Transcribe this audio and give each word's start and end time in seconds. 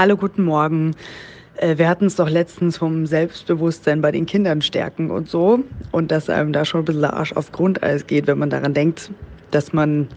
Hallo, 0.00 0.16
guten 0.16 0.44
Morgen. 0.44 0.92
Äh, 1.56 1.76
wir 1.76 1.86
hatten 1.86 2.06
es 2.06 2.16
doch 2.16 2.30
letztens 2.30 2.78
vom 2.78 3.04
Selbstbewusstsein 3.04 4.00
bei 4.00 4.10
den 4.10 4.24
Kindern 4.24 4.62
stärken 4.62 5.10
und 5.10 5.28
so. 5.28 5.60
Und 5.92 6.10
dass 6.10 6.30
einem 6.30 6.54
da 6.54 6.64
schon 6.64 6.80
ein 6.80 6.84
bisschen 6.86 7.04
Arsch 7.04 7.34
auf 7.34 7.52
Grundeis 7.52 8.06
geht, 8.06 8.26
wenn 8.26 8.38
man 8.38 8.48
daran 8.48 8.72
denkt, 8.72 9.10
dass 9.50 9.74
man 9.74 10.08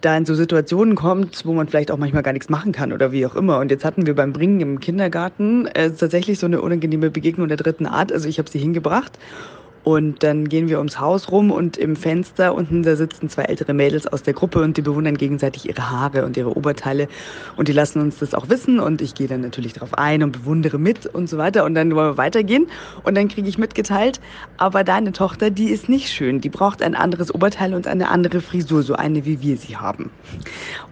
da 0.00 0.16
in 0.16 0.24
so 0.24 0.34
Situationen 0.34 0.94
kommt, 0.94 1.44
wo 1.44 1.52
man 1.52 1.68
vielleicht 1.68 1.90
auch 1.90 1.98
manchmal 1.98 2.22
gar 2.22 2.32
nichts 2.32 2.48
machen 2.48 2.72
kann 2.72 2.94
oder 2.94 3.12
wie 3.12 3.26
auch 3.26 3.34
immer. 3.34 3.58
Und 3.58 3.70
jetzt 3.70 3.84
hatten 3.84 4.06
wir 4.06 4.14
beim 4.14 4.32
Bringen 4.32 4.58
im 4.60 4.80
Kindergarten 4.80 5.66
äh, 5.66 5.90
tatsächlich 5.90 6.38
so 6.38 6.46
eine 6.46 6.62
unangenehme 6.62 7.10
Begegnung 7.10 7.48
der 7.48 7.58
dritten 7.58 7.84
Art. 7.84 8.10
Also 8.10 8.26
ich 8.26 8.38
habe 8.38 8.48
sie 8.48 8.58
hingebracht 8.58 9.18
und 9.88 10.22
dann 10.22 10.50
gehen 10.50 10.68
wir 10.68 10.76
ums 10.76 11.00
Haus 11.00 11.32
rum 11.32 11.50
und 11.50 11.78
im 11.78 11.96
Fenster 11.96 12.54
unten 12.54 12.82
da 12.82 12.94
sitzen 12.94 13.30
zwei 13.30 13.44
ältere 13.44 13.72
Mädels 13.72 14.06
aus 14.06 14.22
der 14.22 14.34
Gruppe 14.34 14.60
und 14.60 14.76
die 14.76 14.82
bewundern 14.82 15.16
gegenseitig 15.16 15.66
ihre 15.66 15.90
Haare 15.90 16.26
und 16.26 16.36
ihre 16.36 16.54
Oberteile. 16.54 17.08
Und 17.56 17.68
die 17.68 17.72
lassen 17.72 18.02
uns 18.02 18.18
das 18.18 18.34
auch 18.34 18.50
wissen 18.50 18.80
und 18.80 19.00
ich 19.00 19.14
gehe 19.14 19.28
dann 19.28 19.40
natürlich 19.40 19.72
darauf 19.72 19.94
ein 19.96 20.22
und 20.22 20.32
bewundere 20.32 20.78
mit 20.78 21.06
und 21.06 21.30
so 21.30 21.38
weiter. 21.38 21.64
Und 21.64 21.74
dann 21.74 21.94
wollen 21.94 22.10
wir 22.10 22.16
weitergehen 22.18 22.66
und 23.02 23.16
dann 23.16 23.28
kriege 23.28 23.48
ich 23.48 23.56
mitgeteilt, 23.56 24.20
aber 24.58 24.84
deine 24.84 25.12
Tochter, 25.12 25.48
die 25.48 25.70
ist 25.70 25.88
nicht 25.88 26.10
schön, 26.10 26.42
die 26.42 26.50
braucht 26.50 26.82
ein 26.82 26.94
anderes 26.94 27.34
Oberteil 27.34 27.72
und 27.72 27.86
eine 27.86 28.10
andere 28.10 28.42
Frisur, 28.42 28.82
so 28.82 28.92
eine 28.92 29.24
wie 29.24 29.40
wir 29.40 29.56
sie 29.56 29.78
haben. 29.78 30.10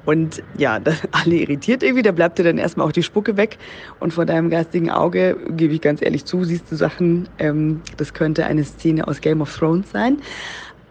Und 0.06 0.42
ja, 0.56 0.80
alle 1.10 1.34
irritiert 1.34 1.82
irgendwie, 1.82 2.02
da 2.02 2.12
bleibt 2.12 2.38
dir 2.38 2.44
dann 2.44 2.56
erstmal 2.56 2.86
auch 2.86 2.92
die 2.92 3.02
Spucke 3.02 3.36
weg. 3.36 3.58
Und 4.00 4.14
vor 4.14 4.24
deinem 4.24 4.48
geistigen 4.48 4.90
Auge, 4.90 5.36
gebe 5.50 5.74
ich 5.74 5.82
ganz 5.82 6.00
ehrlich 6.00 6.24
zu, 6.24 6.44
siehst 6.44 6.72
du 6.72 6.76
Sachen, 6.76 7.28
ähm, 7.38 7.82
das 7.98 8.14
könnte 8.14 8.46
eine 8.46 8.64
Szene 8.64 8.85
Szene 8.86 9.08
aus 9.08 9.20
Game 9.20 9.40
of 9.40 9.54
Thrones 9.56 9.90
sein. 9.90 10.18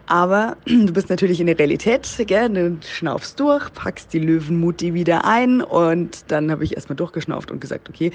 Aber 0.06 0.56
du 0.66 0.92
bist 0.92 1.08
natürlich 1.08 1.40
in 1.40 1.46
der 1.46 1.58
Realität, 1.58 2.08
gell? 2.26 2.48
du 2.50 2.78
schnaufst 2.86 3.40
durch, 3.40 3.72
packst 3.72 4.12
die 4.12 4.18
Löwenmutti 4.18 4.94
wieder 4.94 5.24
ein 5.24 5.62
und 5.62 6.30
dann 6.30 6.50
habe 6.50 6.62
ich 6.62 6.74
erstmal 6.74 6.96
durchgeschnauft 6.96 7.50
und 7.50 7.60
gesagt, 7.60 7.88
okay, 7.88 8.12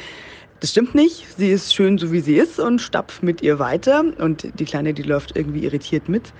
das 0.61 0.69
stimmt 0.69 0.93
nicht, 0.93 1.25
sie 1.37 1.49
ist 1.49 1.73
schön 1.73 1.97
so 1.97 2.11
wie 2.11 2.19
sie 2.19 2.35
ist 2.35 2.59
und 2.59 2.79
stapf 2.79 3.23
mit 3.23 3.41
ihr 3.41 3.57
weiter 3.57 4.03
und 4.19 4.47
die 4.59 4.65
Kleine, 4.65 4.93
die 4.93 5.01
läuft 5.01 5.35
irgendwie 5.35 5.63
irritiert 5.65 6.07
mit. 6.07 6.31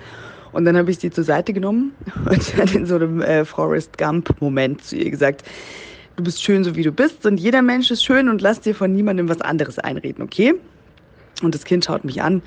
Und 0.52 0.64
dann 0.64 0.76
habe 0.76 0.90
ich 0.90 0.98
sie 0.98 1.10
zur 1.10 1.24
Seite 1.24 1.52
genommen 1.52 1.92
und 2.30 2.58
dann 2.58 2.68
in 2.68 2.86
so 2.86 2.94
einem 2.94 3.20
äh, 3.20 3.44
Forrest 3.44 3.98
Gump-Moment 3.98 4.84
zu 4.84 4.96
ihr 4.96 5.10
gesagt, 5.10 5.42
du 6.16 6.22
bist 6.22 6.42
schön 6.42 6.62
so 6.62 6.76
wie 6.76 6.82
du 6.82 6.92
bist 6.92 7.26
und 7.26 7.38
jeder 7.38 7.62
Mensch 7.62 7.90
ist 7.90 8.04
schön 8.04 8.28
und 8.28 8.40
lass 8.40 8.60
dir 8.60 8.74
von 8.74 8.92
niemandem 8.92 9.28
was 9.28 9.40
anderes 9.40 9.78
einreden, 9.78 10.22
okay? 10.22 10.54
Und 11.42 11.54
das 11.54 11.64
Kind 11.64 11.84
schaut 11.84 12.04
mich 12.04 12.22
an 12.22 12.42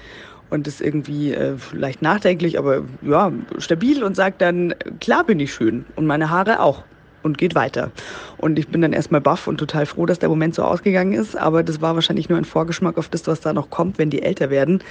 und 0.49 0.67
ist 0.67 0.81
irgendwie 0.81 1.33
äh, 1.33 1.55
leicht 1.73 2.01
nachdenklich, 2.01 2.57
aber 2.59 2.83
ja, 3.01 3.31
stabil 3.57 4.03
und 4.03 4.15
sagt 4.15 4.41
dann, 4.41 4.73
klar 4.99 5.23
bin 5.23 5.39
ich 5.39 5.53
schön 5.53 5.85
und 5.95 6.05
meine 6.05 6.29
Haare 6.29 6.59
auch 6.59 6.83
und 7.23 7.37
geht 7.37 7.55
weiter. 7.55 7.91
Und 8.37 8.59
ich 8.59 8.67
bin 8.67 8.81
dann 8.81 8.93
erstmal 8.93 9.21
baff 9.21 9.47
und 9.47 9.57
total 9.57 9.85
froh, 9.85 10.05
dass 10.05 10.19
der 10.19 10.29
Moment 10.29 10.55
so 10.55 10.63
ausgegangen 10.63 11.13
ist, 11.13 11.35
aber 11.35 11.63
das 11.63 11.81
war 11.81 11.95
wahrscheinlich 11.95 12.29
nur 12.29 12.37
ein 12.37 12.45
Vorgeschmack 12.45 12.97
auf 12.97 13.09
das, 13.09 13.25
was 13.27 13.41
da 13.41 13.51
noch 13.51 13.69
kommt, 13.69 13.97
wenn 13.97 14.09
die 14.09 14.21
älter 14.21 14.49
werden. 14.49 14.83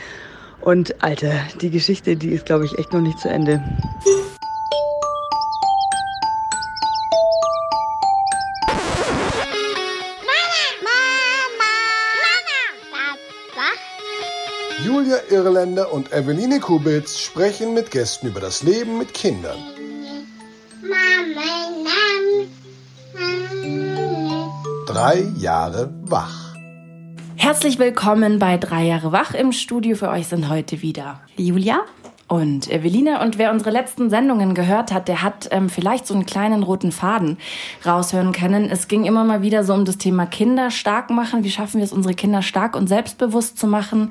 Und 0.60 1.02
Alter, 1.02 1.32
die 1.60 1.70
Geschichte, 1.70 2.16
die 2.16 2.30
ist, 2.30 2.46
glaube 2.46 2.64
ich, 2.64 2.78
echt 2.78 2.92
noch 2.92 3.00
nicht 3.00 3.18
zu 3.18 3.28
Ende. 3.28 3.62
Julia 14.84 15.16
Irländer 15.30 15.94
und 15.94 16.12
Eveline 16.12 16.60
Kubitz 16.60 17.18
sprechen 17.18 17.72
mit 17.72 17.90
Gästen 17.90 18.26
über 18.26 18.40
das 18.40 18.62
Leben 18.62 18.98
mit 18.98 19.14
Kindern. 19.14 19.56
Drei 24.86 25.20
Jahre 25.38 25.90
wach. 26.02 26.54
Herzlich 27.36 27.78
willkommen 27.78 28.38
bei 28.38 28.58
Drei 28.58 28.84
Jahre 28.84 29.10
wach. 29.10 29.32
Im 29.32 29.52
Studio 29.52 29.96
für 29.96 30.10
euch 30.10 30.26
sind 30.26 30.50
heute 30.50 30.82
wieder 30.82 31.18
Julia 31.38 31.80
und 32.28 32.70
Eveline. 32.70 33.20
Und 33.20 33.38
wer 33.38 33.50
unsere 33.52 33.70
letzten 33.70 34.10
Sendungen 34.10 34.54
gehört 34.54 34.92
hat, 34.92 35.08
der 35.08 35.22
hat 35.22 35.48
ähm, 35.50 35.68
vielleicht 35.68 36.06
so 36.06 36.14
einen 36.14 36.26
kleinen 36.26 36.62
roten 36.62 36.92
Faden 36.92 37.38
raushören 37.84 38.32
können. 38.32 38.70
Es 38.70 38.88
ging 38.88 39.04
immer 39.04 39.24
mal 39.24 39.42
wieder 39.42 39.64
so 39.64 39.74
um 39.74 39.84
das 39.84 39.98
Thema 39.98 40.26
Kinder 40.26 40.70
stark 40.70 41.10
machen. 41.10 41.44
Wie 41.44 41.50
schaffen 41.50 41.78
wir 41.78 41.84
es, 41.84 41.92
unsere 41.92 42.14
Kinder 42.14 42.42
stark 42.42 42.76
und 42.76 42.88
selbstbewusst 42.88 43.58
zu 43.58 43.66
machen? 43.66 44.10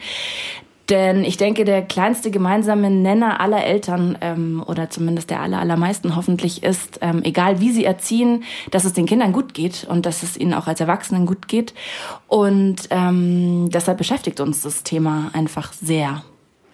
Denn 0.89 1.23
ich 1.23 1.37
denke, 1.37 1.63
der 1.63 1.81
kleinste 1.81 2.29
gemeinsame 2.29 2.89
Nenner 2.89 3.39
aller 3.39 3.63
Eltern 3.63 4.17
ähm, 4.21 4.63
oder 4.67 4.89
zumindest 4.89 5.29
der 5.29 5.41
aller, 5.41 5.59
allermeisten 5.59 6.15
hoffentlich 6.15 6.63
ist, 6.63 6.99
ähm, 7.01 7.21
egal 7.23 7.61
wie 7.61 7.71
sie 7.71 7.85
erziehen, 7.85 8.43
dass 8.71 8.83
es 8.83 8.93
den 8.93 9.05
Kindern 9.05 9.31
gut 9.31 9.53
geht 9.53 9.85
und 9.89 10.05
dass 10.05 10.23
es 10.23 10.35
ihnen 10.35 10.53
auch 10.53 10.67
als 10.67 10.81
Erwachsenen 10.81 11.25
gut 11.25 11.47
geht. 11.47 11.73
Und 12.27 12.87
ähm, 12.89 13.69
deshalb 13.69 13.97
beschäftigt 13.97 14.41
uns 14.41 14.61
das 14.61 14.83
Thema 14.83 15.31
einfach 15.33 15.71
sehr. 15.71 16.21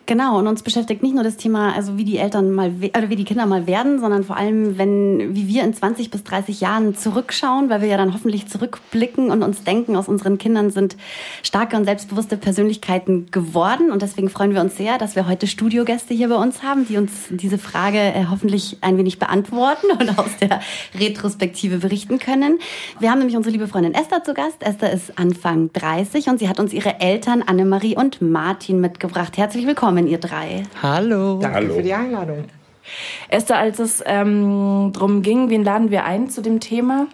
Genau, 0.09 0.39
und 0.39 0.47
uns 0.47 0.63
beschäftigt 0.63 1.03
nicht 1.03 1.13
nur 1.13 1.23
das 1.23 1.37
Thema, 1.37 1.75
also 1.75 1.95
wie 1.97 2.03
die 2.03 2.17
Eltern 2.17 2.51
mal 2.51 2.71
oder 2.97 3.11
wie 3.11 3.15
die 3.15 3.25
Kinder 3.25 3.45
mal 3.45 3.67
werden, 3.67 3.99
sondern 3.99 4.23
vor 4.23 4.37
allem, 4.37 4.79
wenn, 4.79 5.35
wie 5.35 5.47
wir 5.47 5.63
in 5.63 5.71
20 5.71 6.09
bis 6.09 6.23
30 6.23 6.61
Jahren 6.61 6.95
zurückschauen, 6.95 7.69
weil 7.69 7.81
wir 7.81 7.89
ja 7.89 7.97
dann 7.97 8.11
hoffentlich 8.11 8.47
zurückblicken 8.47 9.29
und 9.29 9.43
uns 9.43 9.63
denken, 9.63 9.95
aus 9.95 10.07
unseren 10.07 10.39
Kindern 10.39 10.71
sind 10.71 10.97
starke 11.43 11.77
und 11.77 11.85
selbstbewusste 11.85 12.37
Persönlichkeiten 12.37 13.29
geworden. 13.29 13.91
Und 13.91 14.01
deswegen 14.01 14.29
freuen 14.29 14.55
wir 14.55 14.61
uns 14.61 14.77
sehr, 14.77 14.97
dass 14.97 15.15
wir 15.15 15.27
heute 15.27 15.45
Studiogäste 15.45 16.15
hier 16.15 16.29
bei 16.29 16.37
uns 16.37 16.63
haben, 16.63 16.87
die 16.87 16.97
uns 16.97 17.11
diese 17.29 17.59
Frage 17.59 17.99
äh, 17.99 18.25
hoffentlich 18.31 18.79
ein 18.81 18.97
wenig 18.97 19.19
beantworten 19.19 19.91
und 19.99 20.17
aus 20.17 20.37
der 20.41 20.59
Retrospektive 20.99 21.77
berichten 21.77 22.17
können. 22.17 22.57
Wir 22.99 23.11
haben 23.11 23.19
nämlich 23.19 23.37
unsere 23.37 23.53
liebe 23.53 23.67
Freundin 23.67 23.93
Esther 23.93 24.23
zu 24.23 24.33
Gast. 24.33 24.63
Esther 24.63 24.91
ist 24.91 25.19
Anfang 25.19 25.71
30 25.71 26.29
und 26.29 26.39
sie 26.39 26.49
hat 26.49 26.59
uns 26.59 26.73
ihre 26.73 26.99
Eltern 26.99 27.43
Annemarie 27.43 27.95
und 27.95 28.23
Martin 28.23 28.81
mitgebracht. 28.81 29.37
Herzlich 29.37 29.67
willkommen 29.67 29.98
willkommen, 29.99 30.07
ihr 30.07 30.17
drei. 30.17 30.63
Hallo. 30.81 31.39
Danke 31.39 31.57
Hallo. 31.57 31.73
für 31.75 31.83
die 31.83 31.93
Einladung. 31.93 32.45
Esther, 33.29 33.57
als 33.57 33.79
es 33.79 34.03
ähm, 34.05 34.91
darum 34.93 35.21
ging, 35.21 35.49
wen 35.49 35.63
laden 35.63 35.91
wir 35.91 36.05
ein 36.05 36.29
zu 36.29 36.41
dem 36.41 36.59
Thema, 36.59 37.07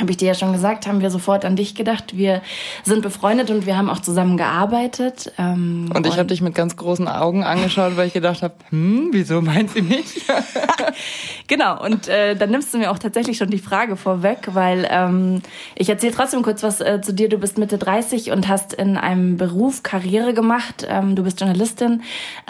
habe 0.00 0.10
ich 0.10 0.16
dir 0.16 0.26
ja 0.26 0.34
schon 0.34 0.52
gesagt, 0.52 0.88
haben 0.88 1.00
wir 1.00 1.10
sofort 1.10 1.44
an 1.44 1.54
dich 1.54 1.76
gedacht. 1.76 2.16
Wir 2.16 2.42
sind 2.82 3.02
befreundet 3.02 3.50
und 3.50 3.64
wir 3.64 3.76
haben 3.76 3.88
auch 3.88 4.00
zusammen 4.00 4.36
gearbeitet. 4.36 5.32
Ähm, 5.38 5.88
und 5.94 6.06
ich 6.06 6.14
habe 6.18 6.26
dich 6.26 6.40
mit 6.40 6.54
ganz 6.54 6.76
großen 6.76 7.06
Augen 7.06 7.44
angeschaut, 7.44 7.96
weil 7.96 8.08
ich 8.08 8.12
gedacht 8.12 8.42
habe, 8.42 8.54
hm, 8.70 9.10
wieso 9.12 9.40
meint 9.40 9.70
sie 9.70 9.82
mich? 9.82 10.24
genau, 11.46 11.82
und 11.82 12.08
äh, 12.08 12.34
dann 12.34 12.50
nimmst 12.50 12.74
du 12.74 12.78
mir 12.78 12.90
auch 12.90 12.98
tatsächlich 12.98 13.38
schon 13.38 13.50
die 13.50 13.58
Frage 13.58 13.96
vorweg, 13.96 14.48
weil 14.52 14.86
ähm, 14.90 15.42
ich 15.74 15.88
erzähle 15.88 16.12
trotzdem 16.12 16.42
kurz 16.42 16.62
was 16.62 16.80
äh, 16.80 17.00
zu 17.00 17.12
dir. 17.12 17.28
Du 17.28 17.38
bist 17.38 17.58
Mitte 17.58 17.78
30 17.78 18.30
und 18.32 18.48
hast 18.48 18.72
in 18.72 18.96
einem 18.96 19.36
Beruf 19.36 19.82
Karriere 19.82 20.34
gemacht. 20.34 20.86
Ähm, 20.88 21.14
du 21.14 21.22
bist 21.22 21.40
Journalistin. 21.40 22.02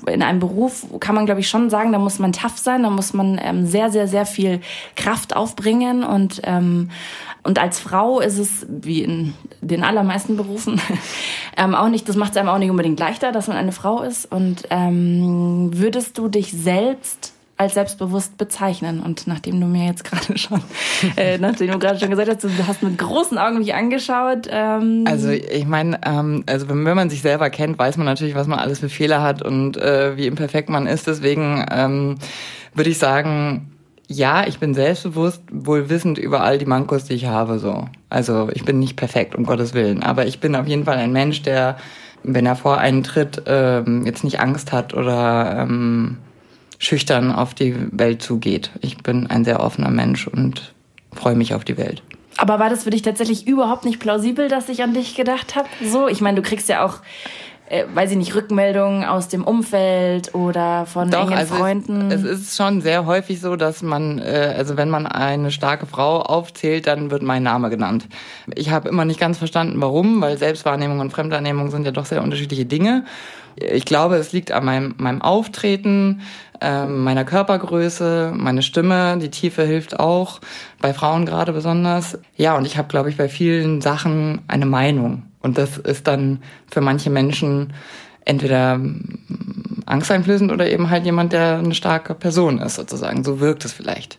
In 0.07 0.23
einem 0.23 0.41
Beruf 0.41 0.87
kann 1.01 1.15
man, 1.15 1.27
glaube 1.27 1.41
ich, 1.41 1.49
schon 1.49 1.71
sagen, 1.71 1.93
da 1.93 1.99
muss 1.99 2.19
man 2.19 2.33
tough 2.33 2.59
sein, 2.59 2.83
da 2.83 2.91
muss 2.91 3.13
man 3.13 3.39
ähm, 3.43 3.67
sehr, 3.67 3.91
sehr, 3.91 4.09
sehr 4.09 4.27
viel 4.27 4.61
Kraft 4.97 5.37
aufbringen 5.37 6.05
und 6.05 6.41
ähm, 6.45 6.91
und 7.45 7.59
als 7.59 7.79
Frau 7.79 8.21
ist 8.21 8.39
es, 8.39 8.67
wie 8.69 9.03
in 9.03 9.35
den 9.61 9.85
allermeisten 9.85 10.37
Berufen, 10.37 10.81
ähm, 11.57 11.75
auch 11.75 11.89
nicht, 11.89 12.09
das 12.09 12.17
macht 12.17 12.33
es 12.33 12.37
einem 12.39 12.49
auch 12.49 12.59
nicht 12.59 12.71
unbedingt 12.71 12.99
leichter, 12.99 13.33
dass 13.33 13.49
man 13.49 13.57
eine 13.57 13.73
Frau 13.73 14.03
ist. 14.03 14.31
Und 14.31 14.65
ähm, 14.71 15.71
würdest 15.73 16.19
du 16.19 16.29
dich 16.29 16.53
selbst 16.53 17.35
als 17.57 17.75
selbstbewusst 17.75 18.37
bezeichnen. 18.37 19.01
Und 19.01 19.27
nachdem 19.27 19.61
du 19.61 19.67
mir 19.67 19.87
jetzt 19.87 20.05
gerade 20.05 20.37
schon, 20.39 20.61
äh, 21.17 21.39
nachdem 21.39 21.71
du 21.71 21.79
gerade 21.79 21.99
schon 21.99 22.11
gesagt 22.11 22.29
hast, 22.29 22.43
du 22.43 22.67
hast 22.67 22.83
mit 22.83 22.99
großen 22.99 23.39
Augen 23.39 23.59
mich 23.59 23.75
angeschaut. 23.75 24.49
Ähm 24.51 25.05
also 25.07 25.31
ich 25.31 25.67
meine, 25.67 26.01
ähm, 26.05 26.43
also 26.47 26.69
wenn, 26.69 26.83
man 26.83 27.11
sich 27.11 27.23
selber 27.23 27.51
kennt, 27.51 27.79
weiß 27.79 27.97
man 27.97 28.07
natürlich, 28.07 28.35
was 28.35 28.47
man 28.47 28.59
alles 28.59 28.81
für 28.81 28.89
Fehler 28.89 29.23
hat 29.23 29.43
und 29.43 29.77
äh, 29.77 30.17
wie 30.17 30.27
imperfekt 30.27 30.69
man 30.69 30.87
ist. 30.87 31.07
Deswegen 31.07 31.65
ähm, 31.71 32.17
würde 32.75 32.91
ich 32.91 32.99
sagen, 32.99 33.74
ja, 34.07 34.47
ich 34.47 34.59
bin 34.59 34.75
selbstbewusst, 34.75 35.43
wohl 35.51 35.89
wissend 35.89 36.19
über 36.19 36.43
all 36.43 36.59
die 36.59 36.67
Mankos, 36.67 37.05
die 37.05 37.15
ich 37.15 37.27
habe, 37.27 37.59
so. 37.59 37.89
Also, 38.11 38.49
ich 38.53 38.65
bin 38.65 38.79
nicht 38.79 38.97
perfekt, 38.97 39.35
um 39.35 39.45
Gottes 39.45 39.75
Willen. 39.75 40.03
Aber 40.03 40.27
ich 40.27 40.41
bin 40.41 40.55
auf 40.57 40.67
jeden 40.67 40.85
Fall 40.85 40.99
ein 40.99 41.13
Mensch, 41.13 41.43
der, 41.43 41.79
wenn 42.23 42.47
er 42.47 42.57
vor 42.57 42.79
einen 42.79 43.03
tritt, 43.03 43.43
ähm, 43.47 44.05
jetzt 44.05 44.25
nicht 44.25 44.41
Angst 44.41 44.73
hat 44.73 44.95
oder 44.95 45.57
ähm, 45.59 46.19
schüchtern 46.79 47.33
auf 47.33 47.55
die 47.55 47.75
Welt 47.93 48.23
zugeht. 48.23 48.71
Ich 48.81 48.99
bin 48.99 49.27
ein 49.27 49.45
sehr 49.45 49.61
offener 49.61 49.91
Mensch 49.91 50.27
und 50.27 50.75
freue 51.13 51.35
mich 51.35 51.55
auf 51.55 51.65
die 51.65 51.79
Welt. 51.79 52.03
Aber 52.37 52.59
war 52.59 52.69
das 52.69 52.85
für 52.85 52.91
dich 52.91 53.03
tatsächlich 53.03 53.47
überhaupt 53.47 53.85
nicht 53.85 54.01
plausibel, 54.01 54.49
dass 54.49 54.69
ich 54.69 54.83
an 54.83 54.93
dich 54.93 55.15
gedacht 55.15 55.55
habe? 55.55 55.69
So, 55.85 56.09
ich 56.09 56.21
meine, 56.21 56.41
du 56.41 56.43
kriegst 56.43 56.69
ja 56.69 56.85
auch 56.85 56.99
äh, 57.69 57.85
weiß 57.93 58.11
ich 58.11 58.17
nicht, 58.19 58.35
Rückmeldungen 58.35 59.05
aus 59.05 59.29
dem 59.29 59.45
Umfeld 59.45 60.35
oder 60.35 60.85
von 60.87 61.11
Doch, 61.11 61.29
engen 61.29 61.39
also 61.39 61.55
Freunden? 61.55 62.11
Es, 62.11 62.23
es 62.23 62.41
ist 62.41 62.57
schon 62.57 62.83
sehr 62.83 63.07
häufig 63.07 63.41
so, 63.41 63.57
dass 63.57 63.83
man, 63.83 64.19
äh, 64.19 64.55
also 64.57 64.77
wenn 64.77 64.91
man 64.91 65.07
eine 65.07 65.51
starke 65.51 65.87
Frau 65.87 66.21
aufzählt, 66.21 66.87
dann 66.87 67.11
wird 67.11 67.23
mein 67.23 67.43
Name 67.43 67.71
genannt. 67.71 68.07
Ich 68.55 68.71
habe 68.71 68.89
immer 68.89 69.05
nicht 69.05 69.19
ganz 69.19 69.39
verstanden, 69.39 69.81
warum, 69.81 70.21
weil 70.21 70.37
Selbstwahrnehmung 70.37 71.01
und 71.01 71.11
Fremdwahrnehmung 71.11 71.71
sind 71.71 71.87
ja 71.87 71.91
doch 71.91 72.07
sehr 72.07 72.23
unterschiedliche 72.23 72.67
Dinge. 72.67 73.05
Ich 73.57 73.85
glaube, 73.85 74.17
es 74.17 74.33
liegt 74.33 74.53
an 74.53 74.65
meinem, 74.65 74.95
meinem 74.99 75.23
Auftreten, 75.23 76.23
äh, 76.61 76.87
meiner 76.87 77.25
Körpergröße, 77.25 78.33
meine 78.37 78.63
Stimme, 78.63 79.17
die 79.19 79.31
Tiefe 79.31 79.63
hilft 79.63 79.99
auch, 79.99 80.41
bei 80.81 80.93
Frauen 80.93 81.25
gerade 81.25 81.53
besonders. 81.53 82.19
Ja, 82.37 82.57
und 82.57 82.67
ich 82.67 82.77
habe, 82.77 82.89
glaube 82.89 83.11
ich, 83.11 83.17
bei 83.17 83.29
vielen 83.29 83.81
Sachen 83.81 84.43
eine 84.49 84.67
Meinung. 84.67 85.23
Und 85.45 85.59
das 85.59 85.77
ist 85.77 86.07
dann 86.07 86.43
für 86.73 86.81
manche 86.81 87.11
Menschen 87.11 87.75
entweder 88.25 88.79
mm, 88.79 89.83
angsteinflößend 89.85 90.51
oder 90.51 90.71
eben 90.71 90.89
halt 90.89 91.05
jemand, 91.05 91.35
der 91.35 91.59
eine 91.59 91.75
starke 91.75 92.15
Person 92.15 92.59
ist, 92.59 92.77
sozusagen. 92.77 93.23
So 93.25 93.41
wirkt 93.41 93.65
es 93.67 93.73
vielleicht. 93.73 94.19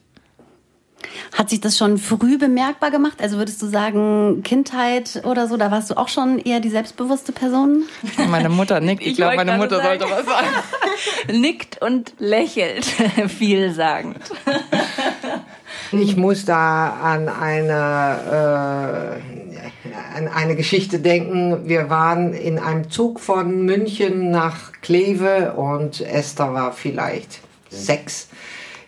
Hat 1.34 1.50
sich 1.50 1.60
das 1.60 1.78
schon 1.78 1.98
früh 1.98 2.38
bemerkbar 2.38 2.92
gemacht? 2.92 3.22
Also 3.22 3.38
würdest 3.38 3.60
du 3.62 3.66
sagen, 3.66 4.44
Kindheit 4.44 5.24
oder 5.26 5.48
so, 5.48 5.58
da 5.58 5.72
warst 5.72 5.90
du 5.90 5.98
auch 5.98 6.10
schon 6.10 6.38
eher 6.38 6.60
die 6.60 6.70
selbstbewusste 6.70 7.32
Person? 7.32 7.86
Meine 8.30 8.50
Mutter 8.50 8.80
nickt. 8.80 9.02
Ich, 9.06 9.12
ich 9.12 9.16
glaube, 9.18 9.36
meine 9.36 9.58
Mutter 9.58 9.78
sagen. 9.78 10.00
sollte 10.00 10.16
was 10.16 10.26
sagen. 10.26 10.48
Nickt 11.42 11.82
und 11.82 12.14
lächelt 12.20 12.86
vielsagend. 12.86 14.20
Ich 15.92 16.18
muss 16.18 16.46
da 16.46 16.90
an 17.02 17.30
eine, 17.30 19.20
äh, 19.92 20.18
an 20.18 20.28
eine 20.28 20.56
Geschichte 20.56 21.00
denken. 21.00 21.68
Wir 21.68 21.90
waren 21.90 22.34
in 22.34 22.60
einem 22.60 22.90
Zug 22.90 23.20
von 23.20 23.66
München 23.66 24.32
nach 24.32 24.72
Kleve 24.82 25.54
und 25.54 26.02
Esther 26.02 26.54
war 26.54 26.74
vielleicht 26.74 27.40
sechs. 27.70 28.30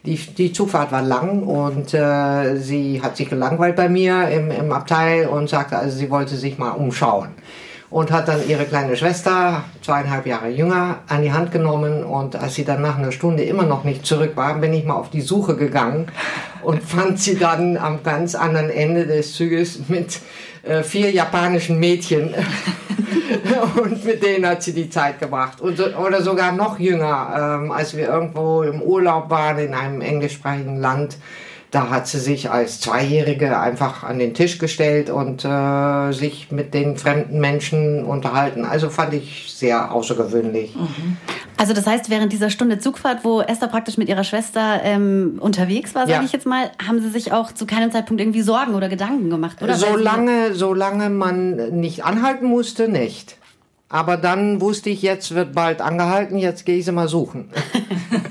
Die, 0.05 0.15
die 0.15 0.53
Zugfahrt 0.53 0.91
war 0.91 1.01
lang 1.01 1.43
und 1.43 1.93
äh, 1.93 2.55
sie 2.57 3.01
hat 3.01 3.17
sich 3.17 3.29
gelangweilt 3.29 3.75
bei 3.75 3.89
mir 3.89 4.29
im, 4.29 4.51
im 4.51 4.71
Abteil 4.71 5.27
und 5.27 5.49
sagte, 5.49 5.77
also 5.77 5.97
sie 5.97 6.09
wollte 6.09 6.35
sich 6.35 6.57
mal 6.57 6.71
umschauen 6.71 7.29
und 7.89 8.11
hat 8.11 8.27
dann 8.27 8.47
ihre 8.47 8.65
kleine 8.65 8.95
Schwester, 8.95 9.63
zweieinhalb 9.81 10.25
Jahre 10.25 10.49
jünger, 10.49 10.99
an 11.07 11.21
die 11.21 11.31
Hand 11.31 11.51
genommen. 11.51 12.03
Und 12.03 12.35
als 12.35 12.55
sie 12.55 12.65
dann 12.65 12.81
nach 12.81 12.97
einer 12.97 13.11
Stunde 13.11 13.43
immer 13.43 13.63
noch 13.63 13.83
nicht 13.83 14.05
zurück 14.05 14.31
war, 14.35 14.53
bin 14.55 14.73
ich 14.73 14.85
mal 14.85 14.95
auf 14.95 15.09
die 15.09 15.21
Suche 15.21 15.55
gegangen 15.55 16.07
und 16.63 16.83
fand 16.83 17.19
sie 17.19 17.37
dann 17.37 17.77
am 17.77 18.03
ganz 18.03 18.35
anderen 18.35 18.69
Ende 18.69 19.05
des 19.05 19.33
Zuges 19.33 19.87
mit 19.87 20.19
äh, 20.63 20.83
vier 20.83 21.11
japanischen 21.11 21.79
Mädchen. 21.79 22.33
Und 23.81 24.05
mit 24.05 24.23
denen 24.23 24.45
hat 24.45 24.63
sie 24.63 24.73
die 24.73 24.89
Zeit 24.89 25.19
gebracht. 25.19 25.61
Und, 25.61 25.79
oder 25.97 26.21
sogar 26.21 26.51
noch 26.51 26.79
jünger, 26.79 27.59
ähm, 27.61 27.71
als 27.71 27.95
wir 27.95 28.07
irgendwo 28.07 28.63
im 28.63 28.81
Urlaub 28.81 29.29
waren 29.29 29.59
in 29.59 29.73
einem 29.73 30.01
englischsprachigen 30.01 30.79
Land 30.79 31.17
da 31.71 31.89
hat 31.89 32.07
sie 32.07 32.19
sich 32.19 32.49
als 32.49 32.79
Zweijährige 32.79 33.59
einfach 33.59 34.03
an 34.03 34.19
den 34.19 34.33
Tisch 34.33 34.57
gestellt 34.57 35.09
und 35.09 35.43
äh, 35.43 36.13
sich 36.13 36.51
mit 36.51 36.73
den 36.73 36.97
fremden 36.97 37.39
Menschen 37.39 38.05
unterhalten. 38.05 38.63
Also 38.63 38.89
fand 38.89 39.13
ich 39.13 39.53
sehr 39.53 39.91
außergewöhnlich. 39.91 40.75
Mhm. 40.75 41.17
Also 41.57 41.73
das 41.73 41.85
heißt, 41.85 42.09
während 42.09 42.31
dieser 42.31 42.49
Stunde 42.49 42.79
Zugfahrt, 42.79 43.25
wo 43.25 43.41
Esther 43.41 43.67
praktisch 43.67 43.97
mit 43.97 44.07
ihrer 44.07 44.23
Schwester 44.23 44.79
ähm, 44.83 45.37
unterwegs 45.39 45.93
war, 45.95 46.03
sage 46.03 46.19
ja. 46.19 46.23
ich 46.23 46.31
jetzt 46.31 46.45
mal, 46.45 46.71
haben 46.87 47.01
sie 47.01 47.09
sich 47.09 47.33
auch 47.33 47.51
zu 47.51 47.65
keinem 47.65 47.91
Zeitpunkt 47.91 48.21
irgendwie 48.21 48.43
Sorgen 48.43 48.75
oder 48.75 48.87
Gedanken 48.87 49.29
gemacht, 49.29 49.61
oder? 49.61 49.75
Solange, 49.75 50.53
solange 50.53 51.09
man 51.09 51.79
nicht 51.79 52.05
anhalten 52.05 52.45
musste, 52.45 52.87
nicht. 52.87 53.36
Aber 53.89 54.17
dann 54.17 54.59
wusste 54.59 54.89
ich, 54.89 55.01
jetzt 55.01 55.33
wird 55.33 55.53
bald 55.53 55.81
angehalten, 55.81 56.37
jetzt 56.37 56.65
gehe 56.65 56.77
ich 56.77 56.85
sie 56.85 56.91
mal 56.91 57.07
suchen. 57.07 57.49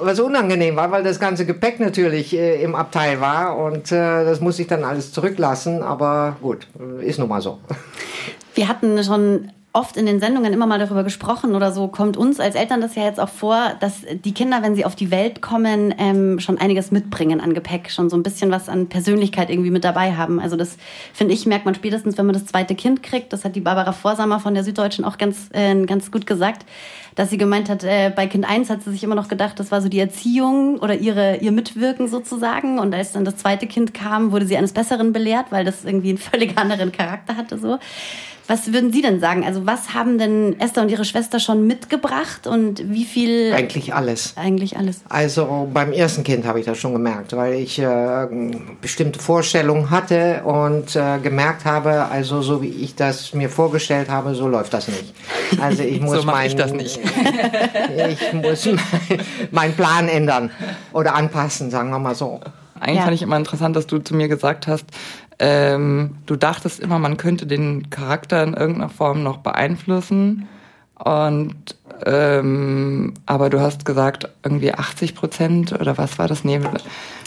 was 0.00 0.20
unangenehm 0.20 0.76
war, 0.76 0.90
weil 0.90 1.02
das 1.02 1.20
ganze 1.20 1.46
Gepäck 1.46 1.80
natürlich 1.80 2.36
äh, 2.36 2.62
im 2.62 2.74
Abteil 2.74 3.20
war 3.20 3.56
und 3.56 3.92
äh, 3.92 4.24
das 4.24 4.40
muss 4.40 4.58
ich 4.58 4.66
dann 4.66 4.84
alles 4.84 5.12
zurücklassen, 5.12 5.82
aber 5.82 6.36
gut, 6.40 6.66
ist 7.00 7.18
nun 7.18 7.28
mal 7.28 7.40
so. 7.40 7.58
Wir 8.54 8.68
hatten 8.68 9.02
schon 9.04 9.50
oft 9.74 9.96
in 9.96 10.04
den 10.04 10.20
Sendungen 10.20 10.52
immer 10.52 10.66
mal 10.66 10.78
darüber 10.78 11.02
gesprochen 11.02 11.54
oder 11.54 11.72
so, 11.72 11.88
kommt 11.88 12.16
uns 12.18 12.40
als 12.40 12.54
Eltern 12.54 12.82
das 12.82 12.94
ja 12.94 13.04
jetzt 13.04 13.18
auch 13.18 13.28
vor, 13.28 13.72
dass 13.80 14.02
die 14.24 14.34
Kinder, 14.34 14.62
wenn 14.62 14.74
sie 14.74 14.84
auf 14.84 14.94
die 14.94 15.10
Welt 15.10 15.40
kommen, 15.40 15.94
ähm, 15.96 16.40
schon 16.40 16.58
einiges 16.58 16.90
mitbringen 16.90 17.40
an 17.40 17.54
Gepäck, 17.54 17.90
schon 17.90 18.10
so 18.10 18.16
ein 18.16 18.22
bisschen 18.22 18.50
was 18.50 18.68
an 18.68 18.88
Persönlichkeit 18.88 19.48
irgendwie 19.48 19.70
mit 19.70 19.84
dabei 19.84 20.14
haben. 20.14 20.40
Also 20.40 20.56
das, 20.56 20.76
finde 21.14 21.32
ich, 21.32 21.46
merkt 21.46 21.64
man 21.64 21.74
spätestens, 21.74 22.18
wenn 22.18 22.26
man 22.26 22.34
das 22.34 22.44
zweite 22.44 22.74
Kind 22.74 23.02
kriegt. 23.02 23.32
Das 23.32 23.44
hat 23.44 23.56
die 23.56 23.60
Barbara 23.60 23.92
Vorsamer 23.92 24.40
von 24.40 24.52
der 24.52 24.62
Süddeutschen 24.62 25.06
auch 25.06 25.16
ganz, 25.16 25.48
äh, 25.52 25.74
ganz 25.86 26.10
gut 26.10 26.26
gesagt, 26.26 26.66
dass 27.14 27.30
sie 27.30 27.38
gemeint 27.38 27.68
hat, 27.68 27.84
äh, 27.84 28.10
bei 28.14 28.26
Kind 28.26 28.48
1 28.48 28.70
hat 28.70 28.82
sie 28.82 28.90
sich 28.90 29.04
immer 29.04 29.14
noch 29.14 29.28
gedacht, 29.28 29.58
das 29.60 29.70
war 29.70 29.80
so 29.82 29.88
die 29.88 29.98
Erziehung 29.98 30.78
oder 30.78 30.94
ihre, 30.94 31.36
ihr 31.38 31.52
Mitwirken 31.52 32.08
sozusagen. 32.08 32.78
Und 32.78 32.94
als 32.94 33.12
dann 33.12 33.24
das 33.24 33.36
zweite 33.36 33.66
Kind 33.66 33.94
kam, 33.94 34.32
wurde 34.32 34.46
sie 34.46 34.56
eines 34.56 34.72
Besseren 34.72 35.12
belehrt, 35.12 35.46
weil 35.50 35.64
das 35.64 35.84
irgendwie 35.84 36.10
einen 36.10 36.18
völlig 36.32 36.56
anderen 36.58 36.92
Charakter 36.92 37.36
hatte 37.36 37.58
so. 37.58 37.78
Was 38.48 38.72
würden 38.72 38.92
Sie 38.92 39.02
denn 39.02 39.20
sagen? 39.20 39.44
Also 39.44 39.66
was 39.66 39.94
haben 39.94 40.18
denn 40.18 40.58
Esther 40.58 40.82
und 40.82 40.90
ihre 40.90 41.04
Schwester 41.04 41.38
schon 41.38 41.66
mitgebracht 41.66 42.46
und 42.46 42.90
wie 42.92 43.04
viel? 43.04 43.52
Eigentlich 43.52 43.94
alles. 43.94 44.34
Eigentlich 44.36 44.76
alles. 44.76 45.00
Also 45.08 45.68
beim 45.72 45.92
ersten 45.92 46.24
Kind 46.24 46.44
habe 46.44 46.58
ich 46.58 46.66
das 46.66 46.78
schon 46.78 46.92
gemerkt, 46.92 47.34
weil 47.34 47.54
ich 47.54 47.78
äh, 47.78 48.26
bestimmte 48.80 49.20
Vorstellungen 49.20 49.90
hatte 49.90 50.42
und 50.44 50.96
äh, 50.96 51.18
gemerkt 51.22 51.64
habe, 51.64 52.06
also 52.10 52.42
so 52.42 52.62
wie 52.62 52.68
ich 52.68 52.96
das 52.96 53.32
mir 53.32 53.48
vorgestellt 53.48 54.10
habe, 54.10 54.34
so 54.34 54.48
läuft 54.48 54.74
das 54.74 54.88
nicht. 54.88 55.14
Also 55.60 55.82
ich 55.84 56.00
muss 56.02 56.20
so 56.20 56.22
mein, 56.24 56.48
ich 56.48 56.56
das 56.56 56.72
nicht. 56.72 57.00
ich 58.10 58.32
muss 58.32 58.68
meinen 59.50 59.74
Plan 59.74 60.08
ändern 60.08 60.50
oder 60.92 61.14
anpassen, 61.14 61.70
sagen 61.70 61.90
wir 61.90 61.98
mal 61.98 62.14
so. 62.14 62.40
Eigentlich 62.80 62.96
ja. 62.96 63.02
fand 63.04 63.14
ich 63.14 63.22
immer 63.22 63.36
interessant, 63.36 63.76
dass 63.76 63.86
du 63.86 63.98
zu 63.98 64.14
mir 64.14 64.28
gesagt 64.28 64.66
hast, 64.66 64.86
ähm, 65.38 66.16
du 66.26 66.36
dachtest 66.36 66.80
immer, 66.80 66.98
man 66.98 67.16
könnte 67.16 67.46
den 67.46 67.90
Charakter 67.90 68.42
in 68.42 68.54
irgendeiner 68.54 68.88
Form 68.88 69.22
noch 69.22 69.38
beeinflussen. 69.38 70.48
Und 70.96 71.76
ähm, 72.06 73.14
aber 73.26 73.50
du 73.50 73.60
hast 73.60 73.84
gesagt, 73.84 74.28
irgendwie 74.44 74.72
80 74.72 75.14
Prozent 75.14 75.72
oder 75.72 75.98
was 75.98 76.18
war 76.18 76.28
das? 76.28 76.44
Nee. 76.44 76.60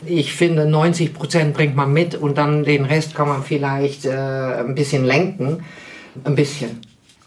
Ich 0.06 0.34
finde, 0.34 0.66
90 0.66 1.14
Prozent 1.14 1.54
bringt 1.54 1.76
man 1.76 1.92
mit 1.92 2.16
und 2.16 2.38
dann 2.38 2.64
den 2.64 2.86
Rest 2.86 3.16
kann 3.16 3.28
man 3.28 3.44
vielleicht 3.44 4.06
äh, 4.06 4.12
ein 4.12 4.76
bisschen 4.76 5.06
lenken. 5.06 5.64
Ein 6.24 6.36
bisschen. 6.36 6.82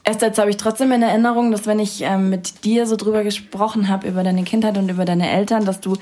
Erst 0.09 0.23
jetzt 0.23 0.39
habe 0.39 0.49
ich 0.49 0.57
trotzdem 0.57 0.91
in 0.93 1.03
Erinnerung, 1.03 1.51
dass 1.51 1.67
wenn 1.67 1.79
ich 1.79 2.01
ähm, 2.01 2.31
mit 2.31 2.65
dir 2.65 2.87
so 2.87 2.97
drüber 2.97 3.25
gesprochen 3.25 3.89
habe, 3.89 4.09
über 4.09 4.23
deine 4.23 4.43
Kindheit 4.43 4.79
und 4.79 4.91
über 4.91 5.05
deine 5.05 5.31
Eltern, 5.31 5.67
dass 5.67 5.81
du 5.81 5.99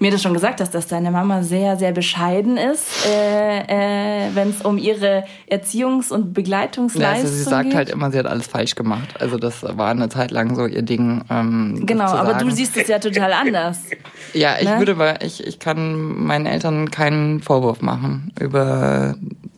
mir 0.00 0.10
das 0.10 0.22
schon 0.22 0.34
gesagt 0.34 0.60
hast, 0.60 0.74
dass 0.74 0.88
deine 0.88 1.12
Mama 1.12 1.44
sehr, 1.44 1.76
sehr 1.76 1.92
bescheiden 1.92 2.56
ist, 2.56 3.06
äh, 3.06 4.26
äh, 4.26 4.34
wenn 4.34 4.50
es 4.50 4.62
um 4.62 4.76
ihre 4.76 5.22
Erziehungs- 5.48 6.10
und 6.10 6.34
Begleitungsleistung 6.34 7.00
ja, 7.02 7.10
also 7.10 7.28
sie 7.28 7.42
sagt 7.44 7.66
geht. 7.66 7.74
halt 7.76 7.90
immer, 7.90 8.10
sie 8.10 8.18
hat 8.18 8.26
alles 8.26 8.48
falsch 8.48 8.74
gemacht. 8.74 9.20
Also 9.20 9.36
das 9.36 9.62
war 9.62 9.90
eine 9.90 10.08
Zeit 10.08 10.32
lang 10.32 10.56
so 10.56 10.66
ihr 10.66 10.82
Ding. 10.82 11.22
Ähm, 11.30 11.80
genau, 11.86 12.06
aber 12.06 12.34
du 12.34 12.50
siehst 12.50 12.76
es 12.76 12.88
ja 12.88 12.98
total 12.98 13.32
anders. 13.34 13.82
ja, 14.32 14.56
ich 14.58 14.68
ne? 14.68 14.78
würde, 14.80 14.98
weil 14.98 15.18
ich, 15.22 15.46
ich 15.46 15.60
kann 15.60 16.24
meinen 16.26 16.46
Eltern 16.46 16.90
keinen 16.90 17.40
Vorwurf 17.40 17.82
machen 17.82 18.32
über 18.40 19.14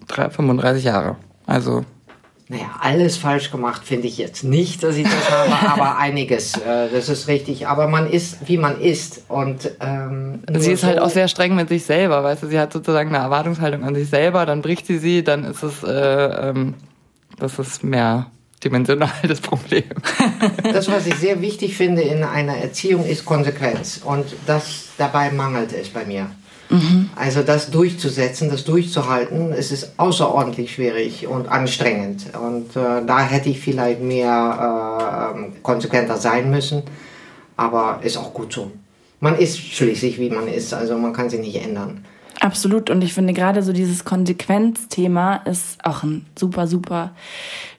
35 0.07 0.85
Jahre. 0.85 1.17
Also 1.47 1.87
naja, 2.49 2.77
alles 2.81 3.17
falsch 3.17 3.51
gemacht 3.51 3.83
finde 3.85 4.07
ich 4.07 4.19
jetzt 4.19 4.45
nicht, 4.45 4.83
dass 4.85 4.97
ich 4.97 5.05
das 5.05 5.31
habe, 5.31 5.69
aber 5.73 5.99
einiges, 5.99 6.57
äh, 6.57 6.89
das 6.93 7.09
ist 7.09 7.27
richtig. 7.27 7.67
Aber 7.67 7.89
man 7.89 8.09
ist, 8.09 8.49
wie 8.49 8.57
man 8.57 8.81
ist. 8.81 9.25
Und 9.29 9.73
ähm, 9.81 10.43
sie 10.55 10.71
ist 10.73 10.85
halt 10.85 10.97
so 10.97 11.01
halt 11.01 11.01
auch 11.01 11.11
sehr 11.11 11.27
streng 11.27 11.57
mit 11.57 11.69
sich 11.69 11.85
selber, 11.85 12.23
weißt 12.23 12.45
du, 12.45 12.47
sie 12.47 12.59
hat 12.59 12.73
sozusagen 12.73 13.09
eine 13.09 13.19
Erwartungshaltung 13.19 13.83
an 13.83 13.97
sich 13.97 14.09
selber, 14.09 14.47
dann 14.47 14.63
bricht 14.63 14.87
sie 14.87 14.99
sie, 14.99 15.25
dann 15.25 15.43
ist 15.43 15.65
es, 15.65 15.83
äh, 15.83 15.91
ähm, 15.91 16.75
das 17.39 17.59
ist 17.59 17.83
mehr 17.83 18.31
dimensional 18.63 19.11
das 19.27 19.41
Problem. 19.41 19.85
Das, 20.63 20.89
was 20.89 21.07
ich 21.07 21.15
sehr 21.15 21.41
wichtig 21.41 21.77
finde 21.77 22.03
in 22.03 22.23
einer 22.23 22.57
Erziehung, 22.57 23.07
ist 23.07 23.25
Konsequenz. 23.25 24.01
Und 24.05 24.27
das 24.47 24.89
dabei 24.99 25.31
mangelt 25.31 25.73
es 25.73 25.89
bei 25.89 26.05
mir. 26.05 26.31
Mhm. 26.69 27.11
Also 27.15 27.43
das 27.43 27.71
durchzusetzen, 27.71 28.51
das 28.51 28.65
durchzuhalten, 28.65 29.53
es 29.53 29.71
ist 29.71 29.99
außerordentlich 29.99 30.73
schwierig 30.73 31.27
und 31.27 31.49
anstrengend. 31.49 32.25
Und 32.41 32.77
äh, 32.77 33.05
da 33.07 33.21
hätte 33.21 33.49
ich 33.49 33.61
vielleicht 33.61 34.01
mehr 34.01 35.35
äh, 35.37 35.61
konsequenter 35.63 36.17
sein 36.17 36.51
müssen. 36.51 36.83
Aber 37.57 38.01
ist 38.03 38.17
auch 38.17 38.35
gut 38.35 38.53
so. 38.53 38.71
Man 39.21 39.39
ist 39.39 39.59
schließlich, 39.59 40.19
wie 40.19 40.31
man 40.31 40.49
ist. 40.49 40.75
Also 40.75 40.99
man 40.99 41.13
kann 41.13 41.31
sich 41.31 41.41
nicht 41.41 41.57
ändern. 41.57 42.05
Absolut. 42.41 42.91
Und 42.91 43.03
ich 43.03 43.15
finde 43.15 43.33
gerade 43.33 43.63
so 43.63 43.73
dieses 43.73 44.05
Konsequenzthema 44.05 45.37
ist 45.37 45.83
auch 45.85 46.03
ein 46.03 46.27
super, 46.39 46.67
super 46.67 47.13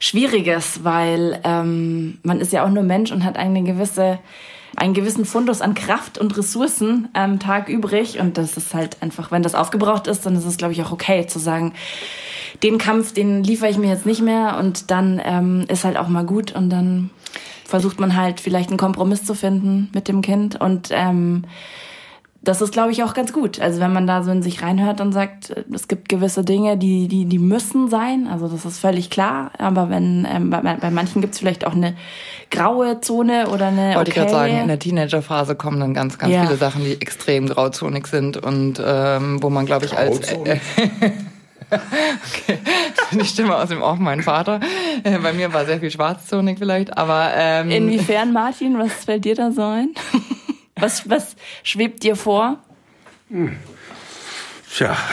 schwieriges, 0.00 0.80
weil 0.82 1.40
ähm, 1.44 2.18
man 2.22 2.40
ist 2.40 2.52
ja 2.52 2.64
auch 2.64 2.70
nur 2.70 2.82
Mensch 2.82 3.12
und 3.12 3.24
hat 3.24 3.36
eine 3.36 3.62
gewisse 3.62 4.18
einen 4.78 4.94
gewissen 4.94 5.24
Fundus 5.24 5.60
an 5.60 5.74
Kraft 5.74 6.18
und 6.18 6.36
Ressourcen 6.36 7.08
am 7.12 7.38
Tag 7.38 7.68
übrig. 7.68 8.18
Und 8.18 8.38
das 8.38 8.56
ist 8.56 8.74
halt 8.74 9.02
einfach, 9.02 9.30
wenn 9.30 9.42
das 9.42 9.54
aufgebraucht 9.54 10.06
ist, 10.06 10.24
dann 10.24 10.36
ist 10.36 10.44
es, 10.44 10.56
glaube 10.56 10.72
ich, 10.72 10.82
auch 10.82 10.92
okay 10.92 11.26
zu 11.26 11.38
sagen, 11.38 11.74
den 12.62 12.78
Kampf, 12.78 13.12
den 13.12 13.44
liefere 13.44 13.70
ich 13.70 13.78
mir 13.78 13.88
jetzt 13.88 14.06
nicht 14.06 14.22
mehr. 14.22 14.56
Und 14.58 14.90
dann 14.90 15.20
ähm, 15.24 15.64
ist 15.68 15.84
halt 15.84 15.96
auch 15.96 16.08
mal 16.08 16.24
gut. 16.24 16.52
Und 16.52 16.70
dann 16.70 17.10
versucht 17.64 18.00
man 18.00 18.16
halt 18.16 18.40
vielleicht 18.40 18.70
einen 18.70 18.78
Kompromiss 18.78 19.24
zu 19.24 19.34
finden 19.34 19.90
mit 19.92 20.08
dem 20.08 20.22
Kind. 20.22 20.60
Und 20.60 20.88
ähm, 20.90 21.44
das 22.40 22.62
ist, 22.62 22.72
glaube 22.72 22.92
ich, 22.92 23.02
auch 23.02 23.14
ganz 23.14 23.32
gut. 23.32 23.60
Also 23.60 23.80
wenn 23.80 23.92
man 23.92 24.06
da 24.06 24.22
so 24.22 24.30
in 24.30 24.42
sich 24.42 24.62
reinhört 24.62 25.00
und 25.00 25.12
sagt, 25.12 25.54
es 25.74 25.88
gibt 25.88 26.08
gewisse 26.08 26.44
Dinge, 26.44 26.76
die, 26.78 27.08
die, 27.08 27.24
die 27.24 27.38
müssen 27.38 27.88
sein, 27.88 28.28
also 28.30 28.46
das 28.46 28.64
ist 28.64 28.78
völlig 28.78 29.10
klar. 29.10 29.50
Aber 29.58 29.90
wenn 29.90 30.26
ähm, 30.30 30.48
bei, 30.50 30.60
bei 30.60 30.90
manchen 30.90 31.20
gibt 31.20 31.34
es 31.34 31.40
vielleicht 31.40 31.66
auch 31.66 31.74
eine 31.74 31.96
graue 32.50 33.00
Zone 33.00 33.48
oder 33.48 33.66
eine. 33.66 33.96
Wollte 33.96 33.98
okay. 33.98 34.08
ich 34.10 34.14
gerade 34.14 34.30
sagen, 34.30 34.60
in 34.60 34.68
der 34.68 34.78
Teenagerphase 34.78 35.56
kommen 35.56 35.80
dann 35.80 35.94
ganz, 35.94 36.18
ganz 36.18 36.32
Ja. 36.32 36.42
viele 36.46 36.56
Sachen, 36.56 36.84
die 36.84 36.92
extrem 36.92 37.48
grauzonig 37.48 38.06
sind 38.06 38.36
und 38.36 38.80
ähm, 38.84 39.42
wo 39.42 39.50
man, 39.50 39.66
glaube 39.66 39.86
ich, 39.86 39.96
als 39.96 40.20
Grauzonig? 40.20 40.60
okay. 41.70 42.58
die 43.12 43.24
Stimme 43.24 43.56
aus 43.56 43.68
dem 43.68 43.82
Off, 43.82 43.98
mein 43.98 44.22
Vater. 44.22 44.60
Äh, 45.02 45.18
Bei 45.18 45.32
mir 45.32 45.52
war 45.52 45.66
sehr 45.66 45.80
viel 45.80 45.90
schwarzzonig 45.90 46.58
vielleicht, 46.58 46.96
aber 46.96 47.30
ähm, 47.34 47.70
Inwiefern, 47.70 48.32
Martin, 48.32 48.78
was 48.78 48.92
fällt 49.04 49.24
dir 49.24 49.34
da 49.34 49.50
so 49.50 49.62
ein? 49.62 49.90
Was, 50.80 51.08
was 51.08 51.36
schwebt 51.62 52.02
dir 52.02 52.16
vor? 52.16 52.58
Tja, 54.74 54.96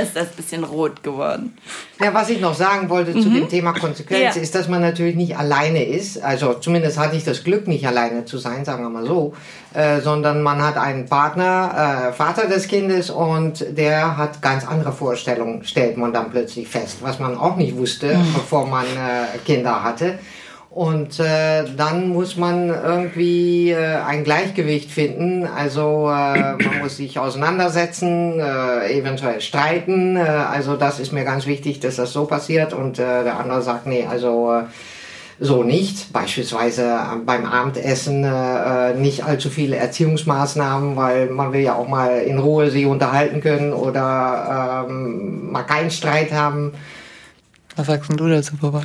Ist 0.00 0.14
das 0.14 0.28
ein 0.28 0.36
bisschen 0.36 0.64
rot 0.64 1.02
geworden? 1.02 1.56
Ja, 2.00 2.14
was 2.14 2.30
ich 2.30 2.40
noch 2.40 2.54
sagen 2.54 2.88
wollte 2.88 3.12
zu 3.12 3.28
dem 3.28 3.48
Thema 3.48 3.72
Konsequenz, 3.72 4.36
Ja. 4.36 4.42
ist, 4.42 4.54
dass 4.54 4.68
man 4.68 4.80
natürlich 4.80 5.16
nicht 5.16 5.36
alleine 5.36 5.84
ist. 5.84 6.22
Also 6.22 6.54
zumindest 6.54 6.98
hatte 6.98 7.16
ich 7.16 7.24
das 7.24 7.42
Glück, 7.42 7.66
nicht 7.66 7.86
alleine 7.86 8.24
zu 8.24 8.38
sein, 8.38 8.64
sagen 8.64 8.84
wir 8.84 8.90
mal 8.90 9.04
so, 9.06 9.34
äh, 9.74 10.00
sondern 10.00 10.42
man 10.42 10.62
hat 10.62 10.76
einen 10.76 11.06
Partner, 11.06 12.10
äh, 12.10 12.12
Vater 12.12 12.46
des 12.46 12.68
Kindes, 12.68 13.10
und 13.10 13.64
der 13.76 14.16
hat 14.16 14.40
ganz 14.40 14.64
andere 14.66 14.92
Vorstellungen, 14.92 15.64
stellt 15.64 15.96
man 15.96 16.12
dann 16.12 16.30
plötzlich 16.30 16.68
fest, 16.68 16.98
was 17.00 17.18
man 17.18 17.36
auch 17.36 17.56
nicht 17.56 17.76
wusste, 17.76 18.16
bevor 18.34 18.66
man 18.66 18.84
äh, 18.86 19.38
Kinder 19.44 19.82
hatte. 19.82 20.18
Und 20.70 21.18
äh, 21.18 21.64
dann 21.76 22.08
muss 22.10 22.36
man 22.36 22.68
irgendwie 22.68 23.70
äh, 23.70 23.96
ein 23.96 24.22
Gleichgewicht 24.22 24.90
finden. 24.90 25.46
Also 25.46 26.08
äh, 26.08 26.62
man 26.62 26.78
muss 26.82 26.98
sich 26.98 27.18
auseinandersetzen, 27.18 28.38
äh, 28.38 28.92
eventuell 28.92 29.40
streiten. 29.40 30.16
Äh, 30.16 30.20
also 30.20 30.76
das 30.76 31.00
ist 31.00 31.12
mir 31.12 31.24
ganz 31.24 31.46
wichtig, 31.46 31.80
dass 31.80 31.96
das 31.96 32.12
so 32.12 32.26
passiert. 32.26 32.74
Und 32.74 32.98
äh, 32.98 33.24
der 33.24 33.40
andere 33.40 33.62
sagt, 33.62 33.86
nee, 33.86 34.06
also 34.06 34.52
äh, 34.52 34.64
so 35.40 35.62
nicht. 35.62 36.12
Beispielsweise 36.12 36.82
äh, 36.82 37.16
beim 37.24 37.46
Abendessen 37.46 38.24
äh, 38.24 38.90
äh, 38.90 38.94
nicht 38.94 39.24
allzu 39.24 39.50
viele 39.50 39.76
Erziehungsmaßnahmen, 39.76 40.96
weil 40.96 41.30
man 41.30 41.52
will 41.52 41.60
ja 41.62 41.76
auch 41.76 41.88
mal 41.88 42.20
in 42.20 42.38
Ruhe 42.38 42.70
sie 42.70 42.84
unterhalten 42.84 43.40
können 43.40 43.72
oder 43.72 44.86
ähm, 44.88 45.50
mal 45.50 45.62
keinen 45.62 45.90
Streit 45.90 46.32
haben. 46.32 46.72
was 47.76 47.86
sagst 47.86 48.10
denn 48.10 48.16
du 48.16 48.28
dazu, 48.28 48.56
Papa? 48.56 48.82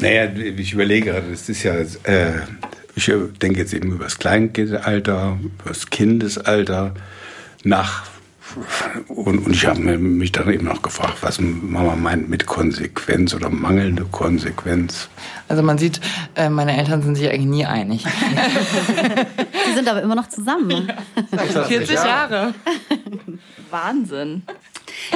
Naja, 0.00 0.30
ich 0.34 0.72
überlege 0.72 1.10
gerade, 1.10 1.30
das 1.30 1.48
ist 1.48 1.62
ja, 1.62 1.74
äh, 1.74 2.40
ich 2.94 3.12
denke 3.42 3.60
jetzt 3.60 3.74
eben 3.74 3.92
über 3.92 4.04
das 4.04 4.18
Kleinkindalter, 4.18 5.38
über 5.42 5.68
das 5.68 5.90
Kindesalter, 5.90 6.94
nach. 7.64 8.04
Und, 9.08 9.44
und 9.44 9.52
ich 9.52 9.66
habe 9.66 9.80
mich 9.80 10.32
dann 10.32 10.50
eben 10.50 10.64
noch 10.64 10.80
gefragt, 10.80 11.18
was 11.20 11.40
Mama 11.40 11.96
meint 11.96 12.28
mit 12.28 12.46
Konsequenz 12.46 13.34
oder 13.34 13.50
mangelnde 13.50 14.04
Konsequenz. 14.04 15.08
Also 15.48 15.62
man 15.62 15.78
sieht, 15.78 16.00
äh, 16.36 16.48
meine 16.48 16.76
Eltern 16.76 17.02
sind 17.02 17.16
sich 17.16 17.28
eigentlich 17.28 17.46
nie 17.46 17.66
einig. 17.66 18.04
Die 19.68 19.74
sind 19.74 19.88
aber 19.88 20.00
immer 20.00 20.14
noch 20.14 20.28
zusammen. 20.28 20.92
40 21.68 21.94
Jahre. 21.94 22.54
Wahnsinn. 23.70 24.42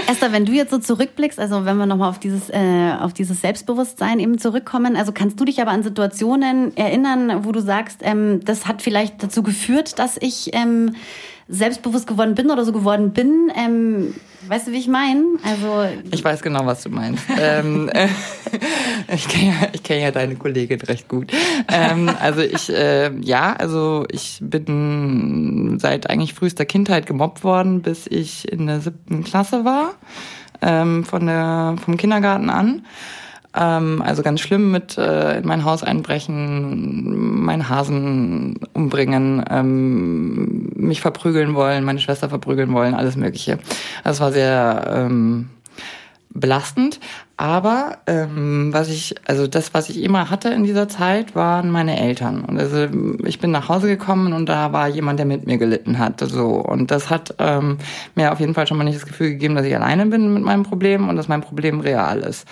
Esther, 0.08 0.32
wenn 0.32 0.44
du 0.44 0.52
jetzt 0.52 0.70
so 0.70 0.78
zurückblickst, 0.78 1.38
also 1.38 1.64
wenn 1.64 1.76
wir 1.76 1.86
nochmal 1.86 2.10
auf 2.10 2.18
dieses, 2.18 2.50
äh, 2.50 2.92
auf 3.00 3.12
dieses 3.12 3.40
Selbstbewusstsein 3.40 4.20
eben 4.20 4.38
zurückkommen, 4.38 4.96
also 4.96 5.12
kannst 5.12 5.38
du 5.40 5.44
dich 5.44 5.60
aber 5.60 5.70
an 5.70 5.82
Situationen 5.82 6.76
erinnern, 6.76 7.44
wo 7.44 7.52
du 7.52 7.60
sagst, 7.60 8.00
ähm, 8.02 8.40
das 8.44 8.66
hat 8.66 8.82
vielleicht 8.82 9.22
dazu 9.22 9.42
geführt, 9.42 9.98
dass 9.98 10.16
ich 10.20 10.50
ähm, 10.52 10.94
selbstbewusst 11.50 12.06
geworden 12.06 12.34
bin 12.34 12.50
oder 12.50 12.64
so 12.64 12.72
geworden 12.72 13.12
bin. 13.12 13.52
Ähm, 13.56 14.14
weißt 14.46 14.68
du, 14.68 14.72
wie 14.72 14.78
ich 14.78 14.88
meine? 14.88 15.24
Also 15.44 15.84
Ich 16.10 16.22
weiß 16.22 16.42
genau, 16.42 16.64
was 16.64 16.82
du 16.82 16.90
meinst. 16.90 17.24
ähm, 17.38 17.90
äh, 17.92 18.08
ich 19.14 19.28
kenne 19.28 19.46
ja, 19.60 19.66
kenn 19.82 20.00
ja 20.00 20.10
deine 20.12 20.36
Kollegin 20.36 20.80
recht 20.80 21.08
gut. 21.08 21.32
Ähm, 21.68 22.10
also 22.20 22.40
ich, 22.40 22.70
äh, 22.70 23.10
ja, 23.20 23.52
also 23.54 24.04
ich 24.10 24.38
bin 24.40 25.78
seit 25.80 26.08
eigentlich 26.08 26.34
frühester 26.34 26.64
Kindheit 26.64 27.06
gemobbt 27.06 27.42
worden, 27.42 27.82
bis 27.82 28.06
ich 28.06 28.50
in 28.50 28.66
der 28.66 28.80
siebten 28.80 29.24
Klasse 29.24 29.64
war, 29.64 29.94
ähm, 30.62 31.04
von 31.04 31.26
der, 31.26 31.76
vom 31.84 31.96
Kindergarten 31.96 32.48
an. 32.48 32.86
Ähm, 33.54 34.02
also 34.02 34.22
ganz 34.22 34.40
schlimm 34.40 34.70
mit 34.70 34.96
äh, 34.96 35.38
in 35.38 35.46
mein 35.46 35.64
Haus 35.64 35.82
einbrechen, 35.82 37.44
meinen 37.44 37.68
Hasen 37.68 38.60
umbringen, 38.72 39.44
ähm, 39.50 40.70
mich 40.76 41.00
verprügeln 41.00 41.54
wollen, 41.54 41.84
meine 41.84 41.98
Schwester 41.98 42.28
verprügeln 42.28 42.72
wollen, 42.72 42.94
alles 42.94 43.16
Mögliche. 43.16 43.58
Es 44.04 44.20
war 44.20 44.30
sehr 44.30 44.92
ähm, 44.94 45.50
belastend. 46.32 47.00
Aber 47.36 47.98
ähm, 48.06 48.68
was 48.72 48.90
ich, 48.90 49.14
also 49.26 49.46
das, 49.46 49.72
was 49.72 49.88
ich 49.88 50.02
immer 50.02 50.28
hatte 50.28 50.50
in 50.50 50.62
dieser 50.62 50.88
Zeit, 50.88 51.34
waren 51.34 51.70
meine 51.70 51.98
Eltern. 51.98 52.44
Und 52.44 52.58
also 52.58 52.86
ich 53.24 53.40
bin 53.40 53.50
nach 53.50 53.70
Hause 53.70 53.88
gekommen 53.88 54.34
und 54.34 54.46
da 54.46 54.72
war 54.72 54.88
jemand, 54.88 55.18
der 55.18 55.26
mit 55.26 55.46
mir 55.46 55.56
gelitten 55.56 55.98
hat. 55.98 56.20
So 56.20 56.50
und 56.56 56.90
das 56.90 57.08
hat 57.08 57.34
ähm, 57.38 57.78
mir 58.14 58.32
auf 58.32 58.40
jeden 58.40 58.52
Fall 58.52 58.66
schon 58.66 58.76
mal 58.76 58.84
nicht 58.84 58.98
das 58.98 59.06
Gefühl 59.06 59.30
gegeben, 59.30 59.54
dass 59.54 59.64
ich 59.64 59.74
alleine 59.74 60.06
bin 60.06 60.34
mit 60.34 60.42
meinem 60.42 60.64
Problem 60.64 61.08
und 61.08 61.16
dass 61.16 61.28
mein 61.28 61.40
Problem 61.40 61.80
real 61.80 62.20
ist. 62.20 62.46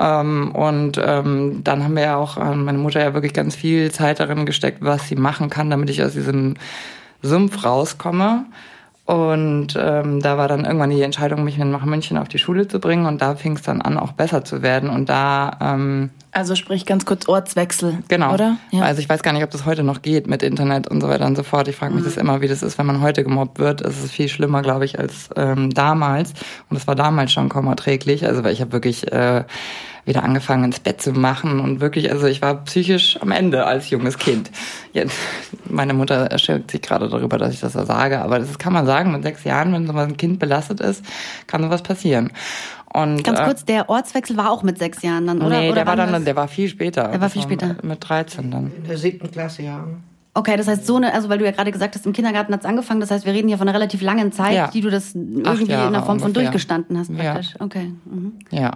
Ähm, 0.00 0.52
und 0.52 0.98
ähm, 1.02 1.60
dann 1.62 1.84
haben 1.84 1.94
wir 1.94 2.02
ja 2.02 2.16
auch, 2.16 2.38
äh, 2.38 2.54
meine 2.54 2.78
Mutter 2.78 3.00
ja 3.00 3.12
wirklich 3.12 3.34
ganz 3.34 3.54
viel 3.54 3.92
Zeit 3.92 4.18
darin 4.18 4.46
gesteckt, 4.46 4.78
was 4.80 5.06
sie 5.06 5.16
machen 5.16 5.50
kann, 5.50 5.68
damit 5.68 5.90
ich 5.90 6.02
aus 6.02 6.14
diesem 6.14 6.54
Sumpf 7.20 7.64
rauskomme. 7.64 8.46
Und 9.04 9.76
ähm, 9.76 10.20
da 10.20 10.38
war 10.38 10.46
dann 10.46 10.64
irgendwann 10.64 10.90
die 10.90 11.02
Entscheidung, 11.02 11.42
mich 11.42 11.58
nach 11.58 11.84
München 11.84 12.16
auf 12.16 12.28
die 12.28 12.38
Schule 12.38 12.68
zu 12.68 12.78
bringen. 12.78 13.06
Und 13.06 13.20
da 13.20 13.34
fing 13.34 13.56
es 13.56 13.62
dann 13.62 13.82
an, 13.82 13.98
auch 13.98 14.12
besser 14.12 14.44
zu 14.44 14.62
werden. 14.62 14.88
Und 14.88 15.08
da 15.08 15.50
ähm, 15.60 16.10
Also 16.30 16.54
sprich 16.54 16.86
ganz 16.86 17.04
kurz 17.06 17.28
Ortswechsel. 17.28 17.98
Genau. 18.06 18.32
Oder? 18.32 18.56
Ja. 18.70 18.82
Also 18.82 19.00
ich 19.00 19.08
weiß 19.08 19.24
gar 19.24 19.32
nicht, 19.32 19.42
ob 19.42 19.50
das 19.50 19.66
heute 19.66 19.82
noch 19.82 20.02
geht 20.02 20.28
mit 20.28 20.44
Internet 20.44 20.86
und 20.86 21.00
so 21.00 21.08
weiter 21.08 21.26
und 21.26 21.36
so 21.36 21.42
fort. 21.42 21.66
Ich 21.66 21.74
frage 21.74 21.92
mich 21.92 22.04
das 22.04 22.16
immer, 22.16 22.40
wie 22.40 22.46
das 22.46 22.62
ist, 22.62 22.78
wenn 22.78 22.86
man 22.86 23.00
heute 23.00 23.24
gemobbt 23.24 23.58
wird. 23.58 23.80
Es 23.80 24.02
ist 24.02 24.12
viel 24.12 24.28
schlimmer, 24.28 24.62
glaube 24.62 24.84
ich, 24.84 24.98
als 24.98 25.28
ähm, 25.34 25.74
damals. 25.74 26.32
Und 26.68 26.76
es 26.76 26.86
war 26.86 26.94
damals 26.94 27.32
schon 27.32 27.48
kaum 27.48 27.66
erträglich. 27.66 28.24
Also 28.26 28.44
weil 28.44 28.52
ich 28.52 28.60
habe 28.60 28.70
wirklich 28.70 29.10
äh, 29.10 29.42
wieder 30.04 30.22
angefangen 30.22 30.64
ins 30.64 30.80
Bett 30.80 31.00
zu 31.00 31.12
machen 31.12 31.60
und 31.60 31.80
wirklich, 31.80 32.10
also 32.10 32.26
ich 32.26 32.42
war 32.42 32.64
psychisch 32.64 33.18
am 33.20 33.30
Ende 33.30 33.66
als 33.66 33.90
junges 33.90 34.18
Kind. 34.18 34.50
Jetzt, 34.92 35.16
meine 35.68 35.94
Mutter 35.94 36.26
erschreckt 36.26 36.70
sich 36.70 36.82
gerade 36.82 37.08
darüber, 37.08 37.38
dass 37.38 37.52
ich 37.54 37.60
das 37.60 37.74
so 37.74 37.84
sage, 37.84 38.20
aber 38.20 38.38
das 38.38 38.58
kann 38.58 38.72
man 38.72 38.86
sagen, 38.86 39.12
mit 39.12 39.22
sechs 39.22 39.44
Jahren, 39.44 39.72
wenn 39.72 39.86
so 39.86 39.92
ein 39.92 40.16
Kind 40.16 40.38
belastet 40.38 40.80
ist, 40.80 41.04
kann 41.46 41.62
sowas 41.62 41.82
passieren. 41.82 42.32
Und, 42.92 43.22
ganz 43.22 43.38
äh, 43.38 43.44
kurz, 43.44 43.64
der 43.64 43.88
Ortswechsel 43.88 44.36
war 44.36 44.50
auch 44.50 44.64
mit 44.64 44.78
sechs 44.78 45.02
Jahren 45.02 45.26
dann, 45.26 45.42
oder? 45.42 45.60
Nee, 45.60 45.66
oder 45.66 45.76
der 45.76 45.86
war 45.86 45.96
dann, 45.96 46.12
das? 46.12 46.24
der 46.24 46.34
war 46.34 46.48
viel 46.48 46.68
später. 46.68 47.02
Der 47.04 47.12
war 47.12 47.18
Das 47.20 47.34
viel 47.34 47.42
später. 47.42 47.76
Mit 47.82 48.08
13 48.08 48.50
dann. 48.50 48.72
In 48.76 48.84
der 48.84 48.98
siebten 48.98 49.30
Klasse, 49.30 49.62
ja. 49.62 49.86
Okay, 50.32 50.56
das 50.56 50.68
heißt 50.68 50.86
so 50.86 50.94
eine, 50.94 51.12
also 51.12 51.28
weil 51.28 51.38
du 51.38 51.44
ja 51.44 51.50
gerade 51.50 51.72
gesagt 51.72 51.96
hast, 51.96 52.06
im 52.06 52.12
Kindergarten 52.12 52.52
hat's 52.54 52.64
angefangen, 52.64 53.00
das 53.00 53.10
heißt, 53.10 53.26
wir 53.26 53.32
reden 53.32 53.48
hier 53.48 53.58
von 53.58 53.66
einer 53.68 53.76
relativ 53.76 54.00
langen 54.00 54.30
Zeit, 54.30 54.54
Ja. 54.54 54.68
die 54.68 54.80
du 54.80 54.88
das 54.88 55.12
irgendwie 55.16 55.72
in 55.72 55.92
der 55.92 56.02
Form 56.02 56.20
von 56.20 56.28
ungefähr. 56.28 56.44
durchgestanden 56.50 56.96
hast 56.96 57.10
Ja. 57.10 57.32
praktisch. 57.32 57.54
Okay. 57.58 57.92
Mhm. 58.04 58.34
Ja. 58.52 58.70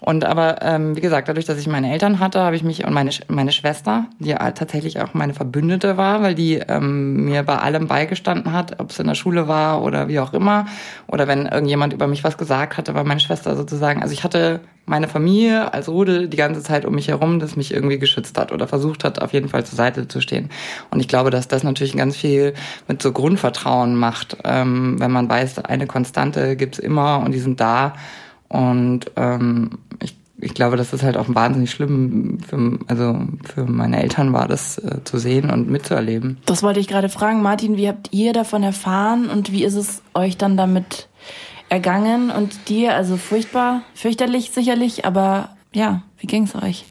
Und 0.00 0.24
aber, 0.24 0.62
ähm, 0.62 0.96
wie 0.96 1.00
gesagt, 1.00 1.28
dadurch, 1.28 1.44
dass 1.44 1.58
ich 1.58 1.68
meine 1.68 1.92
Eltern 1.92 2.18
hatte, 2.18 2.40
habe 2.40 2.56
ich 2.56 2.64
mich 2.64 2.84
und 2.84 2.92
meine, 2.92 3.10
meine 3.28 3.52
Schwester, 3.52 4.06
die 4.18 4.30
ja 4.30 4.50
tatsächlich 4.50 5.00
auch 5.00 5.14
meine 5.14 5.32
Verbündete 5.32 5.96
war, 5.96 6.22
weil 6.22 6.34
die 6.34 6.54
ähm, 6.54 7.24
mir 7.26 7.44
bei 7.44 7.56
allem 7.56 7.86
beigestanden 7.86 8.52
hat, 8.52 8.80
ob 8.80 8.90
es 8.90 8.98
in 8.98 9.06
der 9.06 9.14
Schule 9.14 9.46
war 9.46 9.82
oder 9.82 10.08
wie 10.08 10.18
auch 10.18 10.32
immer. 10.32 10.66
Oder 11.06 11.28
wenn 11.28 11.46
irgendjemand 11.46 11.92
über 11.92 12.08
mich 12.08 12.24
was 12.24 12.36
gesagt 12.36 12.78
hatte, 12.78 12.94
war 12.94 13.04
meine 13.04 13.20
Schwester 13.20 13.54
sozusagen. 13.54 14.02
Also 14.02 14.12
ich 14.12 14.24
hatte 14.24 14.58
meine 14.86 15.08
Familie 15.08 15.74
als 15.74 15.88
Rudel 15.88 16.28
die 16.28 16.36
ganze 16.36 16.62
Zeit 16.62 16.84
um 16.84 16.94
mich 16.94 17.08
herum, 17.08 17.40
das 17.40 17.56
mich 17.56 17.74
irgendwie 17.74 17.98
geschützt 17.98 18.38
hat 18.38 18.52
oder 18.52 18.68
versucht 18.68 19.02
hat, 19.04 19.20
auf 19.20 19.32
jeden 19.32 19.48
Fall 19.48 19.66
zur 19.66 19.76
Seite 19.76 20.06
zu 20.06 20.20
stehen. 20.20 20.48
Und 20.90 21.00
ich 21.00 21.08
glaube, 21.08 21.30
dass 21.30 21.48
das 21.48 21.64
natürlich 21.64 21.96
ganz 21.96 22.16
viel 22.16 22.54
mit 22.86 23.02
so 23.02 23.12
Grundvertrauen 23.12 23.96
macht, 23.96 24.38
ähm, 24.44 24.98
wenn 25.00 25.10
man 25.10 25.28
weiß, 25.28 25.58
eine 25.58 25.88
Konstante 25.88 26.56
gibt's 26.56 26.78
immer 26.78 27.18
und 27.18 27.32
die 27.32 27.40
sind 27.40 27.60
da. 27.60 27.94
Und 28.48 29.10
ähm, 29.16 29.70
ich, 30.00 30.16
ich 30.38 30.54
glaube, 30.54 30.76
dass 30.76 30.92
das 30.92 31.02
halt 31.02 31.16
auch 31.16 31.26
wahnsinnig 31.28 31.72
schlimm 31.72 32.38
für, 32.46 32.78
also 32.86 33.18
für 33.42 33.64
meine 33.64 34.00
Eltern 34.00 34.32
war, 34.32 34.46
das 34.46 34.78
äh, 34.78 35.02
zu 35.02 35.18
sehen 35.18 35.50
und 35.50 35.68
mitzuerleben. 35.68 36.38
Das 36.46 36.62
wollte 36.62 36.78
ich 36.78 36.86
gerade 36.86 37.08
fragen. 37.08 37.42
Martin, 37.42 37.76
wie 37.76 37.88
habt 37.88 38.12
ihr 38.12 38.32
davon 38.32 38.62
erfahren 38.62 39.28
und 39.28 39.50
wie 39.50 39.64
ist 39.64 39.74
es 39.74 40.02
euch 40.14 40.36
dann 40.36 40.56
damit 40.56 41.08
ergangen? 41.68 42.30
Und 42.30 42.68
dir, 42.68 42.94
also 42.94 43.16
furchtbar, 43.16 43.82
fürchterlich 43.94 44.50
sicherlich, 44.50 45.04
aber 45.04 45.56
ja, 45.72 46.02
wie 46.18 46.26
ging's 46.26 46.54
euch? 46.54 46.84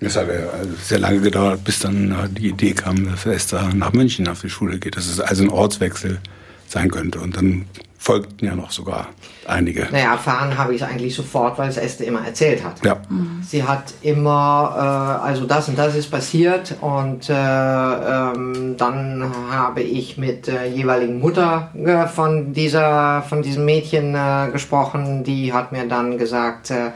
Es 0.00 0.16
hat 0.16 0.28
ja 0.28 0.48
sehr 0.80 1.00
lange 1.00 1.20
gedauert, 1.20 1.64
bis 1.64 1.80
dann 1.80 2.12
äh, 2.12 2.28
die 2.28 2.48
Idee 2.48 2.72
kam, 2.72 3.04
dass 3.10 3.26
Esther 3.26 3.74
nach 3.74 3.92
München 3.92 4.28
auf 4.28 4.40
die 4.42 4.50
Schule 4.50 4.78
geht. 4.78 4.96
Das 4.96 5.08
ist 5.08 5.20
also 5.20 5.42
ein 5.42 5.50
Ortswechsel 5.50 6.20
sein 6.68 6.90
könnte. 6.90 7.18
Und 7.18 7.36
dann 7.36 7.64
folgten 7.98 8.46
ja 8.46 8.54
noch 8.54 8.70
sogar 8.70 9.08
einige. 9.46 9.88
Naja, 9.90 10.12
erfahren 10.12 10.56
habe 10.56 10.74
ich 10.74 10.80
es 10.80 10.88
eigentlich 10.88 11.14
sofort, 11.14 11.58
weil 11.58 11.68
es 11.68 11.76
Esther 11.76 12.06
immer 12.06 12.24
erzählt 12.24 12.62
hat. 12.64 12.82
Ja. 12.84 12.96
Sie 13.42 13.64
hat 13.64 13.92
immer, 14.02 15.20
äh, 15.22 15.26
also 15.26 15.44
das 15.44 15.68
und 15.68 15.76
das 15.76 15.96
ist 15.96 16.08
passiert 16.08 16.76
und 16.80 17.28
äh, 17.28 17.32
ähm, 17.34 18.76
dann 18.78 19.32
habe 19.50 19.82
ich 19.82 20.16
mit 20.16 20.46
der 20.46 20.68
jeweiligen 20.68 21.18
Mutter 21.18 21.72
äh, 21.74 22.06
von 22.06 22.52
dieser, 22.52 23.22
von 23.22 23.42
diesem 23.42 23.64
Mädchen 23.64 24.14
äh, 24.14 24.48
gesprochen. 24.52 25.24
Die 25.24 25.52
hat 25.52 25.72
mir 25.72 25.86
dann 25.88 26.18
gesagt, 26.18 26.70
äh, 26.70 26.92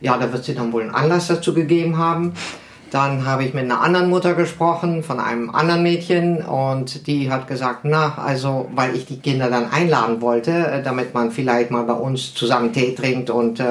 ja, 0.00 0.16
da 0.16 0.32
wird 0.32 0.44
sie 0.44 0.54
dann 0.54 0.72
wohl 0.72 0.82
einen 0.82 0.94
Anlass 0.94 1.26
dazu 1.26 1.52
gegeben 1.52 1.98
haben. 1.98 2.32
Dann 2.90 3.26
habe 3.26 3.44
ich 3.44 3.52
mit 3.52 3.64
einer 3.64 3.82
anderen 3.82 4.08
Mutter 4.08 4.34
gesprochen, 4.34 5.02
von 5.02 5.20
einem 5.20 5.50
anderen 5.50 5.82
Mädchen, 5.82 6.42
und 6.42 7.06
die 7.06 7.30
hat 7.30 7.46
gesagt, 7.46 7.80
na, 7.82 8.14
also, 8.16 8.68
weil 8.74 8.96
ich 8.96 9.04
die 9.04 9.20
Kinder 9.20 9.50
dann 9.50 9.70
einladen 9.70 10.22
wollte, 10.22 10.50
äh, 10.50 10.82
damit 10.82 11.12
man 11.12 11.30
vielleicht 11.30 11.70
mal 11.70 11.84
bei 11.84 11.92
uns 11.92 12.34
zusammen 12.34 12.72
Tee 12.72 12.94
trinkt 12.94 13.28
und 13.28 13.60
äh, 13.60 13.64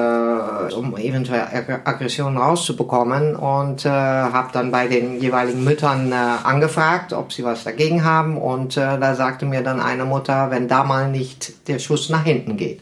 um 0.74 0.96
eventuell 0.96 1.40
Ag 1.40 1.80
Aggressionen 1.84 2.38
rauszubekommen. 2.38 3.34
Und 3.34 3.84
äh, 3.84 3.88
habe 3.88 4.50
dann 4.52 4.70
bei 4.70 4.86
den 4.86 5.20
jeweiligen 5.20 5.64
Müttern 5.64 6.12
äh, 6.12 6.14
angefragt, 6.14 7.12
ob 7.12 7.32
sie 7.32 7.44
was 7.44 7.64
dagegen 7.64 8.04
haben. 8.04 8.38
Und 8.38 8.76
äh, 8.76 8.98
da 8.98 9.14
sagte 9.16 9.46
mir 9.46 9.62
dann 9.62 9.80
eine 9.80 10.04
Mutter, 10.04 10.50
wenn 10.50 10.68
da 10.68 10.84
mal 10.84 11.10
nicht 11.10 11.68
der 11.68 11.80
Schuss 11.80 12.08
nach 12.08 12.24
hinten 12.24 12.56
geht. 12.56 12.80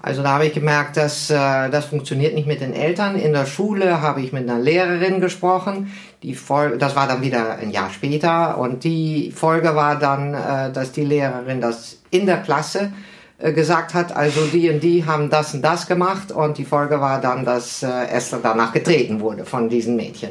Also 0.00 0.22
da 0.22 0.34
habe 0.34 0.46
ich 0.46 0.54
gemerkt, 0.54 0.96
dass 0.96 1.28
äh, 1.30 1.34
das 1.70 1.86
funktioniert 1.86 2.34
nicht 2.34 2.46
mit 2.46 2.60
den 2.60 2.72
Eltern. 2.72 3.16
In 3.16 3.32
der 3.32 3.46
Schule 3.46 4.00
habe 4.00 4.20
ich 4.20 4.32
mit 4.32 4.48
einer 4.48 4.60
Lehrerin 4.60 5.20
gesprochen. 5.20 5.92
Die 6.22 6.34
Folge, 6.34 6.78
das 6.78 6.94
war 6.94 7.08
dann 7.08 7.22
wieder 7.22 7.56
ein 7.56 7.70
Jahr 7.70 7.90
später 7.90 8.58
und 8.58 8.84
die 8.84 9.32
Folge 9.32 9.74
war 9.74 9.98
dann, 9.98 10.34
äh, 10.34 10.72
dass 10.72 10.92
die 10.92 11.04
Lehrerin 11.04 11.60
das 11.60 11.98
in 12.10 12.26
der 12.26 12.38
Klasse 12.38 12.92
gesagt 13.38 13.94
hat, 13.94 14.16
also 14.16 14.40
die 14.52 14.68
und 14.68 14.82
die 14.82 15.06
haben 15.06 15.30
das 15.30 15.54
und 15.54 15.62
das 15.62 15.86
gemacht 15.86 16.32
und 16.32 16.58
die 16.58 16.64
Folge 16.64 17.00
war 17.00 17.20
dann, 17.20 17.44
dass 17.44 17.84
äh, 17.84 18.06
Esther 18.08 18.40
danach 18.42 18.72
getreten 18.72 19.20
wurde 19.20 19.44
von 19.44 19.68
diesen 19.68 19.94
Mädchen. 19.94 20.30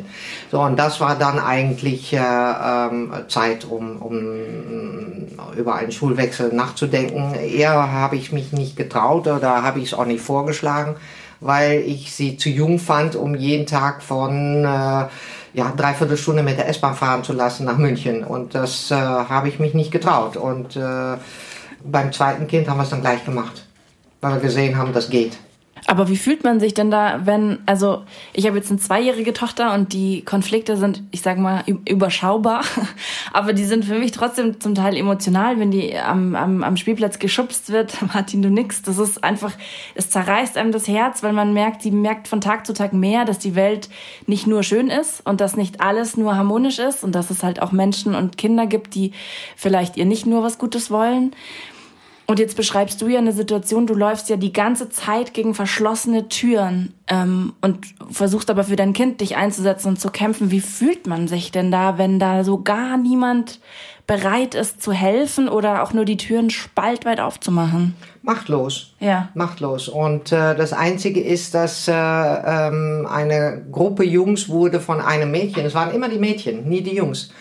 So 0.51 0.59
und 0.59 0.77
das 0.77 0.99
war 0.99 1.15
dann 1.15 1.39
eigentlich 1.39 2.11
äh, 2.11 2.17
ähm, 2.17 3.13
Zeit, 3.29 3.63
um, 3.63 4.01
um 4.01 5.27
über 5.55 5.75
einen 5.75 5.93
Schulwechsel 5.93 6.53
nachzudenken. 6.53 7.33
Eher 7.33 7.91
habe 7.93 8.17
ich 8.17 8.33
mich 8.33 8.51
nicht 8.51 8.75
getraut 8.75 9.27
oder 9.27 9.63
habe 9.63 9.79
ich 9.79 9.85
es 9.85 9.93
auch 9.93 10.05
nicht 10.05 10.21
vorgeschlagen, 10.21 10.97
weil 11.39 11.79
ich 11.79 12.13
sie 12.13 12.35
zu 12.35 12.49
jung 12.49 12.77
fand, 12.77 13.15
um 13.15 13.35
jeden 13.35 13.67
Tag 13.67 14.03
von 14.03 14.65
äh, 14.65 15.05
ja, 15.53 15.73
dreiviertel 15.77 16.17
Stunde 16.17 16.43
mit 16.43 16.57
der 16.57 16.67
S-Bahn 16.67 16.95
fahren 16.95 17.23
zu 17.23 17.31
lassen 17.31 17.65
nach 17.65 17.77
München. 17.77 18.25
Und 18.25 18.53
das 18.53 18.91
äh, 18.91 18.95
habe 18.95 19.47
ich 19.47 19.59
mich 19.59 19.73
nicht 19.73 19.91
getraut. 19.91 20.35
Und 20.35 20.75
äh, 20.75 21.15
beim 21.83 22.11
zweiten 22.11 22.47
Kind 22.47 22.67
haben 22.67 22.77
wir 22.77 22.83
es 22.83 22.89
dann 22.89 23.01
gleich 23.01 23.23
gemacht, 23.23 23.65
weil 24.21 24.33
wir 24.33 24.41
gesehen 24.41 24.77
haben, 24.77 24.93
das 24.93 25.09
geht. 25.09 25.37
Aber 25.89 26.09
wie 26.09 26.17
fühlt 26.17 26.43
man 26.43 26.59
sich 26.59 26.73
denn 26.73 26.91
da, 26.91 27.21
wenn, 27.25 27.59
also 27.65 28.03
ich 28.33 28.45
habe 28.45 28.57
jetzt 28.57 28.69
eine 28.69 28.79
zweijährige 28.79 29.31
Tochter 29.31 29.73
und 29.73 29.93
die 29.93 30.21
Konflikte 30.21 30.75
sind, 30.75 31.01
ich 31.11 31.21
sag 31.21 31.37
mal, 31.37 31.63
überschaubar, 31.87 32.61
aber 33.33 33.53
die 33.53 33.63
sind 33.63 33.85
für 33.85 33.97
mich 33.97 34.11
trotzdem 34.11 34.59
zum 34.59 34.75
Teil 34.75 34.97
emotional, 34.97 35.59
wenn 35.59 35.71
die 35.71 35.97
am, 35.97 36.35
am, 36.35 36.61
am 36.61 36.75
Spielplatz 36.75 37.19
geschubst 37.19 37.71
wird, 37.71 37.95
Martin, 38.13 38.41
du 38.41 38.49
nix, 38.49 38.81
das 38.81 38.97
ist 38.97 39.23
einfach, 39.23 39.53
es 39.95 40.09
zerreißt 40.09 40.57
einem 40.57 40.73
das 40.73 40.89
Herz, 40.89 41.23
weil 41.23 41.31
man 41.31 41.53
merkt, 41.53 41.81
sie 41.81 41.91
merkt 41.91 42.27
von 42.27 42.41
Tag 42.41 42.67
zu 42.67 42.73
Tag 42.73 42.91
mehr, 42.91 43.23
dass 43.23 43.39
die 43.39 43.55
Welt 43.55 43.87
nicht 44.25 44.45
nur 44.45 44.63
schön 44.63 44.89
ist 44.89 45.25
und 45.25 45.39
dass 45.39 45.55
nicht 45.55 45.79
alles 45.79 46.17
nur 46.17 46.35
harmonisch 46.35 46.79
ist 46.79 47.05
und 47.05 47.15
dass 47.15 47.29
es 47.29 47.43
halt 47.43 47.61
auch 47.61 47.71
Menschen 47.71 48.13
und 48.13 48.37
Kinder 48.37 48.65
gibt, 48.65 48.93
die 48.93 49.13
vielleicht 49.55 49.95
ihr 49.95 50.05
nicht 50.05 50.25
nur 50.25 50.43
was 50.43 50.57
Gutes 50.57 50.91
wollen. 50.91 51.31
Und 52.29 52.39
jetzt 52.39 52.57
beschreibst 52.57 53.01
du 53.01 53.07
ja 53.07 53.19
eine 53.19 53.31
Situation, 53.31 53.87
du 53.87 53.93
läufst 53.93 54.27
ja 54.27 54.35
die 54.35 54.51
ganze 54.51 54.89
Zeit 54.89 55.33
gegen 55.33 55.53
verschlossene 55.53 56.27
Türen 56.27 56.93
ähm, 57.07 57.53
und 57.61 57.87
versuchst 58.11 58.49
aber 58.49 58.65
für 58.65 58.75
dein 58.75 58.91
Kind 58.91 59.21
dich 59.21 59.37
einzusetzen 59.37 59.87
und 59.87 59.99
zu 60.01 60.09
kämpfen. 60.09 60.51
Wie 60.51 60.59
fühlt 60.59 61.07
man 61.07 61.29
sich 61.29 61.53
denn 61.53 61.71
da, 61.71 61.97
wenn 61.97 62.19
da 62.19 62.43
so 62.43 62.61
gar 62.61 62.97
niemand 62.97 63.61
bereit 64.07 64.55
ist 64.55 64.81
zu 64.81 64.91
helfen 64.91 65.47
oder 65.47 65.83
auch 65.83 65.93
nur 65.93 66.03
die 66.03 66.17
Türen 66.17 66.49
spaltweit 66.49 67.21
aufzumachen? 67.21 67.95
Machtlos. 68.23 68.93
Ja. 68.99 69.29
Machtlos. 69.33 69.87
Und 69.87 70.33
äh, 70.33 70.53
das 70.53 70.73
Einzige 70.73 71.21
ist, 71.21 71.53
dass 71.53 71.87
äh, 71.87 71.93
ähm, 71.93 73.07
eine 73.09 73.65
Gruppe 73.71 74.03
Jungs 74.03 74.49
wurde 74.49 74.81
von 74.81 74.99
einem 74.99 75.31
Mädchen, 75.31 75.65
es 75.65 75.73
waren 75.73 75.95
immer 75.95 76.09
die 76.09 76.19
Mädchen, 76.19 76.67
nie 76.67 76.81
die 76.81 76.95
Jungs, 76.95 77.31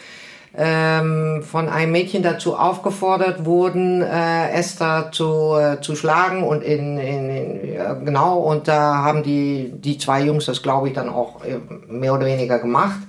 ähm, 0.59 1.43
von 1.43 1.69
einem 1.69 1.93
Mädchen 1.93 2.23
dazu 2.23 2.57
aufgefordert 2.57 3.45
wurden, 3.45 4.01
äh, 4.01 4.51
Esther 4.53 5.11
zu, 5.13 5.55
äh, 5.55 5.81
zu 5.83 5.95
schlagen 5.95 6.43
und 6.43 6.63
in, 6.63 6.99
in, 6.99 7.31
in 7.31 8.05
genau 8.05 8.39
und 8.39 8.67
da 8.67 9.03
haben 9.03 9.23
die 9.23 9.73
die 9.75 9.99
zwei 9.99 10.23
Jungs 10.23 10.47
das 10.47 10.63
glaube 10.63 10.89
ich 10.89 10.95
dann 10.95 11.11
auch 11.11 11.45
äh, 11.45 11.59
mehr 11.89 12.15
oder 12.15 12.27
weniger 12.27 12.59
gemacht. 12.59 13.01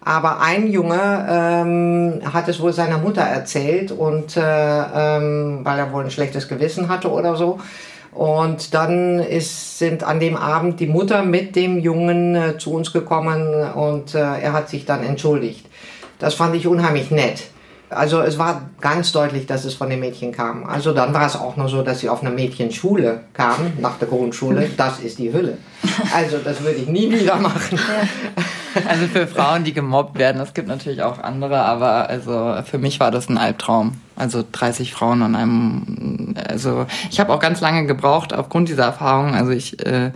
Aber 0.00 0.40
ein 0.40 0.68
Junge 0.68 1.26
ähm, 1.28 2.20
hat 2.32 2.46
es 2.48 2.60
wohl 2.60 2.72
seiner 2.72 2.96
Mutter 2.96 3.22
erzählt 3.22 3.90
und 3.90 4.36
äh, 4.36 4.40
ähm, 4.40 5.60
weil 5.64 5.80
er 5.80 5.92
wohl 5.92 6.04
ein 6.04 6.12
schlechtes 6.12 6.46
Gewissen 6.46 6.88
hatte 6.88 7.10
oder 7.10 7.34
so. 7.34 7.58
Und 8.12 8.72
dann 8.72 9.18
ist, 9.18 9.78
sind 9.78 10.04
an 10.04 10.20
dem 10.20 10.36
Abend 10.36 10.80
die 10.80 10.86
Mutter 10.86 11.22
mit 11.22 11.54
dem 11.56 11.78
Jungen 11.80 12.34
äh, 12.34 12.56
zu 12.56 12.72
uns 12.72 12.92
gekommen 12.92 13.52
und 13.74 14.14
äh, 14.14 14.20
er 14.20 14.52
hat 14.52 14.70
sich 14.70 14.86
dann 14.86 15.04
entschuldigt. 15.04 15.66
Das 16.18 16.34
fand 16.34 16.54
ich 16.54 16.66
unheimlich 16.66 17.10
nett. 17.10 17.44
Also 17.88 18.20
es 18.20 18.36
war 18.36 18.62
ganz 18.80 19.12
deutlich, 19.12 19.46
dass 19.46 19.64
es 19.64 19.74
von 19.74 19.88
dem 19.88 20.00
Mädchen 20.00 20.32
kam. 20.32 20.64
Also 20.64 20.92
dann 20.92 21.14
war 21.14 21.26
es 21.26 21.36
auch 21.36 21.56
nur 21.56 21.68
so, 21.68 21.82
dass 21.82 22.00
sie 22.00 22.08
auf 22.08 22.20
einer 22.20 22.32
Mädchenschule 22.32 23.20
kam, 23.32 23.72
nach 23.78 23.98
der 23.98 24.08
Grundschule. 24.08 24.70
Das 24.76 24.98
ist 24.98 25.18
die 25.18 25.32
Hülle. 25.32 25.58
Also 26.14 26.38
das 26.38 26.62
würde 26.62 26.76
ich 26.76 26.88
nie 26.88 27.10
wieder 27.10 27.36
machen. 27.36 27.78
Also 28.86 29.06
für 29.06 29.26
Frauen, 29.26 29.64
die 29.64 29.72
gemobbt 29.72 30.18
werden, 30.18 30.40
es 30.42 30.52
gibt 30.52 30.68
natürlich 30.68 31.02
auch 31.02 31.18
andere, 31.18 31.60
aber 31.60 32.10
also 32.10 32.56
für 32.64 32.78
mich 32.78 33.00
war 33.00 33.10
das 33.10 33.28
ein 33.28 33.38
Albtraum. 33.38 34.00
Also 34.16 34.44
30 34.50 34.92
Frauen 34.92 35.22
an 35.22 35.34
einem, 35.34 36.34
also 36.48 36.86
ich 37.10 37.20
habe 37.20 37.32
auch 37.32 37.40
ganz 37.40 37.60
lange 37.60 37.86
gebraucht 37.86 38.34
aufgrund 38.34 38.68
dieser 38.68 38.84
Erfahrung. 38.84 39.34
Also 39.34 39.52
ich 39.52 39.84
äh, 39.86 40.10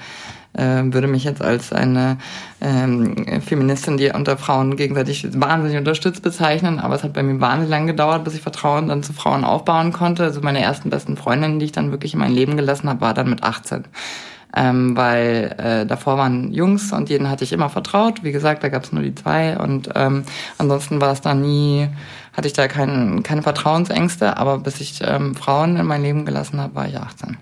würde 0.53 1.07
mich 1.07 1.25
jetzt 1.25 1.43
als 1.43 1.73
eine 1.73 2.19
ähm, 2.61 3.41
Feministin, 3.41 3.97
die 3.97 4.11
unter 4.11 4.37
Frauen 4.37 4.77
gegenseitig 4.77 5.27
wahnsinnig 5.35 5.79
unterstützt, 5.79 6.23
bezeichnen. 6.23 6.81
Aber 6.81 6.97
es 6.97 7.05
hat 7.05 7.13
bei 7.13 7.23
mir 7.23 7.41
wahnsinnig 7.41 7.71
lang 7.71 7.87
gedauert, 7.87 8.25
bis 8.25 8.35
ich 8.35 8.43
Vertrauen 8.43 8.89
dann 8.89 9.03
zu 9.03 9.13
Frauen 9.13 9.45
aufbauen 9.45 9.93
konnte. 9.93 10.25
Also 10.25 10.41
meine 10.41 10.61
ersten 10.61 10.91
besten 10.91 11.17
Freundinnen, 11.17 11.61
die 11.61 11.67
ich 11.67 11.73
dann 11.73 11.93
wirklich 11.93 12.15
in 12.15 12.21
mein 12.21 12.33
Leben 12.33 12.57
gelassen 12.57 12.89
habe, 12.89 13.01
war 13.01 13.15
dann 13.15 13.31
mit 13.31 13.45
18. 13.45 13.85
Ähm, 14.57 14.97
weil 14.97 15.55
äh, 15.59 15.87
davor 15.87 16.19
waren 16.19 16.53
Jungs 16.53 16.93
und 16.93 17.09
jeden 17.09 17.31
hatte 17.31 17.45
ich 17.45 17.53
immer 17.53 17.69
vertraut. 17.69 18.25
Wie 18.25 18.33
gesagt, 18.33 18.65
da 18.65 18.69
gab 18.69 18.83
es 18.83 18.93
nur 18.93 19.03
die 19.03 19.15
zwei 19.15 19.57
und 19.57 19.91
ähm, 19.95 20.25
ansonsten 20.59 21.01
war 21.01 21.13
es 21.13 21.21
da 21.21 21.35
nie, 21.35 21.89
hatte 22.33 22.49
ich 22.49 22.55
da 22.55 22.67
kein, 22.67 23.23
keine 23.23 23.43
Vertrauensängste, 23.43 24.37
aber 24.39 24.59
bis 24.59 24.81
ich 24.81 25.01
ähm, 25.05 25.37
Frauen 25.37 25.77
in 25.77 25.87
mein 25.87 26.03
Leben 26.03 26.25
gelassen 26.25 26.61
habe, 26.61 26.75
war 26.75 26.89
ich 26.89 26.97
18. 26.97 27.37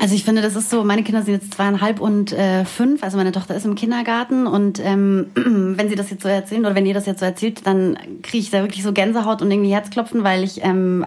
Also 0.00 0.14
ich 0.14 0.24
finde, 0.24 0.42
das 0.42 0.54
ist 0.54 0.70
so, 0.70 0.84
meine 0.84 1.02
Kinder 1.02 1.22
sind 1.22 1.34
jetzt 1.34 1.54
zweieinhalb 1.54 2.00
und 2.00 2.32
äh, 2.32 2.64
fünf, 2.64 3.02
also 3.02 3.16
meine 3.16 3.32
Tochter 3.32 3.56
ist 3.56 3.66
im 3.66 3.74
Kindergarten 3.74 4.46
und 4.46 4.78
ähm, 4.84 5.30
wenn 5.34 5.88
sie 5.88 5.96
das 5.96 6.10
jetzt 6.10 6.22
so 6.22 6.28
erzählen 6.28 6.64
oder 6.64 6.76
wenn 6.76 6.86
ihr 6.86 6.94
das 6.94 7.06
jetzt 7.06 7.18
so 7.18 7.26
erzählt, 7.26 7.66
dann 7.66 7.98
kriege 8.22 8.38
ich 8.38 8.50
da 8.50 8.62
wirklich 8.62 8.84
so 8.84 8.92
Gänsehaut 8.92 9.42
und 9.42 9.50
irgendwie 9.50 9.72
Herzklopfen, 9.72 10.22
weil 10.22 10.44
ich, 10.44 10.64
ähm, 10.64 11.04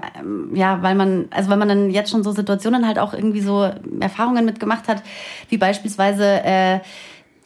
ja, 0.54 0.82
weil 0.82 0.96
man, 0.96 1.26
also 1.32 1.50
weil 1.50 1.58
man 1.58 1.70
dann 1.70 1.90
jetzt 1.90 2.12
schon 2.12 2.24
so 2.24 2.34
Situationen 2.34 2.86
halt 2.86 3.00
auch 3.00 3.14
irgendwie 3.14 3.42
so 3.42 3.70
Erfahrungen 4.02 4.44
mitgemacht 4.44 4.90
hat, 4.90 5.04
wie 5.48 5.58
beispielsweise 5.58 6.26
äh, 6.44 6.80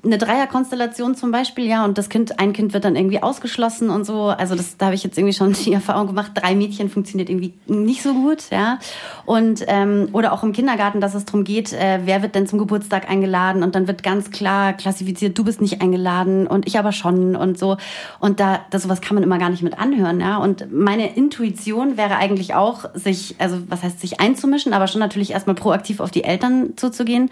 eine 0.05 0.17
Dreierkonstellation 0.17 1.15
zum 1.15 1.31
Beispiel, 1.31 1.65
ja, 1.65 1.83
und 1.83 1.97
das 1.97 2.09
Kind, 2.09 2.39
ein 2.39 2.53
Kind 2.53 2.73
wird 2.73 2.85
dann 2.85 2.95
irgendwie 2.95 3.21
ausgeschlossen 3.21 3.89
und 3.89 4.05
so. 4.05 4.25
Also 4.27 4.55
das, 4.55 4.77
da 4.77 4.87
habe 4.87 4.95
ich 4.95 5.03
jetzt 5.03 5.17
irgendwie 5.17 5.33
schon 5.33 5.53
die 5.65 5.73
Erfahrung 5.73 6.07
gemacht, 6.07 6.31
drei 6.35 6.55
Mädchen 6.55 6.89
funktioniert 6.89 7.29
irgendwie 7.29 7.53
nicht 7.67 8.01
so 8.01 8.13
gut, 8.13 8.49
ja. 8.51 8.79
Und 9.25 9.63
ähm, 9.67 10.09
oder 10.13 10.33
auch 10.33 10.43
im 10.43 10.53
Kindergarten, 10.53 11.01
dass 11.01 11.15
es 11.15 11.25
darum 11.25 11.43
geht, 11.43 11.73
äh, 11.73 12.01
wer 12.05 12.21
wird 12.21 12.35
denn 12.35 12.47
zum 12.47 12.59
Geburtstag 12.59 13.09
eingeladen 13.09 13.63
und 13.63 13.75
dann 13.75 13.87
wird 13.87 14.03
ganz 14.03 14.31
klar 14.31 14.73
klassifiziert, 14.73 15.37
du 15.37 15.43
bist 15.43 15.61
nicht 15.61 15.81
eingeladen 15.81 16.47
und 16.47 16.67
ich 16.67 16.77
aber 16.77 16.91
schon 16.91 17.35
und 17.35 17.57
so. 17.57 17.77
Und 18.19 18.39
da, 18.39 18.59
das 18.69 18.83
sowas 18.83 19.01
kann 19.01 19.15
man 19.15 19.23
immer 19.23 19.39
gar 19.39 19.49
nicht 19.49 19.63
mit 19.63 19.79
anhören, 19.79 20.19
ja. 20.19 20.37
Und 20.37 20.71
meine 20.71 21.15
Intuition 21.15 21.97
wäre 21.97 22.17
eigentlich 22.17 22.53
auch, 22.53 22.85
sich, 22.93 23.35
also 23.39 23.57
was 23.67 23.81
heißt 23.81 23.99
sich 23.99 24.19
einzumischen, 24.19 24.73
aber 24.73 24.87
schon 24.87 24.99
natürlich 24.99 25.31
erstmal 25.31 25.55
proaktiv 25.55 25.99
auf 25.99 26.11
die 26.11 26.23
Eltern 26.23 26.73
zuzugehen. 26.75 27.31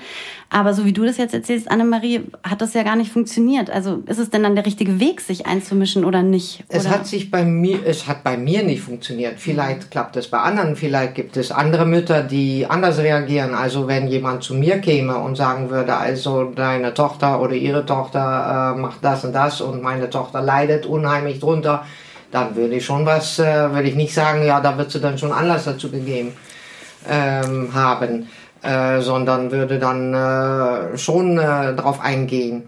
Aber 0.50 0.74
so 0.74 0.86
wie 0.86 0.94
du 0.94 1.06
das 1.06 1.18
jetzt 1.18 1.34
erzählst, 1.34 1.70
Annemarie, 1.70 2.22
hat 2.44 2.62
das 2.64 2.74
ja 2.74 2.84
gar 2.84 2.96
nicht 2.96 3.12
funktioniert. 3.12 3.70
Also 3.70 4.02
ist 4.08 4.18
es 4.18 4.30
denn 4.30 4.44
dann 4.44 4.56
der 4.56 4.66
richtige 4.66 5.00
Weg, 5.00 5.22
sich 5.22 5.46
einzumischen 5.46 6.06
oder 6.06 6.24
nicht? 6.24 6.64
Oder? 6.70 6.80
Es 6.80 6.90
hat 6.90 7.06
sich 7.06 7.30
bei 7.30 7.44
mir, 7.44 7.80
es 7.86 8.08
hat 8.08 8.24
bei 8.24 8.38
mir 8.38 8.64
nicht 8.64 8.82
funktioniert. 8.82 9.40
Vielleicht 9.40 9.92
klappt 9.92 10.16
es 10.16 10.28
bei 10.28 10.40
anderen, 10.40 10.76
vielleicht 10.76 11.16
gibt 11.16 11.38
es 11.38 11.52
andere 11.52 11.86
Mütter, 11.86 12.24
die 12.24 12.66
anders 12.68 12.98
reagieren. 12.98 13.54
Also 13.54 13.88
wenn 13.88 14.08
jemand 14.08 14.44
zu 14.44 14.56
mir 14.56 14.80
käme 14.80 15.18
und 15.18 15.36
sagen 15.36 15.70
würde, 15.70 15.96
also 15.96 16.46
deine 16.46 16.94
Tochter 16.94 17.42
oder 17.42 17.54
ihre 17.54 17.86
Tochter 17.86 18.74
äh, 18.76 18.80
macht 18.80 19.04
das 19.04 19.24
und 19.26 19.34
das 19.34 19.62
und 19.62 19.84
meine 19.84 20.10
Tochter 20.10 20.42
leidet 20.42 20.86
unheimlich 20.86 21.40
drunter, 21.40 21.86
dann 22.32 22.56
würde 22.56 22.76
ich 22.76 22.86
schon 22.86 23.06
was, 23.06 23.38
äh, 23.40 23.72
würde 23.72 23.88
ich 23.90 23.96
nicht 23.96 24.14
sagen, 24.14 24.44
ja, 24.46 24.60
da 24.60 24.78
wird 24.78 24.90
sie 24.90 25.00
dann 25.00 25.18
schon 25.18 25.32
Anlass 25.32 25.66
dazu 25.66 25.92
gegeben 25.92 26.34
ähm, 27.08 27.74
haben, 27.74 28.28
äh, 28.64 29.02
sondern 29.02 29.52
würde 29.52 29.78
dann 29.78 30.14
äh, 30.14 30.98
schon 30.98 31.38
äh, 31.38 31.76
darauf 31.76 32.00
eingehen. 32.00 32.64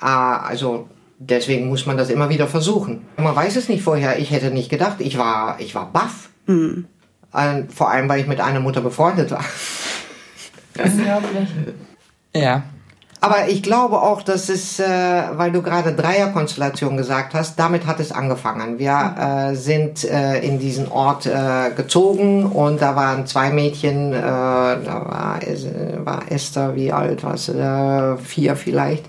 Äh, 0.00 0.06
also 0.06 0.88
deswegen 1.18 1.68
muss 1.68 1.86
man 1.86 1.96
das 1.96 2.10
immer 2.10 2.28
wieder 2.28 2.46
versuchen. 2.46 3.06
Man 3.16 3.34
weiß 3.34 3.56
es 3.56 3.68
nicht 3.68 3.82
vorher. 3.82 4.18
Ich 4.18 4.30
hätte 4.30 4.50
nicht 4.50 4.70
gedacht. 4.70 4.96
Ich 5.00 5.18
war, 5.18 5.56
ich 5.60 5.74
war 5.74 5.90
baff. 5.92 6.30
Mhm. 6.46 6.86
Äh, 7.34 7.64
vor 7.68 7.90
allem, 7.90 8.08
weil 8.08 8.20
ich 8.20 8.26
mit 8.26 8.40
einer 8.40 8.60
Mutter 8.60 8.80
befreundet 8.80 9.30
war. 9.30 9.44
Unglaublich. 10.78 11.48
Ja. 12.34 12.62
Aber 13.24 13.46
ich 13.46 13.62
glaube 13.62 14.02
auch, 14.02 14.20
dass 14.22 14.48
es, 14.48 14.80
äh, 14.80 14.84
weil 14.84 15.52
du 15.52 15.62
gerade 15.62 15.94
Dreierkonstellation 15.94 16.96
gesagt 16.96 17.34
hast, 17.34 17.56
damit 17.56 17.86
hat 17.86 18.00
es 18.00 18.10
angefangen. 18.10 18.80
Wir 18.80 19.14
äh, 19.16 19.54
sind 19.54 20.02
äh, 20.02 20.40
in 20.40 20.58
diesen 20.58 20.90
Ort 20.90 21.26
äh, 21.26 21.70
gezogen 21.76 22.44
und 22.46 22.82
da 22.82 22.96
waren 22.96 23.24
zwei 23.28 23.50
Mädchen, 23.50 24.12
äh, 24.12 24.20
da 24.20 25.06
war, 25.06 25.40
war 26.04 26.32
Esther, 26.32 26.74
wie 26.74 26.90
alt 26.90 27.22
war 27.22 27.36
sie, 27.36 27.52
äh, 27.52 28.16
vier 28.16 28.56
vielleicht, 28.56 29.04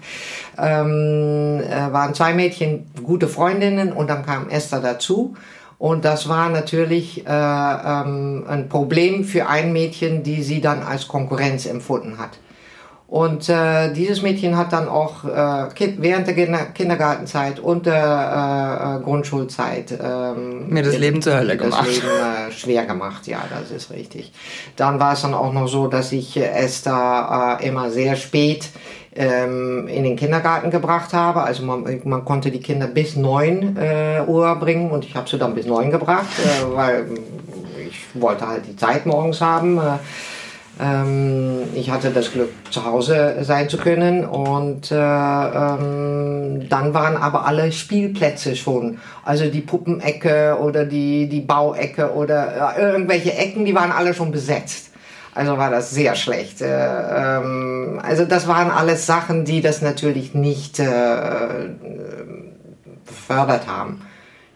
ähm, 0.60 1.64
äh, 1.68 1.92
waren 1.92 2.14
zwei 2.14 2.36
Mädchen 2.36 2.86
gute 3.02 3.28
Freundinnen 3.28 3.92
und 3.92 4.12
dann 4.12 4.24
kam 4.24 4.48
Esther 4.48 4.80
dazu. 4.80 5.34
Und 5.80 6.06
das 6.06 6.30
war 6.30 6.50
natürlich 6.50 7.26
äh, 7.26 7.30
ähm, 7.32 8.46
ein 8.48 8.70
Problem 8.70 9.24
für 9.24 9.48
ein 9.48 9.74
Mädchen, 9.74 10.22
die 10.22 10.44
sie 10.44 10.62
dann 10.62 10.84
als 10.84 11.08
Konkurrenz 11.08 11.66
empfunden 11.66 12.20
hat. 12.20 12.38
Und 13.14 13.48
äh, 13.48 13.94
dieses 13.94 14.24
Mädchen 14.24 14.58
hat 14.58 14.74
dann 14.74 14.90
auch 14.90 15.24
äh, 15.24 15.68
während 16.00 16.26
der 16.26 16.34
Kindergartenzeit 16.74 17.60
und 17.60 17.86
der 17.86 18.98
äh, 19.02 19.04
Grundschulzeit 19.04 19.92
ähm, 20.04 20.70
mir 20.70 20.82
das 20.82 20.98
Leben 20.98 21.22
zur 21.22 21.36
Hölle 21.36 21.56
gemacht. 21.56 21.88
Das 21.88 21.96
Leben 21.96 22.08
äh, 22.08 22.52
schwer 22.52 22.86
gemacht, 22.88 23.28
ja, 23.28 23.44
das 23.56 23.70
ist 23.70 23.92
richtig. 23.92 24.34
Dann 24.78 25.00
war 25.00 25.14
es 25.14 25.22
dann 25.22 25.36
auch 25.36 25.54
noch 25.54 25.68
so, 25.68 25.86
dass 25.86 26.12
ich 26.12 26.38
Esther 26.38 27.60
äh, 27.62 27.68
immer 27.68 27.92
sehr 27.92 28.16
spät 28.16 28.70
ähm, 29.16 29.88
in 29.88 30.06
den 30.06 30.16
Kindergarten 30.16 30.72
gebracht 30.72 31.14
habe. 31.14 31.44
Also 31.44 31.62
man, 31.62 32.02
man 32.06 32.26
konnte 32.26 32.50
die 32.50 32.62
Kinder 32.62 32.88
bis 32.88 33.16
neun 33.16 33.78
äh, 33.78 34.24
Uhr 34.26 34.56
bringen 34.56 34.90
und 34.90 35.06
ich 35.06 35.14
habe 35.14 35.30
sie 35.30 35.38
dann 35.38 35.54
bis 35.54 35.68
neun 35.68 35.92
gebracht, 35.92 36.26
äh, 36.44 36.76
weil 36.76 37.06
ich 37.88 38.20
wollte 38.20 38.48
halt 38.48 38.66
die 38.66 38.76
Zeit 38.76 39.06
morgens 39.06 39.40
haben. 39.40 39.78
Äh, 39.78 40.00
ich 40.76 41.92
hatte 41.92 42.10
das 42.10 42.32
Glück, 42.32 42.50
zu 42.72 42.84
Hause 42.84 43.38
sein 43.42 43.70
zu 43.70 43.78
können 43.78 44.26
und 44.26 44.92
äh, 44.92 44.96
ähm, 44.96 46.68
dann 46.68 46.96
waren 46.96 47.16
aber 47.16 47.46
alle 47.46 47.72
Spielplätze 47.72 48.56
schon, 48.56 48.98
also 49.24 49.46
die 49.46 49.62
Puppenecke 49.62 50.58
oder 50.60 50.86
die, 50.86 51.30
die 51.30 51.42
Bauecke 51.42 52.14
oder 52.14 52.76
äh, 52.76 52.82
irgendwelche 52.82 53.34
Ecken, 53.36 53.66
die 53.66 53.76
waren 53.76 53.92
alle 53.92 54.16
schon 54.16 54.32
besetzt. 54.32 54.90
Also 55.36 55.58
war 55.58 55.70
das 55.70 55.92
sehr 55.92 56.16
schlecht. 56.16 56.62
Äh, 56.62 56.68
ähm, 56.68 58.00
also 58.02 58.26
das 58.26 58.48
waren 58.48 58.72
alles 58.72 59.06
Sachen, 59.06 59.46
die 59.46 59.62
das 59.62 59.82
natürlich 59.82 60.34
nicht 60.34 60.80
äh, 60.80 61.70
befördert 63.06 63.68
haben. 63.68 64.02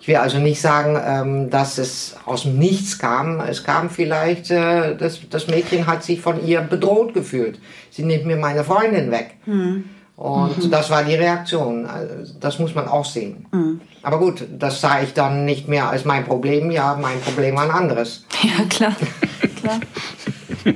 Ich 0.07 0.13
will 0.13 0.19
also 0.21 0.37
nicht 0.37 0.61
sagen, 0.61 0.97
ähm, 1.05 1.49
dass 1.49 1.77
es 1.77 2.15
aus 2.23 2.43
dem 2.43 2.57
Nichts 2.57 2.97
kam. 2.97 3.41
Es 3.41 3.65
kam 3.65 3.89
vielleicht, 3.89 4.49
äh, 4.51 4.95
das, 4.95 5.19
das 5.29 5.47
Mädchen 5.47 5.85
hat 5.85 6.01
sich 6.01 6.21
von 6.21 6.47
ihr 6.47 6.61
bedroht 6.61 7.13
gefühlt. 7.13 7.59
Sie 7.91 8.03
nimmt 8.05 8.25
mir 8.25 8.37
meine 8.37 8.63
Freundin 8.63 9.11
weg. 9.11 9.35
Mhm. 9.45 9.83
Und 10.15 10.63
mhm. 10.63 10.71
das 10.71 10.89
war 10.89 11.03
die 11.03 11.15
Reaktion. 11.15 11.85
Also, 11.85 12.35
das 12.39 12.57
muss 12.57 12.73
man 12.73 12.87
auch 12.87 13.03
sehen. 13.03 13.47
Mhm. 13.51 13.81
Aber 14.01 14.19
gut, 14.19 14.45
das 14.57 14.79
sah 14.79 15.01
ich 15.01 15.11
dann 15.11 15.43
nicht 15.43 15.67
mehr 15.67 15.89
als 15.89 16.05
mein 16.05 16.23
Problem. 16.23 16.71
Ja, 16.71 16.97
mein 16.97 17.19
Problem 17.19 17.57
war 17.57 17.63
ein 17.63 17.71
anderes. 17.71 18.23
Ja, 18.43 18.63
klar. 18.69 18.95
klar. 19.59 19.81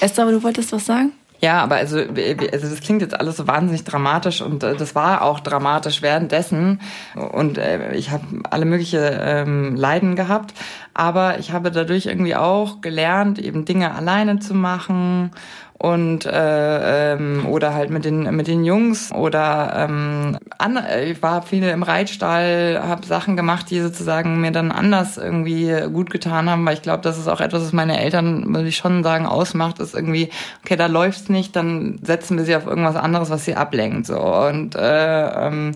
Esther, 0.00 0.24
aber 0.24 0.32
du 0.32 0.42
wolltest 0.42 0.72
was 0.72 0.84
sagen? 0.84 1.12
Ja, 1.40 1.62
aber 1.62 1.76
also, 1.76 1.98
also 1.98 2.68
das 2.68 2.80
klingt 2.80 3.00
jetzt 3.00 3.18
alles 3.18 3.36
so 3.36 3.46
wahnsinnig 3.46 3.84
dramatisch 3.84 4.42
und 4.42 4.62
äh, 4.64 4.74
das 4.74 4.94
war 4.94 5.22
auch 5.22 5.38
dramatisch 5.38 6.02
währenddessen. 6.02 6.80
Und 7.14 7.58
äh, 7.58 7.94
ich 7.94 8.10
habe 8.10 8.24
alle 8.50 8.64
mögliche 8.64 8.98
ähm, 9.22 9.76
Leiden 9.76 10.16
gehabt, 10.16 10.54
aber 10.94 11.38
ich 11.38 11.52
habe 11.52 11.70
dadurch 11.70 12.06
irgendwie 12.06 12.34
auch 12.34 12.80
gelernt, 12.80 13.38
eben 13.38 13.64
Dinge 13.64 13.94
alleine 13.94 14.40
zu 14.40 14.54
machen 14.54 15.30
und 15.78 16.26
äh, 16.26 17.12
ähm, 17.12 17.46
oder 17.46 17.72
halt 17.72 17.90
mit 17.90 18.04
den 18.04 18.34
mit 18.34 18.48
den 18.48 18.64
Jungs 18.64 19.12
oder 19.12 19.72
ähm, 19.76 20.36
an, 20.58 20.78
ich 21.06 21.22
war 21.22 21.42
viel 21.42 21.62
im 21.62 21.84
Reitstall, 21.84 22.80
habe 22.82 23.06
Sachen 23.06 23.36
gemacht, 23.36 23.70
die 23.70 23.80
sozusagen 23.80 24.40
mir 24.40 24.50
dann 24.50 24.72
anders 24.72 25.18
irgendwie 25.18 25.72
gut 25.92 26.10
getan 26.10 26.50
haben, 26.50 26.66
weil 26.66 26.74
ich 26.74 26.82
glaube, 26.82 27.02
das 27.02 27.16
ist 27.16 27.28
auch 27.28 27.40
etwas, 27.40 27.62
was 27.62 27.72
meine 27.72 28.00
Eltern, 28.00 28.52
würde 28.52 28.68
ich 28.68 28.76
schon 28.76 29.04
sagen, 29.04 29.26
ausmacht, 29.26 29.78
ist 29.78 29.94
irgendwie 29.94 30.30
okay, 30.64 30.74
da 30.74 30.86
läuft's 30.86 31.28
nicht, 31.28 31.54
dann 31.54 32.00
setzen 32.02 32.36
wir 32.36 32.44
sie 32.44 32.56
auf 32.56 32.66
irgendwas 32.66 32.96
anderes, 32.96 33.30
was 33.30 33.44
sie 33.44 33.54
ablenkt 33.54 34.06
so 34.06 34.18
und 34.18 34.74
äh, 34.74 35.46
ähm, 35.46 35.72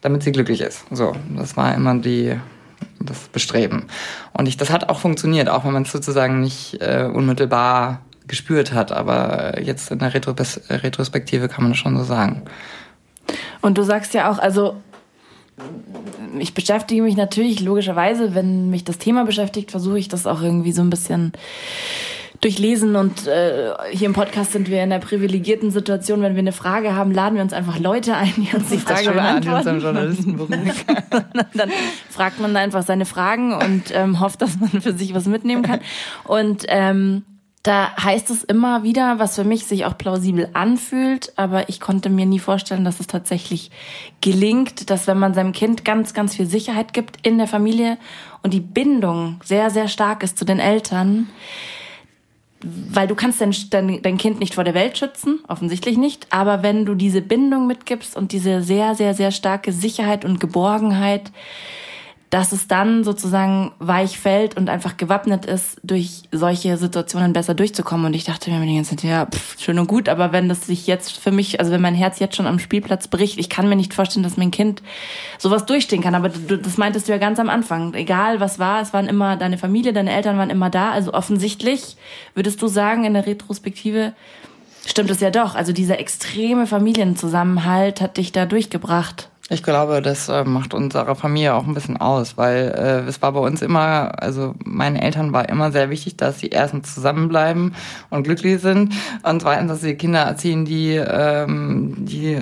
damit 0.00 0.22
sie 0.22 0.32
glücklich 0.32 0.62
ist. 0.62 0.86
So, 0.90 1.12
das 1.36 1.58
war 1.58 1.74
immer 1.74 1.94
die 1.96 2.36
das 3.00 3.28
Bestreben. 3.28 3.84
Und 4.32 4.48
ich, 4.48 4.56
das 4.56 4.70
hat 4.70 4.88
auch 4.88 5.00
funktioniert, 5.00 5.48
auch 5.48 5.64
wenn 5.64 5.72
man 5.72 5.84
sozusagen 5.84 6.40
nicht 6.40 6.80
äh, 6.80 7.08
unmittelbar 7.12 8.00
gespürt 8.26 8.72
hat. 8.72 8.92
Aber 8.92 9.60
jetzt 9.62 9.90
in 9.90 9.98
der 9.98 10.14
Retros 10.14 10.60
Retrospektive 10.68 11.48
kann 11.48 11.64
man 11.64 11.72
das 11.72 11.78
schon 11.78 11.96
so 11.96 12.04
sagen. 12.04 12.42
Und 13.60 13.78
du 13.78 13.82
sagst 13.82 14.14
ja 14.14 14.30
auch, 14.30 14.38
also 14.38 14.76
ich 16.38 16.54
beschäftige 16.54 17.02
mich 17.02 17.16
natürlich 17.16 17.60
logischerweise, 17.60 18.34
wenn 18.34 18.70
mich 18.70 18.84
das 18.84 18.98
Thema 18.98 19.24
beschäftigt, 19.24 19.70
versuche 19.70 19.98
ich 19.98 20.08
das 20.08 20.26
auch 20.26 20.42
irgendwie 20.42 20.72
so 20.72 20.82
ein 20.82 20.90
bisschen 20.90 21.32
durchlesen 22.40 22.96
und 22.96 23.28
äh, 23.28 23.72
hier 23.92 24.06
im 24.06 24.14
Podcast 24.14 24.50
sind 24.50 24.68
wir 24.68 24.82
in 24.82 24.90
der 24.90 24.98
privilegierten 24.98 25.70
Situation, 25.70 26.22
wenn 26.22 26.34
wir 26.34 26.40
eine 26.40 26.50
Frage 26.50 26.96
haben, 26.96 27.12
laden 27.12 27.36
wir 27.36 27.42
uns 27.42 27.52
einfach 27.52 27.78
Leute 27.78 28.16
ein, 28.16 28.32
die 28.36 28.54
uns 28.56 28.68
die 28.68 28.78
Frage 28.78 29.12
beantworten. 29.12 29.80
dann 31.54 31.70
fragt 32.10 32.40
man 32.40 32.56
einfach 32.56 32.82
seine 32.82 33.06
Fragen 33.06 33.54
und 33.54 33.84
ähm, 33.92 34.18
hofft, 34.18 34.42
dass 34.42 34.58
man 34.58 34.70
für 34.70 34.92
sich 34.92 35.14
was 35.14 35.26
mitnehmen 35.26 35.62
kann. 35.62 35.80
Und 36.24 36.64
ähm, 36.66 37.22
da 37.62 37.94
heißt 37.96 38.30
es 38.30 38.42
immer 38.42 38.82
wieder, 38.82 39.20
was 39.20 39.36
für 39.36 39.44
mich 39.44 39.66
sich 39.66 39.84
auch 39.84 39.96
plausibel 39.96 40.48
anfühlt, 40.52 41.32
aber 41.36 41.68
ich 41.68 41.78
konnte 41.78 42.10
mir 42.10 42.26
nie 42.26 42.40
vorstellen, 42.40 42.84
dass 42.84 42.98
es 42.98 43.06
tatsächlich 43.06 43.70
gelingt, 44.20 44.90
dass 44.90 45.06
wenn 45.06 45.18
man 45.18 45.32
seinem 45.32 45.52
Kind 45.52 45.84
ganz, 45.84 46.12
ganz 46.12 46.34
viel 46.34 46.46
Sicherheit 46.46 46.92
gibt 46.92 47.24
in 47.24 47.38
der 47.38 47.46
Familie 47.46 47.98
und 48.42 48.52
die 48.52 48.60
Bindung 48.60 49.40
sehr, 49.44 49.70
sehr 49.70 49.86
stark 49.86 50.24
ist 50.24 50.38
zu 50.38 50.44
den 50.44 50.58
Eltern, 50.58 51.30
weil 52.64 53.06
du 53.06 53.14
kannst 53.14 53.40
dein, 53.40 53.54
dein, 53.70 54.02
dein 54.02 54.18
Kind 54.18 54.40
nicht 54.40 54.54
vor 54.54 54.64
der 54.64 54.74
Welt 54.74 54.98
schützen, 54.98 55.38
offensichtlich 55.46 55.96
nicht, 55.96 56.26
aber 56.30 56.64
wenn 56.64 56.84
du 56.84 56.96
diese 56.96 57.22
Bindung 57.22 57.68
mitgibst 57.68 58.16
und 58.16 58.32
diese 58.32 58.62
sehr, 58.62 58.96
sehr, 58.96 59.14
sehr 59.14 59.30
starke 59.30 59.72
Sicherheit 59.72 60.24
und 60.24 60.40
Geborgenheit, 60.40 61.30
dass 62.32 62.52
es 62.52 62.66
dann 62.66 63.04
sozusagen 63.04 63.72
weich 63.78 64.18
fällt 64.18 64.56
und 64.56 64.70
einfach 64.70 64.96
gewappnet 64.96 65.44
ist, 65.44 65.78
durch 65.82 66.22
solche 66.32 66.78
Situationen 66.78 67.34
besser 67.34 67.52
durchzukommen. 67.52 68.06
Und 68.06 68.14
ich 68.14 68.24
dachte 68.24 68.50
mir 68.50 68.64
die 68.64 68.74
ganze 68.74 68.96
Zeit, 68.96 69.04
ja, 69.04 69.26
pff, 69.26 69.60
schön 69.60 69.78
und 69.78 69.86
gut, 69.86 70.08
aber 70.08 70.32
wenn 70.32 70.48
das 70.48 70.66
sich 70.66 70.86
jetzt 70.86 71.12
für 71.12 71.30
mich, 71.30 71.60
also 71.60 71.72
wenn 71.72 71.82
mein 71.82 71.94
Herz 71.94 72.20
jetzt 72.20 72.34
schon 72.34 72.46
am 72.46 72.58
Spielplatz 72.58 73.08
bricht, 73.08 73.38
ich 73.38 73.50
kann 73.50 73.68
mir 73.68 73.76
nicht 73.76 73.92
vorstellen, 73.92 74.22
dass 74.22 74.38
mein 74.38 74.50
Kind 74.50 74.82
sowas 75.36 75.66
durchstehen 75.66 76.00
kann. 76.00 76.14
Aber 76.14 76.30
du, 76.30 76.56
das 76.56 76.78
meintest 76.78 77.06
du 77.06 77.12
ja 77.12 77.18
ganz 77.18 77.38
am 77.38 77.50
Anfang. 77.50 77.92
Egal 77.92 78.40
was 78.40 78.58
war, 78.58 78.80
es 78.80 78.94
waren 78.94 79.08
immer 79.08 79.36
deine 79.36 79.58
Familie, 79.58 79.92
deine 79.92 80.14
Eltern 80.14 80.38
waren 80.38 80.48
immer 80.48 80.70
da. 80.70 80.90
Also 80.90 81.12
offensichtlich 81.12 81.98
würdest 82.34 82.62
du 82.62 82.66
sagen, 82.66 83.04
in 83.04 83.12
der 83.12 83.26
Retrospektive, 83.26 84.14
stimmt 84.86 85.10
es 85.10 85.20
ja 85.20 85.30
doch. 85.30 85.54
Also 85.54 85.74
dieser 85.74 86.00
extreme 86.00 86.66
Familienzusammenhalt 86.66 88.00
hat 88.00 88.16
dich 88.16 88.32
da 88.32 88.46
durchgebracht. 88.46 89.28
Ich 89.48 89.62
glaube, 89.62 90.00
das 90.00 90.28
äh, 90.28 90.44
macht 90.44 90.72
unsere 90.72 91.16
Familie 91.16 91.54
auch 91.54 91.66
ein 91.66 91.74
bisschen 91.74 91.96
aus, 91.96 92.36
weil 92.36 92.72
äh, 92.76 93.08
es 93.08 93.20
war 93.22 93.32
bei 93.32 93.40
uns 93.40 93.60
immer, 93.60 94.12
also 94.22 94.54
meinen 94.64 94.96
Eltern 94.96 95.32
war 95.32 95.48
immer 95.48 95.72
sehr 95.72 95.90
wichtig, 95.90 96.16
dass 96.16 96.38
sie 96.38 96.48
erstens 96.48 96.94
zusammenbleiben 96.94 97.74
und 98.08 98.22
glücklich 98.22 98.62
sind 98.62 98.94
und 99.24 99.42
zweitens, 99.42 99.68
dass 99.68 99.80
sie 99.80 99.96
Kinder 99.96 100.20
erziehen, 100.20 100.64
die, 100.64 100.94
ähm, 100.94 101.94
die 101.98 102.40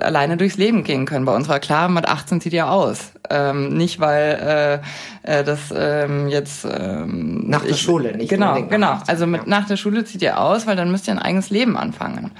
alleine 0.00 0.36
durchs 0.36 0.56
Leben 0.56 0.84
gehen 0.84 1.06
können. 1.06 1.24
Bei 1.24 1.34
uns 1.34 1.48
war 1.48 1.60
klar, 1.60 1.88
mit 1.88 2.06
18 2.06 2.40
zieht 2.40 2.52
ihr 2.52 2.70
aus. 2.70 3.12
Ähm, 3.28 3.76
nicht, 3.76 4.00
weil 4.00 4.80
äh, 5.22 5.38
äh, 5.38 5.44
das 5.44 5.72
ähm, 5.76 6.28
jetzt 6.28 6.64
ähm, 6.64 7.48
nach 7.48 7.62
der 7.62 7.70
ich, 7.70 7.80
Schule, 7.82 8.16
nicht 8.16 8.28
genau, 8.28 8.60
genau. 8.62 8.98
Also 9.06 9.26
mit 9.26 9.46
nach 9.46 9.66
der 9.66 9.76
Schule 9.76 10.04
zieht 10.04 10.22
ihr 10.22 10.40
aus, 10.40 10.66
weil 10.66 10.74
dann 10.74 10.90
müsst 10.90 11.06
ihr 11.06 11.12
ein 11.12 11.18
eigenes 11.18 11.50
Leben 11.50 11.76
anfangen. 11.76 12.32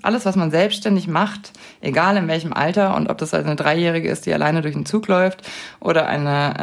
Alles, 0.00 0.24
was 0.24 0.36
man 0.36 0.50
selbstständig 0.50 1.08
macht, 1.08 1.52
egal 1.80 2.16
in 2.16 2.28
welchem 2.28 2.52
Alter 2.52 2.94
und 2.94 3.10
ob 3.10 3.18
das 3.18 3.34
also 3.34 3.46
eine 3.46 3.56
Dreijährige 3.56 4.08
ist, 4.08 4.26
die 4.26 4.32
alleine 4.32 4.62
durch 4.62 4.74
den 4.74 4.86
Zug 4.86 5.08
läuft 5.08 5.42
oder 5.80 6.06
eine 6.06 6.54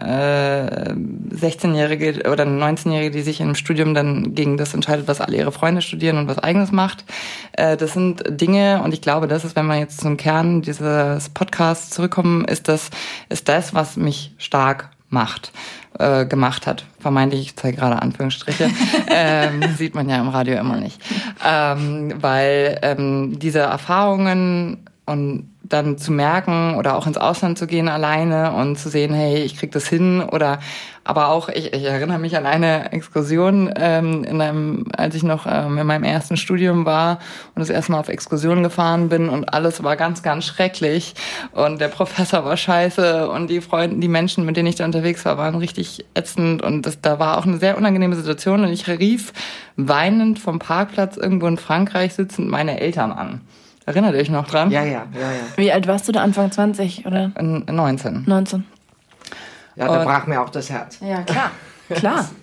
äh, 0.00 0.90
äh, 0.90 0.94
16-Jährige 1.34 2.30
oder 2.30 2.44
eine 2.44 2.64
19-Jährige, 2.64 3.10
die 3.10 3.22
sich 3.22 3.40
im 3.40 3.56
Studium 3.56 3.94
dann 3.94 4.34
gegen 4.34 4.56
das 4.56 4.72
entscheidet, 4.74 5.08
was 5.08 5.20
alle 5.20 5.36
ihre 5.36 5.52
Freunde 5.52 5.82
studieren 5.82 6.18
und 6.18 6.28
was 6.28 6.38
eigenes 6.38 6.70
macht. 6.70 7.04
Äh, 7.52 7.76
das 7.76 7.92
sind 7.92 8.22
Dinge 8.28 8.80
und 8.82 8.94
ich 8.94 9.00
glaube, 9.00 9.26
das 9.26 9.44
ist, 9.44 9.56
wenn 9.56 9.66
wir 9.66 9.78
jetzt 9.78 9.93
zum 9.96 10.16
Kern 10.16 10.62
dieses 10.62 11.28
Podcasts 11.30 11.90
zurückkommen, 11.90 12.44
ist, 12.44 12.68
dass 12.68 12.90
ist 13.28 13.48
das, 13.48 13.74
was 13.74 13.96
mich 13.96 14.32
stark 14.38 14.90
macht 15.08 15.52
äh, 15.98 16.26
gemacht 16.26 16.66
hat. 16.66 16.84
Vermeintlich, 16.98 17.40
ich 17.40 17.56
zeige 17.56 17.78
gerade 17.78 18.00
Anführungsstriche, 18.02 18.70
ähm, 19.08 19.62
sieht 19.76 19.94
man 19.94 20.08
ja 20.08 20.20
im 20.20 20.28
Radio 20.28 20.56
immer 20.56 20.76
nicht. 20.76 21.00
Ähm, 21.44 22.14
weil 22.20 22.78
ähm, 22.82 23.38
diese 23.38 23.60
Erfahrungen 23.60 24.84
und 25.06 25.53
dann 25.64 25.98
zu 25.98 26.12
merken 26.12 26.76
oder 26.76 26.96
auch 26.96 27.06
ins 27.06 27.16
Ausland 27.16 27.58
zu 27.58 27.66
gehen 27.66 27.88
alleine 27.88 28.52
und 28.52 28.78
zu 28.78 28.90
sehen, 28.90 29.14
hey, 29.14 29.42
ich 29.42 29.56
krieg 29.56 29.72
das 29.72 29.88
hin 29.88 30.22
oder 30.22 30.58
aber 31.06 31.28
auch, 31.28 31.50
ich, 31.50 31.72
ich 31.74 31.84
erinnere 31.84 32.18
mich 32.18 32.36
an 32.36 32.46
eine 32.46 32.92
Exkursion, 32.92 33.72
ähm, 33.76 34.24
in 34.24 34.40
einem, 34.40 34.86
als 34.96 35.14
ich 35.14 35.22
noch 35.22 35.46
ähm, 35.46 35.76
in 35.76 35.86
meinem 35.86 36.04
ersten 36.04 36.38
Studium 36.38 36.86
war 36.86 37.18
und 37.54 37.60
das 37.60 37.68
erste 37.68 37.92
Mal 37.92 38.00
auf 38.00 38.08
Exkursion 38.08 38.62
gefahren 38.62 39.10
bin 39.10 39.28
und 39.28 39.52
alles 39.52 39.82
war 39.82 39.96
ganz, 39.96 40.22
ganz 40.22 40.46
schrecklich 40.46 41.14
und 41.52 41.80
der 41.80 41.88
Professor 41.88 42.44
war 42.46 42.56
scheiße 42.56 43.28
und 43.28 43.48
die 43.48 43.60
Freunde, 43.60 44.00
die 44.00 44.08
Menschen, 44.08 44.46
mit 44.46 44.56
denen 44.56 44.68
ich 44.68 44.76
da 44.76 44.86
unterwegs 44.86 45.24
war, 45.26 45.36
waren 45.36 45.56
richtig 45.56 46.06
ätzend 46.14 46.62
und 46.62 46.86
das, 46.86 47.00
da 47.02 47.18
war 47.18 47.38
auch 47.38 47.46
eine 47.46 47.58
sehr 47.58 47.76
unangenehme 47.76 48.16
Situation 48.16 48.64
und 48.64 48.70
ich 48.70 48.88
rief 48.88 49.32
weinend 49.76 50.38
vom 50.38 50.58
Parkplatz 50.58 51.18
irgendwo 51.18 51.46
in 51.46 51.58
Frankreich 51.58 52.14
sitzend 52.14 52.48
meine 52.48 52.80
Eltern 52.80 53.12
an. 53.12 53.42
Erinnert 53.86 54.14
ihr 54.14 54.20
euch 54.20 54.30
noch 54.30 54.46
dran? 54.46 54.70
Ja, 54.70 54.82
ja, 54.82 55.06
ja, 55.14 55.20
ja. 55.20 55.28
Wie 55.56 55.70
alt 55.72 55.86
warst 55.86 56.08
du 56.08 56.12
da? 56.12 56.22
Anfang 56.22 56.50
20 56.50 57.06
oder? 57.06 57.30
19. 57.38 58.24
19. 58.26 58.64
Ja, 59.76 59.88
da 59.88 59.98
Und- 59.98 60.04
brach 60.04 60.26
mir 60.26 60.40
auch 60.40 60.48
das 60.50 60.70
Herz. 60.70 60.98
Ja, 61.00 61.22
klar. 61.22 61.50
Klar. 61.90 62.28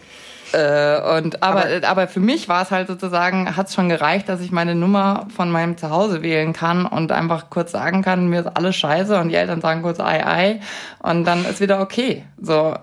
Äh, 0.54 1.18
und 1.18 1.42
aber, 1.44 1.64
aber 1.88 2.10
für 2.10 2.20
mich 2.20 2.50
war 2.50 2.62
es 2.64 2.72
halt 2.72 2.90
sozusagen, 2.90 3.56
hat 3.56 3.70
es 3.70 3.74
schon 3.74 3.88
gereicht, 3.88 4.28
dass 4.28 4.42
ich 4.42 4.52
meine 4.52 4.76
Nummer 4.76 5.28
von 5.34 5.50
meinem 5.50 5.78
Zuhause 5.78 6.22
wählen 6.24 6.52
kann 6.52 6.86
und 6.86 7.14
einfach 7.14 7.50
kurz 7.50 7.72
sagen 7.72 8.02
kann, 8.02 8.28
mir 8.28 8.42
ist 8.42 8.58
alles 8.58 8.76
scheiße 8.76 9.18
und 9.18 9.30
die 9.30 9.36
Eltern 9.36 9.62
sagen 9.62 9.82
kurz 9.82 10.02
ei 10.02 10.26
ei 10.28 10.60
und 11.00 11.24
dann 11.24 11.46
ist 11.46 11.62
wieder 11.62 11.80
okay. 11.80 12.26
So 12.42 12.74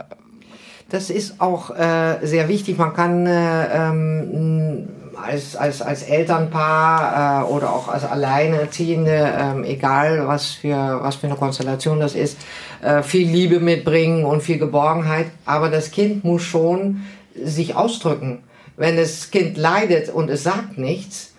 Das 0.88 1.10
ist 1.10 1.42
auch 1.42 1.68
äh, 1.76 2.16
sehr 2.22 2.48
wichtig. 2.48 2.78
Man 2.78 2.94
kann 2.94 3.26
äh, 3.26 3.66
ähm, 3.90 4.88
als, 5.22 5.56
als, 5.56 5.82
als 5.82 6.02
Elternpaar 6.02 7.44
äh, 7.44 7.52
oder 7.52 7.72
auch 7.72 7.88
als 7.88 8.04
Alleinerziehende, 8.04 9.34
ähm, 9.38 9.64
egal 9.64 10.26
was 10.26 10.52
für, 10.52 11.00
was 11.02 11.16
für 11.16 11.26
eine 11.26 11.36
Konstellation 11.36 12.00
das 12.00 12.14
ist, 12.14 12.38
äh, 12.82 13.02
viel 13.02 13.28
Liebe 13.28 13.60
mitbringen 13.60 14.24
und 14.24 14.42
viel 14.42 14.58
Geborgenheit. 14.58 15.26
Aber 15.44 15.68
das 15.68 15.90
Kind 15.90 16.24
muss 16.24 16.42
schon 16.42 17.02
sich 17.34 17.74
ausdrücken. 17.74 18.42
Wenn 18.76 18.96
das 18.96 19.30
Kind 19.30 19.56
leidet 19.56 20.08
und 20.08 20.30
es 20.30 20.44
sagt 20.44 20.78
nichts, 20.78 21.34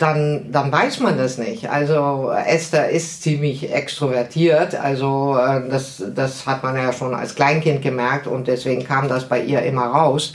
dann, 0.00 0.50
dann 0.50 0.72
weiß 0.72 1.00
man 1.00 1.18
das 1.18 1.36
nicht. 1.36 1.68
Also 1.68 2.32
Esther 2.46 2.88
ist 2.88 3.22
ziemlich 3.22 3.70
extrovertiert, 3.70 4.74
also 4.74 5.36
äh, 5.36 5.68
das, 5.68 6.02
das 6.14 6.46
hat 6.46 6.62
man 6.62 6.74
ja 6.74 6.92
schon 6.92 7.14
als 7.14 7.34
Kleinkind 7.34 7.82
gemerkt 7.82 8.26
und 8.26 8.48
deswegen 8.48 8.84
kam 8.84 9.08
das 9.08 9.28
bei 9.28 9.42
ihr 9.42 9.62
immer 9.62 9.84
raus. 9.84 10.34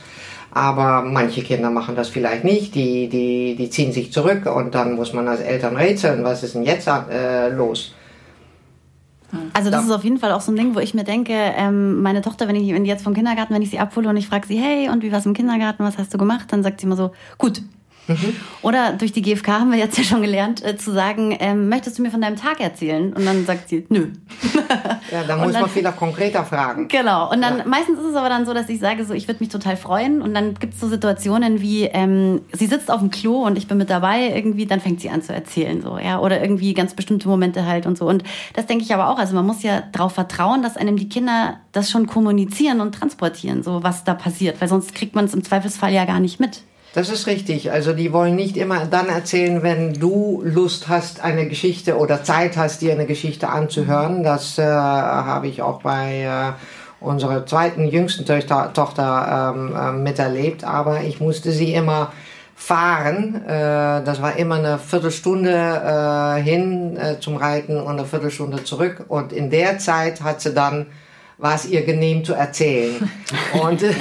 Aber 0.56 1.02
manche 1.02 1.42
Kinder 1.42 1.70
machen 1.70 1.98
das 1.98 2.08
vielleicht 2.08 2.46
nicht, 2.46 2.76
die, 2.76 3.10
die, 3.10 3.58
die 3.58 3.70
ziehen 3.70 3.92
sich 3.92 4.14
zurück 4.14 4.46
und 4.46 4.74
dann 4.74 4.96
muss 4.96 5.12
man 5.12 5.28
als 5.28 5.42
Eltern 5.42 5.76
rätseln, 5.76 6.24
was 6.24 6.44
ist 6.44 6.56
denn 6.56 6.64
jetzt 6.64 6.88
äh, 6.88 7.50
los? 7.50 7.94
Also 9.52 9.70
das 9.70 9.84
ist 9.84 9.92
auf 9.92 10.06
jeden 10.06 10.18
Fall 10.18 10.32
auch 10.32 10.40
so 10.40 10.54
ein 10.54 10.56
Ding, 10.56 10.74
wo 10.74 10.80
ich 10.80 10.94
mir 10.94 11.04
denke, 11.04 11.34
ähm, 11.34 12.02
meine 12.02 12.22
Tochter, 12.22 12.48
wenn 12.48 12.56
ich 12.56 12.74
wenn 12.74 12.86
die 12.86 12.90
jetzt 12.90 13.04
vom 13.04 13.14
Kindergarten, 13.14 13.54
wenn 13.54 13.64
ich 13.64 13.70
sie 13.70 13.80
abhole 13.80 14.08
und 14.08 14.16
ich 14.16 14.30
frage 14.30 14.48
sie, 14.48 14.58
hey, 14.58 14.88
und 14.88 15.04
wie 15.04 15.12
war's 15.12 15.26
im 15.26 15.34
Kindergarten, 15.34 15.84
was 15.84 15.98
hast 15.98 16.14
du 16.14 16.18
gemacht? 16.18 16.46
Dann 16.54 16.64
sagt 16.64 16.80
sie 16.80 16.88
immer 16.88 16.96
so, 16.96 17.12
gut. 17.38 17.62
Oder 18.62 18.94
durch 18.94 19.12
die 19.14 19.22
GfK 19.22 19.48
haben 19.60 19.72
wir 19.72 19.80
jetzt 19.80 19.98
ja 19.98 20.04
schon 20.04 20.22
gelernt, 20.22 20.64
äh, 20.64 20.78
zu 20.78 20.92
sagen, 20.92 21.36
ähm, 21.40 21.70
möchtest 21.70 21.98
du 21.98 22.02
mir 22.04 22.12
von 22.12 22.22
deinem 22.22 22.36
Tag 22.36 22.60
erzählen? 22.60 23.14
Und 23.14 23.26
dann 23.26 23.46
sagt 23.46 23.70
sie, 23.70 23.86
nö. 23.90 24.08
Ja, 25.12 25.24
da 25.24 25.36
Und 25.36 25.44
muss 25.44 25.54
dann- 25.54 25.62
man 25.62 25.70
vielleicht 25.70 25.98
konkreter 25.98 26.44
fragen. 26.44 26.88
Genau. 26.88 27.32
Und 27.32 27.42
dann 27.42 27.70
meistens 27.70 28.00
ist 28.00 28.06
es 28.06 28.16
aber 28.16 28.28
dann 28.30 28.46
so, 28.46 28.54
dass 28.56 28.68
ich 28.70 28.80
sage, 28.80 29.06
so 29.06 29.14
ich 29.14 29.28
würde 29.28 29.40
mich 29.40 29.50
total 29.50 29.78
freuen. 29.78 30.22
Und 30.22 30.34
dann 30.34 30.56
gibt 30.56 30.74
es 30.74 30.80
so 30.80 30.88
Situationen 30.90 31.62
wie, 31.62 31.84
ähm, 31.84 32.42
sie 32.52 32.66
sitzt 32.66 32.90
auf 32.90 33.00
dem 33.02 33.12
Klo 33.12 33.44
und 33.46 33.58
ich 33.58 33.68
bin 33.68 33.78
mit 33.78 33.90
dabei, 33.92 34.32
irgendwie, 34.36 34.66
dann 34.66 34.82
fängt 34.82 35.02
sie 35.02 35.10
an 35.12 35.22
zu 35.22 35.34
erzählen, 35.34 35.82
so, 35.82 36.00
ja. 36.00 36.20
Oder 36.20 36.42
irgendwie 36.42 36.74
ganz 36.74 36.96
bestimmte 36.96 37.28
Momente 37.28 37.66
halt 37.68 37.86
und 37.86 37.98
so. 37.98 38.08
Und 38.08 38.24
das 38.56 38.66
denke 38.66 38.84
ich 38.84 38.94
aber 38.94 39.10
auch. 39.10 39.20
Also 39.20 39.36
man 39.36 39.46
muss 39.46 39.62
ja 39.62 39.84
darauf 39.92 40.14
vertrauen, 40.14 40.64
dass 40.64 40.76
einem 40.76 40.98
die 40.98 41.08
Kinder 41.10 41.58
das 41.72 41.92
schon 41.92 42.08
kommunizieren 42.08 42.82
und 42.82 42.94
transportieren, 42.96 43.62
so 43.62 43.84
was 43.84 44.04
da 44.04 44.16
passiert. 44.16 44.60
Weil 44.60 44.68
sonst 44.70 44.96
kriegt 44.96 45.14
man 45.16 45.26
es 45.26 45.34
im 45.36 45.44
Zweifelsfall 45.44 45.94
ja 45.94 46.06
gar 46.06 46.20
nicht 46.20 46.40
mit. 46.40 46.62
Das 46.96 47.10
ist 47.10 47.28
richtig. 47.28 47.74
Also 47.74 47.92
die 47.92 48.14
wollen 48.14 48.38
nicht 48.38 48.56
immer 48.56 48.86
dann 48.86 49.10
erzählen, 49.10 49.64
wenn 49.64 49.96
du 49.96 50.42
Lust 50.46 50.88
hast, 50.88 51.20
eine 51.20 51.46
Geschichte 51.46 51.98
oder 51.98 52.24
Zeit 52.24 52.56
hast, 52.56 52.82
dir 52.82 52.94
eine 52.94 53.06
Geschichte 53.06 53.50
anzuhören. 53.50 54.24
Das 54.24 54.58
äh, 54.58 54.64
habe 54.64 55.48
ich 55.48 55.62
auch 55.62 55.82
bei 55.82 56.22
äh, 56.22 57.04
unserer 57.04 57.46
zweiten 57.46 57.90
jüngsten 57.90 58.26
Töchter, 58.26 58.72
Tochter 58.74 59.54
ähm, 59.54 59.76
äh, 59.76 59.92
miterlebt. 59.92 60.64
Aber 60.64 61.02
ich 61.02 61.20
musste 61.20 61.52
sie 61.52 61.74
immer 61.74 62.14
fahren. 62.56 63.44
Äh, 63.46 64.02
das 64.06 64.22
war 64.22 64.38
immer 64.38 64.56
eine 64.56 64.80
Viertelstunde 64.80 65.52
äh, 65.52 66.42
hin 66.42 66.96
äh, 66.96 67.20
zum 67.20 67.36
Reiten 67.36 67.78
und 67.78 68.00
eine 68.00 68.06
Viertelstunde 68.06 68.64
zurück. 68.64 69.04
Und 69.10 69.34
in 69.34 69.50
der 69.50 69.80
Zeit 69.80 70.22
hat 70.22 70.40
sie 70.40 70.54
dann 70.54 70.86
war 71.38 71.56
es 71.56 71.66
ihr 71.66 71.84
genehm 71.84 72.24
zu 72.24 72.34
erzählen. 72.34 73.10
Und 73.62 73.84
äh, 73.84 73.94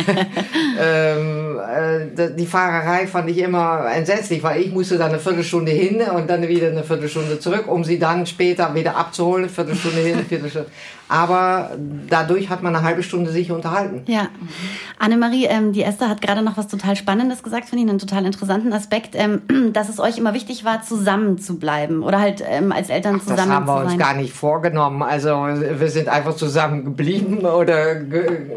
ähm, 0.80 1.58
äh, 1.58 2.30
die 2.36 2.46
Fahrerei 2.46 3.06
fand 3.06 3.30
ich 3.30 3.38
immer 3.38 3.86
entsetzlich, 3.94 4.42
weil 4.42 4.62
ich 4.62 4.72
musste 4.72 4.98
dann 4.98 5.10
eine 5.10 5.18
Viertelstunde 5.18 5.72
hin 5.72 6.00
und 6.00 6.28
dann 6.28 6.46
wieder 6.46 6.68
eine 6.68 6.84
Viertelstunde 6.84 7.38
zurück, 7.38 7.64
um 7.66 7.84
sie 7.84 7.98
dann 7.98 8.26
später 8.26 8.74
wieder 8.74 8.96
abzuholen, 8.96 9.48
Viertelstunde 9.48 10.00
hin, 10.00 10.14
eine 10.14 10.24
Viertelstunde. 10.24 10.70
Aber 11.08 11.70
dadurch 12.08 12.48
hat 12.48 12.62
man 12.62 12.74
eine 12.74 12.84
halbe 12.84 13.02
Stunde 13.02 13.30
sich 13.30 13.52
unterhalten. 13.52 14.02
Ja. 14.06 14.28
Annemarie, 14.98 15.44
ähm, 15.46 15.72
die 15.72 15.82
Esther 15.82 16.08
hat 16.08 16.22
gerade 16.22 16.42
noch 16.42 16.56
was 16.56 16.68
total 16.68 16.96
Spannendes 16.96 17.42
gesagt, 17.42 17.68
finde 17.68 17.84
ich, 17.84 17.90
einen 17.90 17.98
total 17.98 18.24
interessanten 18.24 18.72
Aspekt, 18.72 19.14
ähm, 19.14 19.42
dass 19.72 19.88
es 19.88 20.00
euch 20.00 20.18
immer 20.18 20.34
wichtig 20.34 20.64
war, 20.64 20.82
zusammen 20.82 21.38
zu 21.38 21.58
bleiben 21.58 22.02
oder 22.02 22.20
halt 22.20 22.42
ähm, 22.48 22.72
als 22.72 22.88
Eltern 22.88 23.16
Das 23.18 23.26
zusammen 23.26 23.52
haben 23.52 23.66
wir 23.66 23.76
zu 23.76 23.80
uns 23.82 23.90
sein. 23.90 23.98
gar 23.98 24.14
nicht 24.14 24.32
vorgenommen. 24.32 25.02
Also 25.02 25.30
wir 25.30 25.90
sind 25.90 26.08
einfach 26.08 26.34
zusammen 26.36 26.84
geblieben 26.84 27.38
oder 27.44 27.96
ge 27.96 28.50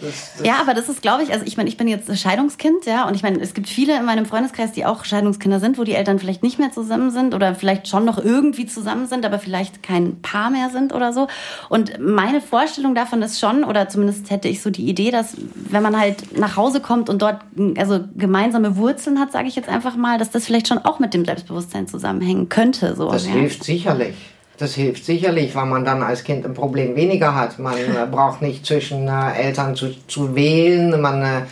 das, 0.00 0.34
das 0.38 0.46
Ja, 0.46 0.60
aber 0.60 0.74
das 0.74 0.88
ist, 0.88 1.02
glaube 1.02 1.22
ich, 1.22 1.32
also 1.32 1.44
ich 1.46 1.56
meine, 1.56 1.68
ich 1.68 1.76
bin 1.76 1.88
jetzt 1.88 2.16
Scheidungskind, 2.16 2.86
ja, 2.86 3.06
und 3.06 3.14
ich 3.14 3.22
meine, 3.22 3.40
es 3.40 3.54
gibt 3.54 3.68
viele 3.68 3.96
in 3.96 4.04
meinem 4.04 4.26
Freundeskreis, 4.26 4.72
die 4.72 4.86
auch 4.86 5.04
Scheidungskinder 5.04 5.60
sind, 5.60 5.78
wo 5.78 5.84
die 5.84 5.94
Eltern 5.94 6.18
vielleicht 6.18 6.42
nicht 6.42 6.58
mehr 6.58 6.70
zusammen 6.70 7.10
sind 7.10 7.34
oder 7.34 7.54
vielleicht 7.54 7.88
schon 7.88 8.04
noch 8.04 8.18
irgendwie 8.18 8.66
zusammen 8.66 9.06
sind, 9.06 9.24
aber 9.24 9.38
vielleicht 9.38 9.82
kein 9.82 10.20
Paar 10.22 10.50
mehr 10.50 10.70
sind 10.70 10.92
oder 10.94 11.12
so. 11.12 11.26
Und 11.68 11.87
meine 12.00 12.40
Vorstellung 12.40 12.94
davon 12.94 13.22
ist 13.22 13.40
schon, 13.40 13.64
oder 13.64 13.88
zumindest 13.88 14.30
hätte 14.30 14.48
ich 14.48 14.62
so 14.62 14.70
die 14.70 14.88
Idee, 14.88 15.10
dass 15.10 15.36
wenn 15.54 15.82
man 15.82 15.98
halt 15.98 16.38
nach 16.38 16.56
Hause 16.56 16.80
kommt 16.80 17.08
und 17.10 17.22
dort 17.22 17.40
also 17.76 18.00
gemeinsame 18.16 18.76
Wurzeln 18.76 19.18
hat, 19.18 19.32
sage 19.32 19.48
ich 19.48 19.56
jetzt 19.56 19.68
einfach 19.68 19.96
mal, 19.96 20.18
dass 20.18 20.30
das 20.30 20.46
vielleicht 20.46 20.68
schon 20.68 20.78
auch 20.78 20.98
mit 20.98 21.14
dem 21.14 21.24
Selbstbewusstsein 21.24 21.86
zusammenhängen 21.88 22.48
könnte. 22.48 22.94
So, 22.96 23.10
Das 23.10 23.26
ja. 23.26 23.32
hilft 23.32 23.64
sicherlich. 23.64 24.14
Das 24.58 24.74
hilft 24.74 25.04
sicherlich, 25.04 25.54
weil 25.54 25.66
man 25.66 25.84
dann 25.84 26.02
als 26.02 26.24
Kind 26.24 26.44
ein 26.44 26.52
Problem 26.52 26.96
weniger 26.96 27.36
hat. 27.36 27.60
Man 27.60 27.76
äh, 27.76 28.08
braucht 28.10 28.42
nicht 28.42 28.66
zwischen 28.66 29.06
äh, 29.06 29.34
Eltern 29.34 29.76
zu, 29.76 29.94
zu 30.08 30.34
wählen. 30.34 31.00
Man 31.00 31.22
äh, 31.22 31.42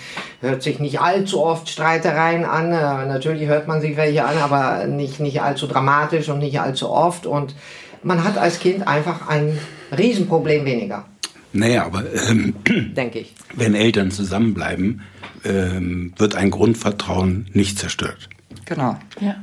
hört 0.41 0.65
sich 0.65 0.81
nicht 0.81 1.01
allzu 1.01 1.41
oft 1.41 1.69
Streitereien 1.69 2.45
an. 2.45 2.73
Äh, 2.73 3.07
natürlich 3.07 3.47
hört 3.47 3.69
man 3.69 3.81
sich 3.81 3.97
welche 3.97 4.25
an, 4.25 4.39
aber 4.39 4.87
nicht, 4.87 5.21
nicht 5.21 5.41
allzu 5.41 5.69
dramatisch 5.69 6.29
und 6.29 6.41
nicht 6.41 6.61
allzu 6.61 6.91
oft. 6.91 7.27
Und 7.27 7.55
man 8.03 8.25
hat 8.25 8.39
als 8.39 8.59
Kind 8.59 8.89
einfach 8.89 9.29
ein 9.29 9.57
Riesenproblem 9.97 10.65
weniger, 10.65 11.07
Naja, 11.53 11.85
aber 11.87 12.05
ähm, 12.29 12.55
denke 12.67 13.21
ich. 13.21 13.35
wenn 13.55 13.75
Eltern 13.75 14.11
zusammenbleiben, 14.11 15.03
ähm, 15.45 16.13
wird 16.19 16.35
ein 16.35 16.51
Grundvertrauen 16.51 17.47
nicht 17.53 17.79
zerstört. 17.79 18.29
genau. 18.65 18.99
Ja. 19.21 19.37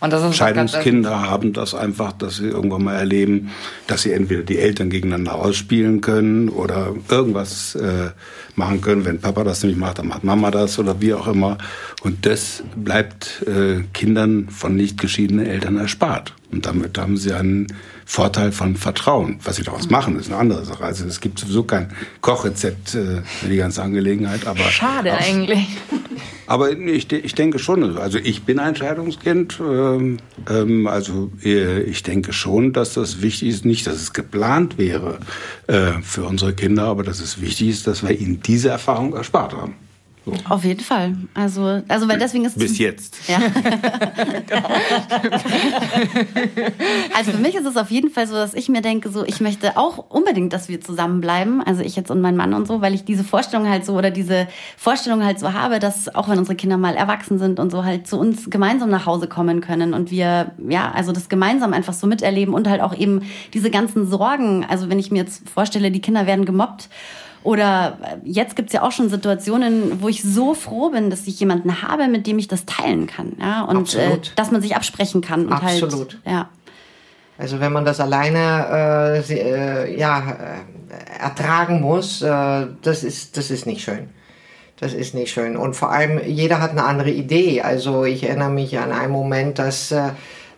Und 0.00 0.12
das 0.12 0.22
ist 0.30 0.36
Scheidungskinder 0.36 1.28
haben 1.28 1.52
das 1.52 1.74
einfach, 1.74 2.12
dass 2.12 2.36
sie 2.36 2.46
irgendwann 2.46 2.84
mal 2.84 2.94
erleben, 2.94 3.50
dass 3.86 4.02
sie 4.02 4.12
entweder 4.12 4.42
die 4.42 4.58
Eltern 4.58 4.88
gegeneinander 4.88 5.34
ausspielen 5.34 6.00
können 6.00 6.48
oder 6.48 6.94
irgendwas 7.10 7.74
äh, 7.74 8.10
machen 8.54 8.80
können. 8.80 9.04
Wenn 9.04 9.20
Papa 9.20 9.44
das 9.44 9.62
nicht 9.64 9.76
macht, 9.76 9.98
dann 9.98 10.08
macht 10.08 10.24
Mama 10.24 10.50
das 10.50 10.78
oder 10.78 11.00
wie 11.02 11.12
auch 11.12 11.28
immer. 11.28 11.58
Und 12.02 12.24
das 12.24 12.62
bleibt 12.76 13.44
äh, 13.46 13.82
Kindern 13.92 14.48
von 14.48 14.74
nicht 14.74 14.98
geschiedenen 14.98 15.44
Eltern 15.44 15.76
erspart. 15.76 16.32
Und 16.50 16.64
damit 16.64 16.96
haben 16.96 17.18
sie 17.18 17.34
einen 17.34 17.66
Vorteil 18.10 18.52
von 18.52 18.74
Vertrauen. 18.74 19.38
Was 19.44 19.56
sie 19.56 19.64
daraus 19.64 19.90
machen, 19.90 20.18
ist 20.18 20.28
eine 20.28 20.38
andere 20.38 20.64
Sache. 20.64 20.82
Also 20.82 21.04
es 21.04 21.20
gibt 21.20 21.38
sowieso 21.38 21.64
kein 21.64 21.92
Kochrezept 22.22 22.94
äh, 22.94 23.20
für 23.22 23.48
die 23.50 23.58
ganze 23.58 23.82
Angelegenheit. 23.82 24.46
Aber 24.46 24.60
Schade 24.60 25.12
eigentlich. 25.12 25.68
aber 26.46 26.72
ich, 26.72 27.12
ich 27.12 27.34
denke 27.34 27.58
schon, 27.58 27.98
also 27.98 28.16
ich 28.16 28.44
bin 28.44 28.60
ein 28.60 28.74
Scheidungskind, 28.74 29.60
ähm, 29.60 30.16
ähm, 30.48 30.86
also 30.86 31.30
äh, 31.44 31.82
ich 31.82 32.02
denke 32.02 32.32
schon, 32.32 32.72
dass 32.72 32.94
das 32.94 33.20
wichtig 33.20 33.50
ist, 33.50 33.66
nicht, 33.66 33.86
dass 33.86 33.96
es 33.96 34.14
geplant 34.14 34.78
wäre 34.78 35.18
äh, 35.66 35.92
für 36.00 36.24
unsere 36.24 36.54
Kinder, 36.54 36.84
aber 36.84 37.02
dass 37.02 37.20
es 37.20 37.42
wichtig 37.42 37.68
ist, 37.68 37.86
dass 37.86 38.02
wir 38.02 38.18
ihnen 38.18 38.40
diese 38.40 38.70
Erfahrung 38.70 39.14
erspart 39.14 39.52
haben. 39.52 39.74
So. 40.28 40.34
Auf 40.48 40.64
jeden 40.64 40.82
Fall. 40.82 41.16
Also, 41.32 41.80
also 41.88 42.06
weil 42.06 42.18
deswegen 42.18 42.44
ist 42.44 42.58
Bis 42.58 42.76
jetzt. 42.78 43.16
Ja. 43.28 43.38
also 47.16 47.30
für 47.30 47.38
mich 47.38 47.54
ist 47.54 47.64
es 47.64 47.78
auf 47.78 47.90
jeden 47.90 48.10
Fall 48.10 48.26
so, 48.26 48.34
dass 48.34 48.52
ich 48.52 48.68
mir 48.68 48.82
denke, 48.82 49.08
so 49.10 49.24
ich 49.24 49.40
möchte 49.40 49.78
auch 49.78 50.10
unbedingt, 50.10 50.52
dass 50.52 50.68
wir 50.68 50.82
zusammenbleiben. 50.82 51.62
Also 51.62 51.80
ich 51.82 51.96
jetzt 51.96 52.10
und 52.10 52.20
mein 52.20 52.36
Mann 52.36 52.52
und 52.52 52.66
so, 52.66 52.82
weil 52.82 52.92
ich 52.92 53.06
diese 53.06 53.24
Vorstellung 53.24 53.66
halt 53.68 53.86
so 53.86 53.94
oder 53.94 54.10
diese 54.10 54.48
Vorstellung 54.76 55.24
halt 55.24 55.38
so 55.40 55.54
habe, 55.54 55.78
dass 55.78 56.14
auch 56.14 56.28
wenn 56.28 56.38
unsere 56.38 56.56
Kinder 56.56 56.76
mal 56.76 56.94
erwachsen 56.94 57.38
sind 57.38 57.58
und 57.58 57.70
so 57.70 57.84
halt 57.84 58.06
zu 58.06 58.18
uns 58.18 58.50
gemeinsam 58.50 58.90
nach 58.90 59.06
Hause 59.06 59.28
kommen 59.28 59.62
können 59.62 59.94
und 59.94 60.10
wir 60.10 60.52
ja 60.68 60.92
also 60.92 61.12
das 61.12 61.30
gemeinsam 61.30 61.72
einfach 61.72 61.94
so 61.94 62.06
miterleben 62.06 62.52
und 62.52 62.68
halt 62.68 62.82
auch 62.82 62.94
eben 62.94 63.22
diese 63.54 63.70
ganzen 63.70 64.06
Sorgen. 64.06 64.66
Also 64.68 64.90
wenn 64.90 64.98
ich 64.98 65.10
mir 65.10 65.22
jetzt 65.22 65.48
vorstelle, 65.48 65.90
die 65.90 66.02
Kinder 66.02 66.26
werden 66.26 66.44
gemobbt 66.44 66.90
oder 67.42 67.98
jetzt 68.24 68.56
gibt's 68.56 68.72
ja 68.72 68.82
auch 68.82 68.92
schon 68.92 69.08
Situationen, 69.08 70.02
wo 70.02 70.08
ich 70.08 70.22
so 70.22 70.54
froh 70.54 70.90
bin, 70.90 71.10
dass 71.10 71.26
ich 71.26 71.38
jemanden 71.40 71.82
habe, 71.82 72.08
mit 72.08 72.26
dem 72.26 72.38
ich 72.38 72.48
das 72.48 72.66
teilen 72.66 73.06
kann. 73.06 73.36
Ja? 73.40 73.62
Und 73.62 73.94
äh, 73.94 74.18
dass 74.36 74.50
man 74.50 74.60
sich 74.60 74.76
absprechen 74.76 75.20
kann. 75.20 75.46
Und 75.46 75.52
Absolut. 75.52 75.92
Halt, 75.92 76.18
ja. 76.26 76.48
Also 77.38 77.60
wenn 77.60 77.72
man 77.72 77.84
das 77.84 78.00
alleine 78.00 79.22
äh, 79.28 79.32
äh, 79.32 79.98
ja, 79.98 80.18
äh, 80.18 81.22
ertragen 81.22 81.80
muss, 81.80 82.20
äh, 82.20 82.66
das, 82.82 83.04
ist, 83.04 83.36
das 83.36 83.50
ist 83.50 83.64
nicht 83.66 83.82
schön. 83.82 84.08
Das 84.80 84.92
ist 84.92 85.14
nicht 85.14 85.32
schön. 85.32 85.56
Und 85.56 85.74
vor 85.74 85.90
allem, 85.90 86.20
jeder 86.24 86.60
hat 86.60 86.72
eine 86.72 86.84
andere 86.84 87.10
Idee. 87.10 87.62
Also 87.62 88.04
ich 88.04 88.24
erinnere 88.24 88.50
mich 88.50 88.78
an 88.78 88.92
einen 88.92 89.12
Moment, 89.12 89.58
dass 89.58 89.92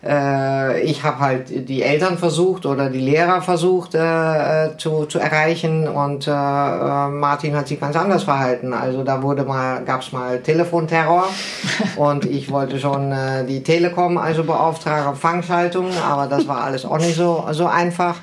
äh, 0.03 0.81
ich 0.81 1.03
habe 1.03 1.19
halt 1.19 1.69
die 1.69 1.83
Eltern 1.83 2.17
versucht 2.17 2.65
oder 2.65 2.89
die 2.89 2.99
Lehrer 2.99 3.41
versucht 3.41 3.93
äh, 3.93 4.65
äh, 4.65 4.77
zu, 4.77 5.05
zu 5.05 5.19
erreichen 5.19 5.87
und 5.87 6.27
äh, 6.27 6.31
äh, 6.31 7.07
Martin 7.09 7.55
hat 7.55 7.67
sich 7.67 7.79
ganz 7.79 7.95
anders 7.95 8.23
verhalten. 8.23 8.73
Also 8.73 9.03
da 9.03 9.21
wurde 9.21 9.43
mal, 9.43 9.83
gab's 9.83 10.11
mal 10.11 10.39
Telefonterror 10.39 11.25
und 11.97 12.25
ich 12.25 12.51
wollte 12.51 12.79
schon 12.79 13.11
äh, 13.11 13.45
die 13.45 13.61
Telekom 13.61 14.17
also 14.17 14.43
beauftragen, 14.43 15.15
Fangschaltung, 15.15 15.87
aber 16.09 16.27
das 16.27 16.47
war 16.47 16.63
alles 16.63 16.85
auch 16.85 16.97
nicht 16.97 17.15
so, 17.15 17.45
so 17.51 17.67
einfach. 17.67 18.15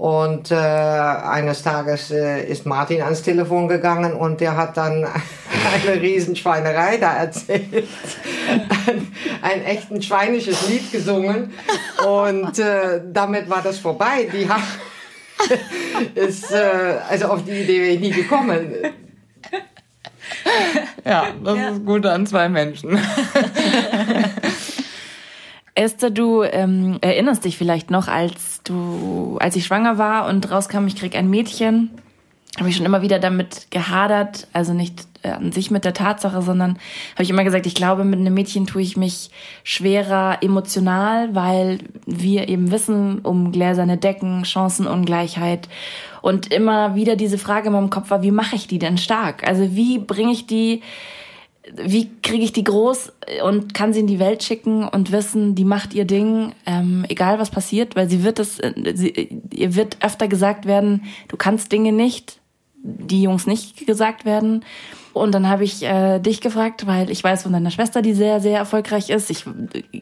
Und 0.00 0.50
äh, 0.50 0.54
eines 0.54 1.62
Tages 1.62 2.10
äh, 2.10 2.42
ist 2.44 2.64
Martin 2.64 3.02
ans 3.02 3.20
Telefon 3.20 3.68
gegangen 3.68 4.14
und 4.14 4.40
der 4.40 4.56
hat 4.56 4.78
dann 4.78 5.06
eine 5.84 6.00
Riesenschweinerei 6.00 6.96
da 6.96 7.16
erzählt. 7.16 7.86
ein, 8.86 9.12
ein 9.42 9.62
echten 9.62 10.00
schweinisches 10.00 10.70
Lied 10.70 10.90
gesungen. 10.90 11.52
Und 12.08 12.58
äh, 12.58 13.02
damit 13.12 13.50
war 13.50 13.60
das 13.60 13.78
vorbei. 13.78 14.26
Die 14.32 14.48
haben 14.48 14.62
ist, 16.14 16.50
äh, 16.50 16.94
also 17.06 17.26
auf 17.26 17.44
die 17.44 17.60
Idee 17.60 17.82
wäre 17.82 17.90
ich 17.90 18.00
nie 18.00 18.10
gekommen. 18.10 18.72
Ja, 21.04 21.26
das 21.44 21.58
ja. 21.58 21.68
ist 21.72 21.84
gut 21.84 22.06
an 22.06 22.26
zwei 22.26 22.48
Menschen. 22.48 22.98
Esther, 25.80 26.10
du 26.10 26.42
ähm, 26.42 26.98
erinnerst 27.00 27.46
dich 27.46 27.56
vielleicht 27.56 27.90
noch, 27.90 28.06
als 28.06 28.62
du, 28.64 29.38
als 29.40 29.56
ich 29.56 29.64
schwanger 29.64 29.96
war 29.96 30.28
und 30.28 30.50
rauskam, 30.50 30.86
ich 30.86 30.94
krieg 30.94 31.16
ein 31.16 31.30
Mädchen, 31.30 31.90
habe 32.58 32.68
ich 32.68 32.76
schon 32.76 32.84
immer 32.84 33.00
wieder 33.00 33.18
damit 33.18 33.70
gehadert, 33.70 34.46
also 34.52 34.74
nicht 34.74 35.06
äh, 35.22 35.30
an 35.30 35.52
sich 35.52 35.70
mit 35.70 35.86
der 35.86 35.94
Tatsache, 35.94 36.42
sondern 36.42 36.72
habe 37.14 37.22
ich 37.22 37.30
immer 37.30 37.44
gesagt, 37.44 37.64
ich 37.64 37.74
glaube, 37.74 38.04
mit 38.04 38.20
einem 38.20 38.34
Mädchen 38.34 38.66
tue 38.66 38.82
ich 38.82 38.98
mich 38.98 39.30
schwerer 39.64 40.42
emotional, 40.42 41.34
weil 41.34 41.78
wir 42.04 42.50
eben 42.50 42.70
wissen 42.70 43.20
um 43.20 43.50
gläserne 43.50 43.96
Decken, 43.96 44.44
Chancenungleichheit 44.44 45.66
und 46.20 46.52
immer 46.52 46.94
wieder 46.94 47.16
diese 47.16 47.38
Frage 47.38 47.68
in 47.68 47.72
meinem 47.72 47.88
Kopf 47.88 48.10
war, 48.10 48.22
wie 48.22 48.32
mache 48.32 48.54
ich 48.54 48.66
die 48.66 48.78
denn 48.78 48.98
stark? 48.98 49.48
Also 49.48 49.74
wie 49.74 49.98
bringe 49.98 50.32
ich 50.32 50.46
die 50.46 50.82
wie 51.76 52.10
kriege 52.22 52.44
ich 52.44 52.52
die 52.52 52.64
groß 52.64 53.12
und 53.44 53.74
kann 53.74 53.92
sie 53.92 54.00
in 54.00 54.06
die 54.06 54.18
Welt 54.18 54.42
schicken 54.42 54.86
und 54.86 55.12
wissen, 55.12 55.54
die 55.54 55.64
macht 55.64 55.94
ihr 55.94 56.04
Ding, 56.04 56.52
ähm, 56.66 57.04
egal 57.08 57.38
was 57.38 57.50
passiert, 57.50 57.96
weil 57.96 58.08
sie 58.08 58.24
wird 58.24 58.38
es, 58.38 58.58
äh, 58.58 58.72
sie, 58.94 59.42
ihr 59.52 59.74
wird 59.74 59.98
öfter 60.00 60.28
gesagt 60.28 60.66
werden, 60.66 61.04
du 61.28 61.36
kannst 61.36 61.72
Dinge 61.72 61.92
nicht, 61.92 62.40
die 62.82 63.22
Jungs 63.22 63.46
nicht 63.46 63.86
gesagt 63.86 64.24
werden. 64.24 64.64
Und 65.12 65.34
dann 65.34 65.48
habe 65.48 65.64
ich 65.64 65.82
äh, 65.82 66.20
dich 66.20 66.40
gefragt, 66.40 66.86
weil 66.86 67.10
ich 67.10 67.22
weiß 67.22 67.42
von 67.42 67.52
deiner 67.52 67.72
Schwester, 67.72 68.00
die 68.00 68.14
sehr, 68.14 68.40
sehr 68.40 68.58
erfolgreich 68.58 69.10
ist. 69.10 69.28
Ich 69.28 69.44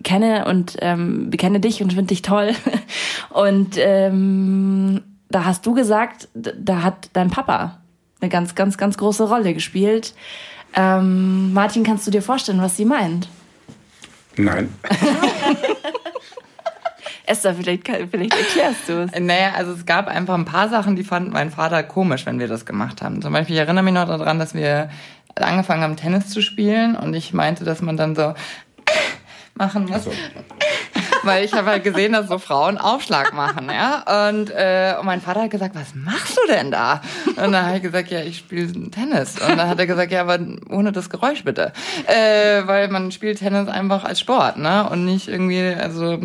kenne 0.03 0.45
und 0.47 0.77
ähm, 0.81 1.31
kenne 1.31 1.61
dich 1.61 1.83
und 1.83 1.95
finde 1.95 2.09
dich 2.09 2.23
toll. 2.23 2.53
Und 3.31 3.77
ähm, 3.79 5.03
da 5.31 5.45
hast 5.45 5.65
du 5.65 5.75
gesagt, 5.75 6.29
da 6.35 6.83
hat 6.83 7.11
dein 7.15 7.31
Papa 7.31 7.79
eine 8.21 8.29
ganz, 8.29 8.55
ganz, 8.55 8.79
ganz 8.79 8.99
große 8.99 9.29
Rolle 9.29 9.55
gespielt. 9.55 10.15
Ähm, 10.75 11.53
Martin, 11.53 11.85
kannst 11.85 12.07
du 12.07 12.11
dir 12.11 12.23
vorstellen, 12.23 12.61
was 12.61 12.77
sie 12.77 12.85
meint? 12.85 13.29
Nein. 14.37 14.73
Esther, 17.27 17.55
vielleicht, 17.55 17.87
vielleicht 17.87 18.35
erklärst 18.35 18.89
du 18.89 19.03
es. 19.03 19.11
Naja, 19.21 19.53
also 19.55 19.73
es 19.73 19.85
gab 19.85 20.09
einfach 20.09 20.35
ein 20.35 20.47
paar 20.47 20.69
Sachen, 20.71 20.97
die 20.97 21.05
fand 21.05 21.31
mein 21.33 21.51
Vater 21.51 21.83
komisch, 21.83 22.25
wenn 22.25 22.39
wir 22.39 22.49
das 22.49 22.65
gemacht 22.65 23.03
haben. 23.03 23.21
Zum 23.21 23.33
Beispiel, 23.35 23.57
ich 23.57 23.61
erinnere 23.61 23.85
mich 23.85 23.93
noch 23.93 24.07
daran, 24.07 24.39
dass 24.39 24.55
wir 24.55 24.89
angefangen 25.35 25.83
haben, 25.83 25.97
Tennis 25.97 26.29
zu 26.29 26.41
spielen 26.41 26.97
und 26.97 27.15
ich 27.15 27.35
meinte, 27.35 27.65
dass 27.65 27.83
man 27.83 27.97
dann 27.97 28.17
so 28.17 28.35
machen 29.55 29.85
muss. 29.87 30.05
So 30.05 30.13
weil 31.29 31.45
ich 31.45 31.53
habe 31.53 31.71
halt 31.71 31.85
gesehen, 31.85 32.12
dass 32.12 32.29
so 32.29 32.38
Frauen 32.38 32.79
Aufschlag 32.79 33.35
machen, 33.35 33.71
ja. 33.71 34.29
Und, 34.29 34.51
äh, 34.51 34.95
und 34.99 35.07
mein 35.07 35.21
Vater 35.21 35.43
hat 35.43 35.51
gesagt, 35.51 35.75
was 35.75 35.95
machst 35.95 36.37
du 36.37 36.53
denn 36.53 36.71
da? 36.71 37.03
Und 37.27 37.53
dann 37.53 37.67
habe 37.67 37.77
ich 37.77 37.83
gesagt, 37.83 38.11
ja, 38.11 38.21
ich 38.21 38.38
spiele 38.38 38.91
Tennis. 38.91 39.37
Und 39.41 39.59
dann 39.59 39.69
hat 39.69 39.79
er 39.79 39.87
gesagt, 39.87 40.11
ja, 40.11 40.23
aber 40.23 40.38
ohne 40.71 40.93
das 40.93 41.11
Geräusch 41.11 41.45
bitte, 41.45 41.73
äh, 42.07 42.67
weil 42.67 42.88
man 42.88 43.12
spielt 43.12 43.38
Tennis 43.38 43.69
einfach 43.69 44.05
als 44.05 44.21
Sport, 44.21 44.57
ne? 44.57 44.88
Und 44.88 45.05
nicht 45.05 45.29
irgendwie, 45.29 45.75
also 45.75 46.19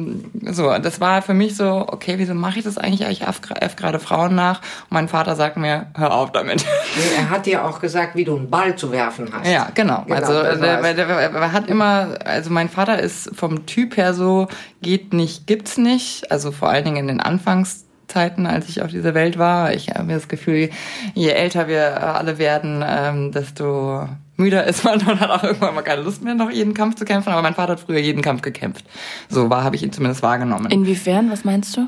so. 0.50 0.78
Das 0.78 1.02
war 1.02 1.22
für 1.22 1.34
mich 1.34 1.56
so, 1.56 1.86
okay, 1.88 2.16
wieso 2.18 2.34
mache 2.34 2.60
ich 2.60 2.66
das 2.66 2.78
eigentlich? 2.78 3.02
Ich 3.10 3.22
f 3.28 3.42
gerade 3.76 4.00
Frauen 4.00 4.36
nach. 4.36 4.62
Und 4.84 4.92
mein 4.92 5.08
Vater 5.10 5.36
sagt 5.36 5.58
mir, 5.58 5.88
hör 5.96 6.14
auf 6.14 6.32
damit. 6.32 6.66
Nee, 6.96 7.18
er 7.18 7.30
hat 7.30 7.46
dir 7.46 7.66
auch 7.66 7.80
gesagt, 7.80 8.16
wie 8.16 8.24
du 8.24 8.36
einen 8.36 8.50
Ball 8.50 8.76
zu 8.76 8.92
werfen 8.92 9.30
hast. 9.34 9.48
Ja, 9.48 9.68
genau. 9.74 10.04
genau 10.06 10.16
also 10.16 10.34
der, 10.34 10.82
der, 10.82 10.94
der, 10.94 11.08
er 11.08 11.52
hat 11.52 11.68
immer, 11.68 12.16
also 12.24 12.50
mein 12.50 12.70
Vater 12.70 13.00
ist 13.00 13.32
vom 13.36 13.66
Typ 13.66 13.98
her 13.98 14.14
so, 14.14 14.48
geht 14.84 15.14
nicht, 15.14 15.48
gibt's 15.48 15.78
nicht. 15.78 16.32
Also 16.32 16.52
vor 16.52 16.70
allen 16.70 16.86
Dingen 16.86 16.98
in 16.98 17.08
den 17.08 17.20
Anfangszeiten, 17.20 18.46
als 18.46 18.70
ich 18.70 18.84
auf 18.84 18.92
dieser 18.92 19.16
Welt 19.16 19.40
war. 19.40 19.74
Ich 19.74 19.90
habe 19.90 20.14
das 20.14 20.28
Gefühl, 20.28 20.70
je 21.16 21.30
älter 21.30 21.68
wir 21.68 22.16
alle 22.16 22.38
werden, 22.38 22.84
ähm, 22.88 23.32
desto 23.32 24.08
müder 24.38 24.66
ist 24.66 24.84
man 24.84 25.00
und 25.08 25.20
hat 25.20 25.32
auch 25.32 25.44
irgendwann 25.44 25.74
mal 25.74 25.82
keine 25.82 26.04
Lust 26.04 26.24
mehr, 26.24 26.36
noch 26.36 26.52
jeden 26.52 26.76
Kampf 26.76 26.96
zu 26.96 27.06
kämpfen. 27.06 27.32
Aber 27.32 27.42
mein 27.42 27.56
Vater 27.56 27.74
hat 27.74 27.80
früher 27.80 28.00
jeden 28.00 28.22
Kampf 28.22 28.42
gekämpft. 28.42 28.86
So 29.30 29.50
war, 29.50 29.64
habe 29.64 29.76
ich 29.76 29.84
ihn 29.84 29.92
zumindest 29.92 30.22
wahrgenommen. 30.22 30.70
Inwiefern? 30.72 31.32
Was 31.32 31.44
meinst 31.44 31.78
du? 31.78 31.88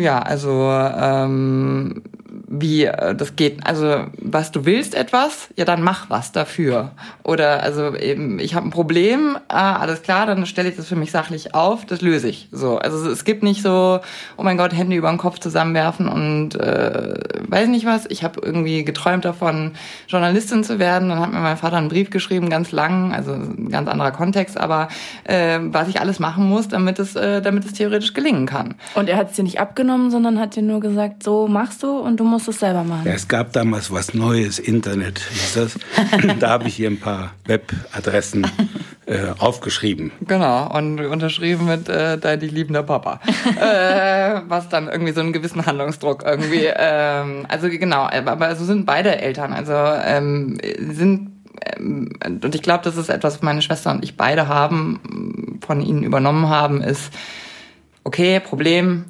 Ja, 0.00 0.20
also 0.20 0.50
ähm, 0.70 2.02
wie 2.48 2.84
äh, 2.84 3.14
das 3.14 3.36
geht. 3.36 3.66
Also 3.66 4.04
was 4.18 4.52
du 4.52 4.64
willst 4.64 4.94
etwas, 4.94 5.48
ja 5.56 5.64
dann 5.64 5.82
mach 5.82 6.10
was 6.10 6.32
dafür. 6.32 6.92
Oder 7.22 7.62
also 7.62 7.94
eben 7.96 8.38
ich 8.38 8.54
habe 8.54 8.66
ein 8.66 8.70
Problem, 8.70 9.38
ah, 9.48 9.76
alles 9.76 10.02
klar, 10.02 10.26
dann 10.26 10.46
stelle 10.46 10.68
ich 10.68 10.76
das 10.76 10.86
für 10.86 10.96
mich 10.96 11.10
sachlich 11.10 11.54
auf, 11.54 11.84
das 11.86 12.00
löse 12.00 12.28
ich. 12.28 12.48
So, 12.52 12.78
also 12.78 13.10
es 13.10 13.24
gibt 13.24 13.42
nicht 13.42 13.62
so, 13.62 14.00
oh 14.36 14.42
mein 14.42 14.56
Gott, 14.56 14.72
Hände 14.72 14.96
über 14.96 15.08
den 15.08 15.18
Kopf 15.18 15.38
zusammenwerfen 15.38 16.08
und 16.08 16.54
äh, 16.54 17.14
weiß 17.48 17.68
nicht 17.68 17.86
was. 17.86 18.06
Ich 18.08 18.22
habe 18.22 18.40
irgendwie 18.42 18.84
geträumt 18.84 19.24
davon, 19.24 19.72
Journalistin 20.08 20.64
zu 20.64 20.78
werden. 20.78 21.08
Dann 21.08 21.20
hat 21.20 21.32
mir 21.32 21.40
mein 21.40 21.56
Vater 21.56 21.76
einen 21.76 21.88
Brief 21.88 22.10
geschrieben, 22.10 22.50
ganz 22.50 22.72
lang, 22.72 23.12
also 23.12 23.32
ein 23.32 23.70
ganz 23.70 23.88
anderer 23.88 24.12
Kontext, 24.12 24.58
aber 24.58 24.88
äh, 25.24 25.58
was 25.62 25.88
ich 25.88 26.00
alles 26.00 26.18
machen 26.18 26.48
muss, 26.48 26.68
damit 26.68 26.98
es, 26.98 27.16
äh, 27.16 27.42
damit 27.42 27.64
es 27.64 27.72
theoretisch 27.72 28.14
gelingen 28.14 28.46
kann. 28.46 28.74
Und 28.94 29.08
er 29.08 29.16
hat 29.16 29.30
es 29.30 29.36
dir 29.36 29.42
nicht 29.42 29.60
abgenommen, 29.60 30.10
sondern 30.10 30.38
hat 30.38 30.56
dir 30.56 30.62
nur 30.62 30.80
gesagt, 30.80 31.22
so 31.22 31.48
machst 31.48 31.82
du 31.82 31.98
und 31.98 32.19
du 32.20 32.24
musst 32.26 32.48
es 32.48 32.60
selber 32.60 32.84
machen. 32.84 33.06
Ja, 33.06 33.14
es 33.14 33.28
gab 33.28 33.54
damals 33.54 33.90
was 33.90 34.12
Neues, 34.12 34.58
Internet 34.58 35.20
hieß 35.20 35.54
das. 35.54 35.78
da 36.38 36.50
habe 36.50 36.68
ich 36.68 36.74
hier 36.74 36.90
ein 36.90 37.00
paar 37.00 37.32
Webadressen 37.46 38.46
äh, 39.06 39.30
aufgeschrieben. 39.38 40.12
Genau, 40.26 40.70
und 40.76 41.00
unterschrieben 41.00 41.64
mit 41.64 41.88
äh, 41.88 42.18
dein 42.18 42.40
liebender 42.40 42.82
Papa. 42.82 43.20
äh, 43.58 44.42
was 44.46 44.68
dann 44.68 44.88
irgendwie 44.88 45.12
so 45.12 45.20
einen 45.20 45.32
gewissen 45.32 45.64
Handlungsdruck 45.64 46.22
irgendwie. 46.22 46.66
Ähm, 46.66 47.46
also 47.48 47.70
genau, 47.70 48.06
aber 48.10 48.54
so 48.54 48.66
sind 48.66 48.84
beide 48.84 49.18
Eltern. 49.18 49.54
Also 49.54 49.72
ähm, 49.72 50.58
sind 50.78 51.30
ähm, 51.78 52.10
und 52.22 52.54
ich 52.54 52.60
glaube, 52.60 52.84
das 52.84 52.98
ist 52.98 53.08
etwas, 53.08 53.36
was 53.36 53.42
meine 53.42 53.62
Schwester 53.62 53.92
und 53.92 54.04
ich 54.04 54.18
beide 54.18 54.46
haben, 54.46 55.58
von 55.66 55.80
ihnen 55.80 56.02
übernommen 56.02 56.50
haben, 56.50 56.82
ist, 56.82 57.12
okay, 58.04 58.40
Problem, 58.40 59.06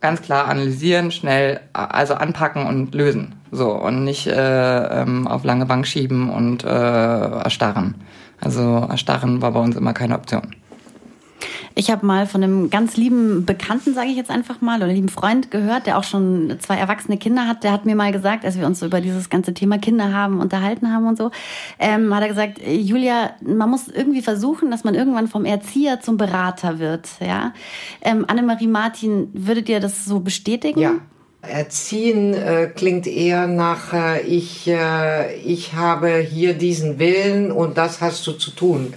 ganz 0.00 0.22
klar 0.22 0.48
analysieren, 0.48 1.10
schnell, 1.10 1.60
also 1.72 2.14
anpacken 2.14 2.66
und 2.66 2.94
lösen. 2.94 3.34
So, 3.52 3.72
und 3.72 4.04
nicht 4.04 4.26
äh, 4.26 5.02
ähm, 5.02 5.26
auf 5.26 5.44
lange 5.44 5.66
Bank 5.66 5.86
schieben 5.86 6.30
und 6.30 6.64
äh, 6.64 6.68
erstarren. 6.68 7.94
Also 8.40 8.86
erstarren 8.88 9.42
war 9.42 9.52
bei 9.52 9.60
uns 9.60 9.76
immer 9.76 9.92
keine 9.92 10.14
Option. 10.14 10.54
Ich 11.74 11.90
habe 11.90 12.04
mal 12.04 12.26
von 12.26 12.42
einem 12.42 12.70
ganz 12.70 12.96
lieben 12.96 13.46
Bekannten, 13.46 13.94
sage 13.94 14.08
ich 14.08 14.16
jetzt 14.16 14.30
einfach 14.30 14.60
mal, 14.60 14.82
oder 14.82 14.92
lieben 14.92 15.08
Freund 15.08 15.50
gehört, 15.50 15.86
der 15.86 15.98
auch 15.98 16.04
schon 16.04 16.56
zwei 16.60 16.76
erwachsene 16.76 17.16
Kinder 17.16 17.46
hat. 17.46 17.62
Der 17.62 17.72
hat 17.72 17.86
mir 17.86 17.94
mal 17.94 18.12
gesagt, 18.12 18.44
als 18.44 18.58
wir 18.58 18.66
uns 18.66 18.82
über 18.82 19.00
dieses 19.00 19.30
ganze 19.30 19.54
Thema 19.54 19.78
Kinder 19.78 20.12
haben 20.12 20.40
unterhalten 20.40 20.92
haben 20.92 21.06
und 21.06 21.16
so, 21.16 21.30
ähm, 21.78 22.14
hat 22.14 22.22
er 22.22 22.28
gesagt, 22.28 22.60
Julia, 22.66 23.30
man 23.40 23.70
muss 23.70 23.88
irgendwie 23.88 24.22
versuchen, 24.22 24.70
dass 24.70 24.84
man 24.84 24.94
irgendwann 24.94 25.28
vom 25.28 25.44
Erzieher 25.44 26.00
zum 26.00 26.16
Berater 26.16 26.78
wird. 26.78 27.08
Ja, 27.20 27.54
ähm, 28.02 28.24
Annemarie 28.26 28.66
Martin, 28.66 29.28
würdet 29.32 29.68
ihr 29.68 29.80
das 29.80 30.04
so 30.04 30.20
bestätigen? 30.20 30.80
Ja. 30.80 30.94
Erziehen 31.42 32.34
äh, 32.34 32.70
klingt 32.74 33.06
eher 33.06 33.46
nach, 33.46 33.94
äh, 33.94 34.20
ich, 34.22 34.68
äh, 34.68 35.36
ich 35.36 35.72
habe 35.72 36.18
hier 36.18 36.52
diesen 36.52 36.98
Willen 36.98 37.50
und 37.50 37.78
das 37.78 38.02
hast 38.02 38.26
du 38.26 38.32
zu 38.32 38.50
tun. 38.50 38.92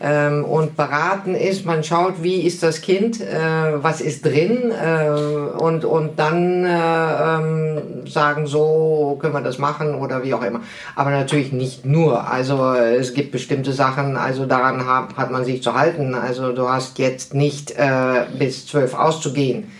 Ähm, 0.00 0.44
und 0.44 0.76
beraten 0.76 1.34
ist, 1.34 1.66
man 1.66 1.82
schaut, 1.82 2.22
wie 2.22 2.42
ist 2.42 2.62
das 2.62 2.80
Kind, 2.80 3.20
äh, 3.20 3.82
was 3.82 4.00
ist 4.00 4.24
drin 4.24 4.70
äh, 4.70 5.08
und, 5.10 5.84
und 5.84 6.18
dann 6.18 6.64
äh, 6.64 6.68
ähm, 6.68 8.06
sagen, 8.06 8.46
so 8.46 9.18
können 9.20 9.34
wir 9.34 9.40
das 9.40 9.58
machen 9.58 9.94
oder 9.94 10.22
wie 10.22 10.34
auch 10.34 10.42
immer. 10.42 10.60
Aber 10.94 11.10
natürlich 11.10 11.52
nicht 11.52 11.84
nur. 11.84 12.30
Also 12.30 12.72
es 12.74 13.14
gibt 13.14 13.32
bestimmte 13.32 13.72
Sachen, 13.72 14.16
also 14.16 14.46
daran 14.46 14.86
hat, 14.86 15.16
hat 15.16 15.30
man 15.30 15.44
sich 15.44 15.62
zu 15.62 15.74
halten. 15.74 16.14
Also 16.14 16.52
du 16.52 16.68
hast 16.68 16.98
jetzt 16.98 17.34
nicht 17.34 17.72
äh, 17.72 18.26
bis 18.38 18.66
zwölf 18.66 18.94
auszugehen 18.94 19.70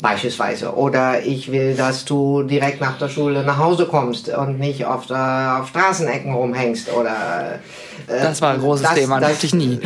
beispielsweise. 0.00 0.74
Oder 0.74 1.22
ich 1.22 1.50
will, 1.52 1.74
dass 1.74 2.04
du 2.04 2.42
direkt 2.42 2.80
nach 2.80 2.98
der 2.98 3.08
Schule 3.08 3.42
nach 3.44 3.58
Hause 3.58 3.86
kommst 3.86 4.28
und 4.28 4.58
nicht 4.58 4.84
auf, 4.84 5.06
der, 5.06 5.58
auf 5.60 5.68
Straßenecken 5.68 6.34
rumhängst 6.34 6.92
oder. 6.92 7.60
Äh, 8.06 8.22
das 8.22 8.40
war 8.40 8.54
ein 8.54 8.60
großes 8.60 8.86
das, 8.86 8.94
Thema, 8.94 9.20
das, 9.20 9.42
ich 9.44 9.54
nie. 9.54 9.80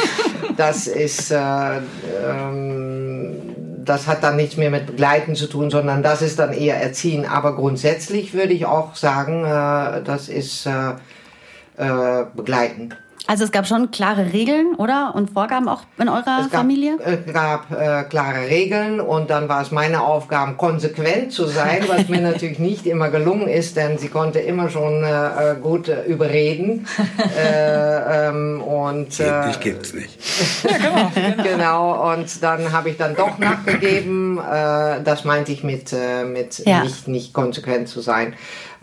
das 0.56 0.86
ist. 0.86 1.30
Äh, 1.30 1.78
ähm, 2.26 3.54
das 3.84 4.06
hat 4.06 4.22
dann 4.22 4.36
nichts 4.36 4.56
mehr 4.56 4.70
mit 4.70 4.86
Begleiten 4.86 5.34
zu 5.34 5.46
tun, 5.46 5.68
sondern 5.70 6.02
das 6.02 6.22
ist 6.22 6.38
dann 6.38 6.54
eher 6.54 6.80
Erziehen. 6.80 7.26
Aber 7.26 7.54
grundsätzlich 7.54 8.32
würde 8.32 8.54
ich 8.54 8.64
auch 8.64 8.94
sagen, 8.94 9.44
äh, 9.44 10.02
das 10.02 10.28
ist 10.28 10.66
äh, 10.66 10.92
äh, 11.76 12.24
Begleiten. 12.34 12.94
Also 13.26 13.44
es 13.44 13.52
gab 13.52 13.66
schon 13.66 13.90
klare 13.90 14.34
Regeln, 14.34 14.74
oder? 14.74 15.14
Und 15.14 15.30
Vorgaben 15.30 15.66
auch 15.66 15.82
in 15.98 16.10
eurer 16.10 16.40
es 16.44 16.50
gab, 16.50 16.60
Familie? 16.60 16.98
Es 17.02 17.32
gab 17.32 17.70
äh, 17.70 18.04
klare 18.04 18.48
Regeln 18.50 19.00
und 19.00 19.30
dann 19.30 19.48
war 19.48 19.62
es 19.62 19.70
meine 19.70 20.02
Aufgabe, 20.02 20.54
konsequent 20.54 21.32
zu 21.32 21.46
sein, 21.46 21.84
was 21.86 22.08
mir 22.08 22.20
natürlich 22.32 22.58
nicht 22.58 22.86
immer 22.86 23.08
gelungen 23.08 23.48
ist, 23.48 23.78
denn 23.78 23.96
sie 23.96 24.08
konnte 24.08 24.40
immer 24.40 24.68
schon 24.68 25.04
äh, 25.04 25.52
äh 25.52 25.56
gut 25.56 25.88
äh, 25.88 26.04
überreden. 26.04 26.86
äh, 27.38 28.28
ähm, 28.28 28.60
und, 28.60 29.18
äh, 29.18 29.46
Dich 29.46 29.60
gibt's 29.60 29.94
nicht. 29.94 30.18
ja, 30.64 31.10
genau. 31.14 31.42
genau, 31.42 32.12
und 32.12 32.42
dann 32.42 32.72
habe 32.72 32.90
ich 32.90 32.98
dann 32.98 33.16
doch 33.16 33.38
nachgegeben. 33.38 34.38
Äh, 34.38 35.02
das 35.02 35.24
meinte 35.24 35.50
ich 35.50 35.64
mit, 35.64 35.94
äh, 35.94 36.24
mit 36.24 36.58
ja. 36.66 36.82
nicht, 36.82 37.08
nicht 37.08 37.32
konsequent 37.32 37.88
zu 37.88 38.00
sein. 38.00 38.34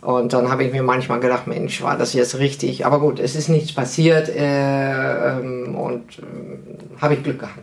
Und 0.01 0.33
dann 0.33 0.49
habe 0.49 0.63
ich 0.63 0.71
mir 0.71 0.81
manchmal 0.81 1.19
gedacht, 1.19 1.45
Mensch, 1.45 1.83
war 1.83 1.95
das 1.95 2.13
jetzt 2.13 2.39
richtig? 2.39 2.87
Aber 2.87 2.99
gut, 2.99 3.19
es 3.19 3.35
ist 3.35 3.49
nichts 3.49 3.71
passiert 3.71 4.29
äh, 4.35 5.39
ähm, 5.39 5.75
und 5.75 6.19
äh, 6.19 7.01
habe 7.01 7.15
ich 7.15 7.23
Glück 7.23 7.39
gehabt. 7.39 7.59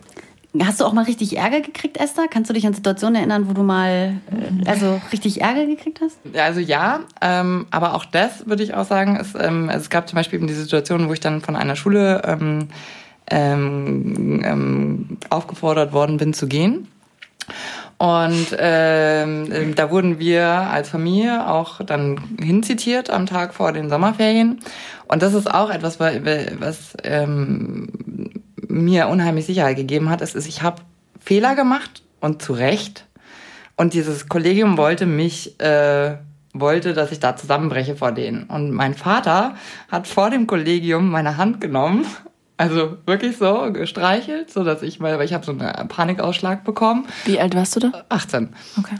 Hast 0.62 0.80
du 0.80 0.84
auch 0.86 0.94
mal 0.94 1.04
richtig 1.04 1.36
Ärger 1.36 1.60
gekriegt, 1.60 1.98
Esther? 1.98 2.26
Kannst 2.28 2.48
du 2.48 2.54
dich 2.54 2.66
an 2.66 2.72
Situationen 2.72 3.16
erinnern, 3.16 3.48
wo 3.48 3.52
du 3.52 3.62
mal 3.62 4.14
äh, 4.30 4.68
also 4.68 5.00
richtig 5.12 5.42
Ärger 5.42 5.66
gekriegt 5.66 6.00
hast? 6.00 6.18
Also 6.36 6.60
ja, 6.60 7.00
ähm, 7.20 7.66
aber 7.70 7.94
auch 7.94 8.06
das 8.06 8.46
würde 8.46 8.62
ich 8.62 8.74
auch 8.74 8.86
sagen. 8.86 9.16
Es, 9.20 9.34
ähm, 9.38 9.68
es 9.68 9.90
gab 9.90 10.08
zum 10.08 10.16
Beispiel 10.16 10.38
eben 10.38 10.46
die 10.46 10.54
Situation, 10.54 11.08
wo 11.08 11.12
ich 11.12 11.20
dann 11.20 11.42
von 11.42 11.54
einer 11.54 11.76
Schule 11.76 12.22
ähm, 12.24 12.68
ähm, 13.30 14.42
ähm 14.44 15.18
aufgefordert 15.28 15.92
worden 15.92 16.16
bin 16.16 16.32
zu 16.32 16.46
gehen. 16.46 16.88
Und 17.98 18.56
ähm, 18.56 19.74
da 19.74 19.90
wurden 19.90 20.20
wir 20.20 20.46
als 20.46 20.88
Familie 20.88 21.48
auch 21.48 21.82
dann 21.82 22.20
hinzitiert 22.40 23.10
am 23.10 23.26
Tag 23.26 23.54
vor 23.54 23.72
den 23.72 23.88
Sommerferien. 23.88 24.60
Und 25.08 25.22
das 25.22 25.34
ist 25.34 25.52
auch 25.52 25.70
etwas, 25.70 25.98
was 25.98 26.96
ähm, 27.02 27.88
mir 28.68 29.08
unheimlich 29.08 29.46
Sicherheit 29.46 29.76
gegeben 29.76 30.10
hat. 30.10 30.20
Es 30.20 30.36
ist, 30.36 30.46
ich 30.46 30.62
habe 30.62 30.82
Fehler 31.18 31.56
gemacht 31.56 32.02
und 32.20 32.40
zu 32.40 32.52
Recht. 32.52 33.04
Und 33.76 33.94
dieses 33.94 34.28
Kollegium 34.28 34.76
wollte 34.76 35.04
mich, 35.06 35.58
äh, 35.60 36.18
wollte, 36.52 36.92
dass 36.92 37.10
ich 37.10 37.18
da 37.18 37.34
zusammenbreche 37.36 37.96
vor 37.96 38.12
denen. 38.12 38.44
Und 38.44 38.70
mein 38.70 38.94
Vater 38.94 39.56
hat 39.90 40.06
vor 40.06 40.30
dem 40.30 40.46
Kollegium 40.46 41.10
meine 41.10 41.36
Hand 41.36 41.60
genommen 41.60 42.06
also 42.58 42.96
wirklich 43.06 43.36
so 43.36 43.72
gestreichelt, 43.72 44.52
so 44.52 44.64
dass 44.64 44.82
ich, 44.82 45.00
weil 45.00 45.20
ich 45.22 45.32
habe 45.32 45.46
so 45.46 45.52
einen 45.52 45.88
Panikausschlag 45.88 46.64
bekommen. 46.64 47.06
Wie 47.24 47.38
alt 47.38 47.54
warst 47.54 47.76
du 47.76 47.80
da? 47.80 48.04
18. 48.08 48.48
Okay. 48.76 48.96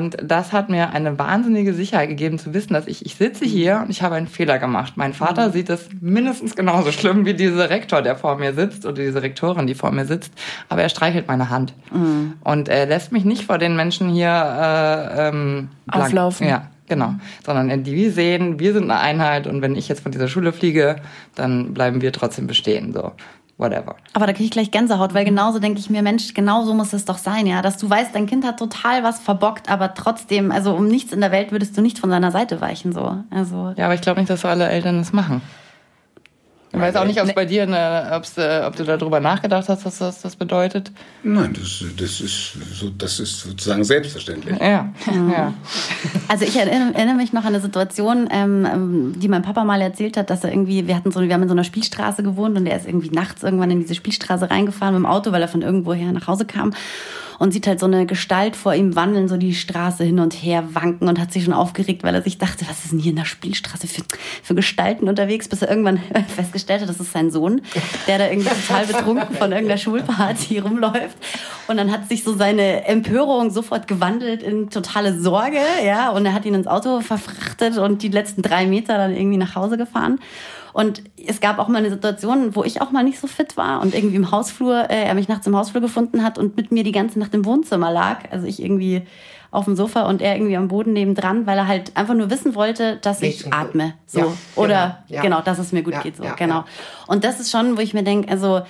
Und 0.00 0.16
das 0.22 0.52
hat 0.52 0.68
mir 0.68 0.90
eine 0.90 1.18
wahnsinnige 1.18 1.74
Sicherheit 1.74 2.08
gegeben 2.08 2.38
zu 2.38 2.54
wissen, 2.54 2.74
dass 2.74 2.86
ich 2.86 3.04
ich 3.04 3.16
sitze 3.16 3.44
hier 3.44 3.80
und 3.82 3.90
ich 3.90 4.02
habe 4.02 4.14
einen 4.14 4.28
Fehler 4.28 4.60
gemacht. 4.60 4.92
Mein 4.96 5.14
Vater 5.14 5.48
mhm. 5.48 5.52
sieht 5.52 5.68
das 5.68 5.88
mindestens 6.00 6.54
genauso 6.54 6.92
schlimm 6.92 7.26
wie 7.26 7.34
dieser 7.34 7.70
Rektor, 7.70 8.02
der 8.02 8.14
vor 8.14 8.36
mir 8.36 8.54
sitzt 8.54 8.86
oder 8.86 9.02
diese 9.02 9.20
Rektorin, 9.20 9.66
die 9.66 9.74
vor 9.74 9.90
mir 9.90 10.06
sitzt, 10.06 10.32
aber 10.68 10.82
er 10.82 10.88
streichelt 10.88 11.26
meine 11.26 11.50
Hand 11.50 11.74
mhm. 11.90 12.34
und 12.44 12.68
er 12.68 12.86
lässt 12.86 13.10
mich 13.10 13.24
nicht 13.24 13.44
vor 13.44 13.58
den 13.58 13.74
Menschen 13.74 14.10
hier 14.10 14.28
äh, 14.28 15.28
ähm, 15.28 15.70
auflaufen. 15.90 16.46
Ja, 16.46 16.68
Genau, 16.92 17.14
sondern 17.42 17.84
die 17.84 17.94
wir 17.94 18.12
sehen, 18.12 18.60
wir 18.60 18.74
sind 18.74 18.90
eine 18.90 19.00
Einheit 19.00 19.46
und 19.46 19.62
wenn 19.62 19.76
ich 19.76 19.88
jetzt 19.88 20.02
von 20.02 20.12
dieser 20.12 20.28
Schule 20.28 20.52
fliege, 20.52 20.96
dann 21.34 21.72
bleiben 21.72 22.02
wir 22.02 22.12
trotzdem 22.12 22.46
bestehen, 22.46 22.92
so 22.92 23.12
whatever. 23.56 23.96
Aber 24.12 24.26
da 24.26 24.34
kriege 24.34 24.44
ich 24.44 24.50
gleich 24.50 24.70
Gänsehaut, 24.70 25.14
weil 25.14 25.24
genauso 25.24 25.58
denke 25.58 25.80
ich 25.80 25.88
mir, 25.88 26.02
Mensch, 26.02 26.34
genau 26.34 26.66
so 26.66 26.74
muss 26.74 26.92
es 26.92 27.06
doch 27.06 27.16
sein, 27.16 27.46
ja, 27.46 27.62
dass 27.62 27.78
du 27.78 27.88
weißt, 27.88 28.14
dein 28.14 28.26
Kind 28.26 28.44
hat 28.44 28.58
total 28.58 29.02
was 29.02 29.20
verbockt, 29.20 29.70
aber 29.70 29.94
trotzdem, 29.94 30.52
also 30.52 30.74
um 30.74 30.86
nichts 30.86 31.14
in 31.14 31.22
der 31.22 31.32
Welt 31.32 31.50
würdest 31.50 31.74
du 31.78 31.80
nicht 31.80 31.98
von 31.98 32.10
seiner 32.10 32.30
Seite 32.30 32.60
weichen, 32.60 32.92
so. 32.92 33.16
Also. 33.30 33.72
Ja, 33.78 33.86
aber 33.86 33.94
ich 33.94 34.02
glaube 34.02 34.20
nicht, 34.20 34.28
dass 34.28 34.42
so 34.42 34.48
alle 34.48 34.68
Eltern 34.68 34.98
das 34.98 35.14
machen. 35.14 35.40
Ich 36.74 36.80
weiß 36.80 36.96
auch 36.96 37.04
nicht, 37.04 37.20
ob 37.20 37.28
es 37.28 37.34
bei 37.34 37.44
dir, 37.44 37.64
eine, 37.64 38.16
ob's, 38.16 38.38
äh, 38.38 38.62
ob 38.66 38.76
du 38.76 38.84
darüber 38.84 39.20
nachgedacht 39.20 39.68
hast, 39.68 39.84
was 39.84 39.98
das, 39.98 40.22
das 40.22 40.36
bedeutet. 40.36 40.90
Nein, 41.22 41.52
das, 41.52 41.84
das, 41.98 42.20
ist 42.20 42.56
so, 42.72 42.88
das 42.88 43.20
ist 43.20 43.40
sozusagen 43.40 43.84
selbstverständlich. 43.84 44.58
Ja. 44.58 44.90
ja. 45.06 45.52
Also 46.28 46.46
ich 46.46 46.56
erinnere, 46.56 46.94
erinnere, 46.94 47.16
mich 47.16 47.34
noch 47.34 47.42
an 47.42 47.48
eine 47.48 47.60
Situation, 47.60 48.26
ähm, 48.30 48.66
ähm, 48.66 49.14
die 49.20 49.28
mein 49.28 49.42
Papa 49.42 49.64
mal 49.64 49.82
erzählt 49.82 50.16
hat, 50.16 50.30
dass 50.30 50.44
er 50.44 50.50
irgendwie, 50.50 50.86
wir 50.86 50.96
hatten 50.96 51.12
so, 51.12 51.20
wir 51.20 51.34
haben 51.34 51.42
in 51.42 51.48
so 51.48 51.54
einer 51.54 51.64
Spielstraße 51.64 52.22
gewohnt 52.22 52.56
und 52.56 52.66
er 52.66 52.78
ist 52.78 52.86
irgendwie 52.86 53.10
nachts 53.10 53.42
irgendwann 53.42 53.70
in 53.70 53.80
diese 53.80 53.94
Spielstraße 53.94 54.50
reingefahren 54.50 54.94
mit 54.94 55.02
dem 55.02 55.06
Auto, 55.06 55.30
weil 55.32 55.42
er 55.42 55.48
von 55.48 55.60
irgendwoher 55.60 56.10
nach 56.12 56.26
Hause 56.26 56.46
kam 56.46 56.72
und 57.42 57.50
sieht 57.50 57.66
halt 57.66 57.80
so 57.80 57.86
eine 57.86 58.06
Gestalt 58.06 58.54
vor 58.54 58.72
ihm 58.72 58.94
wandeln, 58.94 59.26
so 59.26 59.36
die 59.36 59.52
Straße 59.52 60.04
hin 60.04 60.20
und 60.20 60.32
her 60.32 60.62
wanken 60.74 61.08
und 61.08 61.18
hat 61.18 61.32
sich 61.32 61.42
schon 61.42 61.52
aufgeregt, 61.52 62.04
weil 62.04 62.14
er 62.14 62.22
sich 62.22 62.38
dachte, 62.38 62.64
was 62.68 62.84
ist 62.84 62.92
denn 62.92 63.00
hier 63.00 63.10
in 63.10 63.16
der 63.16 63.24
Spielstraße 63.24 63.88
für, 63.88 64.02
für 64.44 64.54
Gestalten 64.54 65.08
unterwegs, 65.08 65.48
bis 65.48 65.60
er 65.60 65.68
irgendwann 65.68 65.98
festgestellt 66.36 66.82
hat, 66.82 66.88
das 66.88 67.00
ist 67.00 67.10
sein 67.10 67.32
Sohn, 67.32 67.60
der 68.06 68.18
da 68.18 68.28
irgendwie 68.28 68.48
total 68.48 68.86
betrunken 68.86 69.34
von 69.34 69.50
irgendeiner 69.50 69.76
Schulparty 69.76 70.60
rumläuft. 70.60 71.16
Und 71.66 71.78
dann 71.78 71.90
hat 71.90 72.08
sich 72.08 72.22
so 72.22 72.32
seine 72.32 72.84
Empörung 72.84 73.50
sofort 73.50 73.88
gewandelt 73.88 74.44
in 74.44 74.70
totale 74.70 75.18
Sorge, 75.18 75.58
ja, 75.84 76.10
und 76.10 76.24
er 76.24 76.34
hat 76.34 76.44
ihn 76.44 76.54
ins 76.54 76.68
Auto 76.68 77.00
verfrachtet 77.00 77.76
und 77.76 78.04
die 78.04 78.08
letzten 78.08 78.42
drei 78.42 78.66
Meter 78.66 78.98
dann 78.98 79.16
irgendwie 79.16 79.38
nach 79.38 79.56
Hause 79.56 79.76
gefahren. 79.76 80.20
Und 80.72 81.02
es 81.26 81.40
gab 81.40 81.58
auch 81.58 81.68
mal 81.68 81.78
eine 81.78 81.90
Situation, 81.90 82.56
wo 82.56 82.64
ich 82.64 82.80
auch 82.80 82.90
mal 82.90 83.04
nicht 83.04 83.20
so 83.20 83.26
fit 83.26 83.56
war 83.56 83.82
und 83.82 83.94
irgendwie 83.94 84.16
im 84.16 84.30
Hausflur, 84.30 84.90
äh, 84.90 85.04
er 85.04 85.14
mich 85.14 85.28
nachts 85.28 85.46
im 85.46 85.56
Hausflur 85.56 85.80
gefunden 85.80 86.22
hat 86.22 86.38
und 86.38 86.56
mit 86.56 86.72
mir 86.72 86.82
die 86.82 86.92
ganze 86.92 87.18
Nacht 87.18 87.34
im 87.34 87.44
Wohnzimmer 87.44 87.92
lag. 87.92 88.30
Also 88.30 88.46
ich 88.46 88.62
irgendwie 88.62 89.02
auf 89.50 89.66
dem 89.66 89.76
Sofa 89.76 90.06
und 90.06 90.22
er 90.22 90.34
irgendwie 90.34 90.56
am 90.56 90.68
Boden 90.68 90.94
nebendran, 90.94 91.46
weil 91.46 91.58
er 91.58 91.68
halt 91.68 91.94
einfach 91.94 92.14
nur 92.14 92.30
wissen 92.30 92.54
wollte, 92.54 92.96
dass 92.96 93.20
ich 93.20 93.44
Nicht 93.44 93.54
atme. 93.54 93.92
So. 94.06 94.20
Ja, 94.20 94.26
Oder 94.56 95.04
genau, 95.08 95.16
ja. 95.16 95.22
genau, 95.22 95.40
dass 95.42 95.58
es 95.58 95.72
mir 95.72 95.82
gut 95.82 95.92
ja, 95.92 96.00
geht. 96.00 96.16
So. 96.16 96.24
genau. 96.38 96.64
Und 97.06 97.22
das 97.22 97.38
ist 97.38 97.50
schon, 97.50 97.76
wo 97.76 97.80
ich 97.82 97.92
mir 97.92 98.02
denke, 98.02 98.30
also 98.30 98.62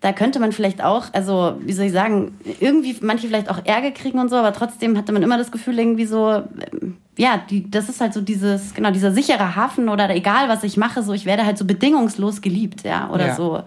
da 0.00 0.12
könnte 0.12 0.38
man 0.38 0.52
vielleicht 0.52 0.82
auch, 0.82 1.06
also 1.12 1.56
wie 1.60 1.72
soll 1.72 1.86
ich 1.86 1.92
sagen, 1.92 2.38
irgendwie 2.60 2.96
manche 3.00 3.26
vielleicht 3.26 3.50
auch 3.50 3.64
Ärger 3.64 3.90
kriegen 3.90 4.20
und 4.20 4.28
so, 4.28 4.36
aber 4.36 4.52
trotzdem 4.52 4.96
hatte 4.96 5.12
man 5.12 5.22
immer 5.22 5.38
das 5.38 5.50
Gefühl, 5.50 5.78
irgendwie 5.78 6.06
so, 6.06 6.44
ähm, 6.72 6.96
ja, 7.16 7.42
die, 7.50 7.68
das 7.68 7.88
ist 7.88 8.00
halt 8.00 8.14
so 8.14 8.20
dieses, 8.20 8.74
genau, 8.74 8.92
dieser 8.92 9.10
sichere 9.10 9.56
Hafen 9.56 9.88
oder 9.88 10.08
egal 10.10 10.48
was 10.48 10.62
ich 10.62 10.76
mache, 10.76 11.02
so 11.02 11.12
ich 11.12 11.26
werde 11.26 11.44
halt 11.44 11.58
so 11.58 11.64
bedingungslos 11.64 12.40
geliebt, 12.40 12.84
ja, 12.84 13.10
oder 13.10 13.28
ja. 13.28 13.34
so. 13.34 13.62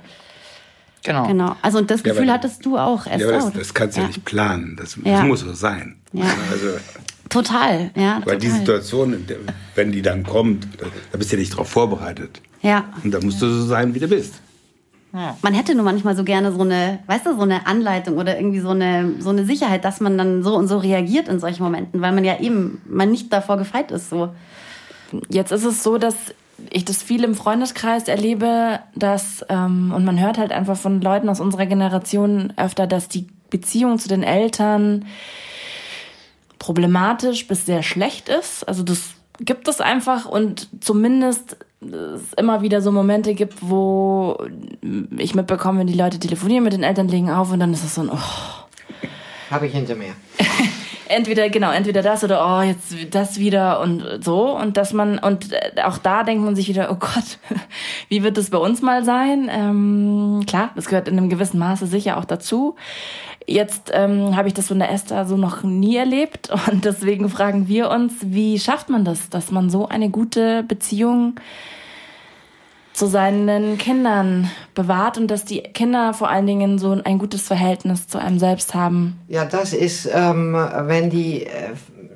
Genau. 1.04 1.28
Genau. 1.28 1.56
Also 1.62 1.80
und 1.80 1.90
das 1.90 2.04
Gefühl 2.04 2.28
ja, 2.28 2.34
hattest 2.34 2.66
du 2.66 2.78
auch 2.78 3.08
erst. 3.08 3.22
Ja, 3.22 3.28
aber 3.28 3.38
das, 3.38 3.54
das 3.54 3.74
kannst 3.74 3.98
du 3.98 4.02
ja. 4.02 4.08
nicht 4.08 4.24
planen. 4.24 4.76
Das, 4.78 4.98
das 5.04 5.24
muss 5.24 5.40
so 5.40 5.52
sein. 5.54 5.98
Ja. 6.14 6.26
Also, 6.52 6.78
total, 7.28 7.90
ja. 7.96 8.22
Weil 8.24 8.38
total. 8.38 8.38
die 8.38 8.50
Situation, 8.50 9.26
wenn 9.74 9.92
die 9.92 10.04
dann 10.04 10.24
kommt, 10.24 10.68
da 11.12 11.18
bist 11.18 11.32
du 11.32 11.38
ja 11.38 11.40
nicht 11.40 11.54
darauf 11.54 11.70
vorbereitet. 11.70 12.40
Ja. 12.62 12.86
Und 13.04 13.12
da 13.12 13.20
musst 13.20 13.42
du 13.42 13.50
so 13.50 13.66
sein, 13.66 13.96
wie 13.96 14.00
du 14.00 14.08
bist. 14.08 14.36
Man 15.14 15.54
hätte 15.54 15.76
nur 15.76 15.84
manchmal 15.84 16.16
so 16.16 16.24
gerne 16.24 16.54
so 16.54 16.62
eine, 16.62 17.00
weißt 17.08 17.26
du, 17.26 17.36
so 17.36 17.42
eine 17.42 17.68
Anleitung 17.68 18.18
oder 18.18 18.38
irgendwie 18.38 18.62
so 18.62 18.70
eine, 18.70 19.16
so 19.20 19.30
eine 19.30 19.46
Sicherheit, 19.46 19.84
dass 19.84 20.00
man 20.00 20.18
dann 20.18 20.42
so 20.42 20.56
und 20.56 20.68
so 20.68 20.78
reagiert 20.78 21.28
in 21.28 21.40
solchen 21.40 21.64
Momenten, 21.64 22.02
weil 22.02 22.14
man 22.14 22.24
ja 22.24 22.40
eben 22.40 22.82
man 22.88 23.12
nicht 23.12 23.32
davor 23.34 23.58
gefeit 23.58 23.92
ist. 23.92 24.10
So. 24.10 24.30
Jetzt 25.28 25.52
ist 25.52 25.66
es 25.66 25.84
so, 25.84 25.98
dass 25.98 26.16
ich 26.70 26.86
das 26.86 27.04
viel 27.04 27.24
im 27.24 27.36
Freundeskreis 27.36 28.08
erlebe, 28.08 28.80
dass, 28.96 29.46
ähm, 29.50 29.92
und 29.94 30.06
man 30.06 30.20
hört 30.20 30.38
halt 30.38 30.52
einfach 30.52 30.78
von 30.78 31.02
Leuten 31.02 31.28
aus 31.28 31.40
unserer 31.40 31.66
Generation 31.66 32.54
öfter, 32.56 32.88
dass 32.88 33.10
die 33.10 33.28
Beziehung 33.50 34.00
zu 34.00 34.08
den 34.08 34.24
Eltern 34.24 35.06
problematisch 36.58 37.48
bis 37.48 37.66
sehr 37.66 37.84
schlecht 37.84 38.30
ist. 38.30 38.68
Also 38.68 38.84
das 38.84 39.10
gibt 39.40 39.68
es 39.68 39.82
einfach 39.82 40.26
und 40.26 40.70
zumindest 40.80 41.58
es 41.82 42.34
immer 42.38 42.62
wieder 42.62 42.82
so 42.82 42.92
Momente 42.92 43.34
gibt, 43.34 43.58
wo 43.62 44.38
ich 45.18 45.36
mitbekomme, 45.36 45.86
die 45.86 45.94
Leute 45.98 46.20
telefonieren 46.20 46.64
mit 46.64 46.74
den 46.74 46.84
Eltern, 46.84 47.08
legen 47.08 47.30
auf 47.30 47.52
und 47.52 47.60
dann 47.60 47.74
ist 47.74 47.84
es 47.84 47.96
so 47.96 48.02
ein, 48.02 48.10
oh. 48.10 48.18
Habe 49.50 49.68
ich 49.68 49.74
hinter 49.74 49.96
mir. 49.96 50.14
entweder, 51.12 51.50
genau, 51.50 51.72
entweder 51.72 52.02
das 52.02 52.24
oder, 52.24 52.46
oh, 52.46 52.62
jetzt 52.62 52.96
das 53.12 53.38
wieder 53.38 53.82
und 53.82 54.24
so. 54.24 54.56
Und 54.56 54.78
dass 54.78 54.94
man, 54.94 55.20
und 55.20 55.52
äh, 55.52 55.82
auch 55.84 55.98
da 55.98 56.24
denkt 56.24 56.44
man 56.44 56.56
sich 56.56 56.68
wieder, 56.68 56.90
oh 56.92 56.96
Gott, 56.96 57.40
wie 58.10 58.24
wird 58.24 58.38
das 58.38 58.50
bei 58.50 58.58
uns 58.58 58.82
mal 58.82 59.04
sein? 59.04 59.50
Ähm, 59.52 60.44
klar, 60.48 60.72
das 60.76 60.86
gehört 60.86 61.08
in 61.08 61.18
einem 61.18 61.30
gewissen 61.30 61.60
Maße 61.60 61.88
sicher 61.88 62.18
auch 62.18 62.26
dazu. 62.26 62.76
Jetzt 63.52 63.92
ähm, 63.94 64.36
habe 64.36 64.48
ich 64.48 64.54
das 64.54 64.68
von 64.68 64.80
der 64.80 64.92
Esther 64.92 65.26
so 65.26 65.36
noch 65.36 65.64
nie 65.64 65.98
erlebt. 65.98 66.50
Und 66.72 66.86
deswegen 66.86 67.30
fragen 67.30 67.68
wir 67.68 67.90
uns, 67.90 68.14
wie 68.22 68.60
schafft 68.60 68.90
man 68.90 69.06
das, 69.06 69.30
dass 69.30 69.52
man 69.52 69.70
so 69.70 69.88
eine 69.88 70.10
gute 70.10 70.64
Beziehung 70.64 71.36
zu 72.94 73.08
seinen 73.08 73.78
Kindern 73.78 74.50
bewahrt 74.76 75.18
und 75.18 75.32
dass 75.32 75.46
die 75.46 75.62
Kinder 75.62 76.14
vor 76.14 76.30
allen 76.30 76.46
Dingen 76.46 76.78
so 76.78 77.00
ein 77.04 77.20
gutes 77.20 77.42
Verhältnis 77.42 78.08
zu 78.08 78.20
einem 78.20 78.38
selbst 78.38 78.76
haben? 78.76 79.18
Ja, 79.30 79.46
das 79.46 79.74
ist, 79.74 80.10
ähm, 80.14 80.54
wenn 80.54 81.10
die 81.10 81.46
äh, 81.46 81.70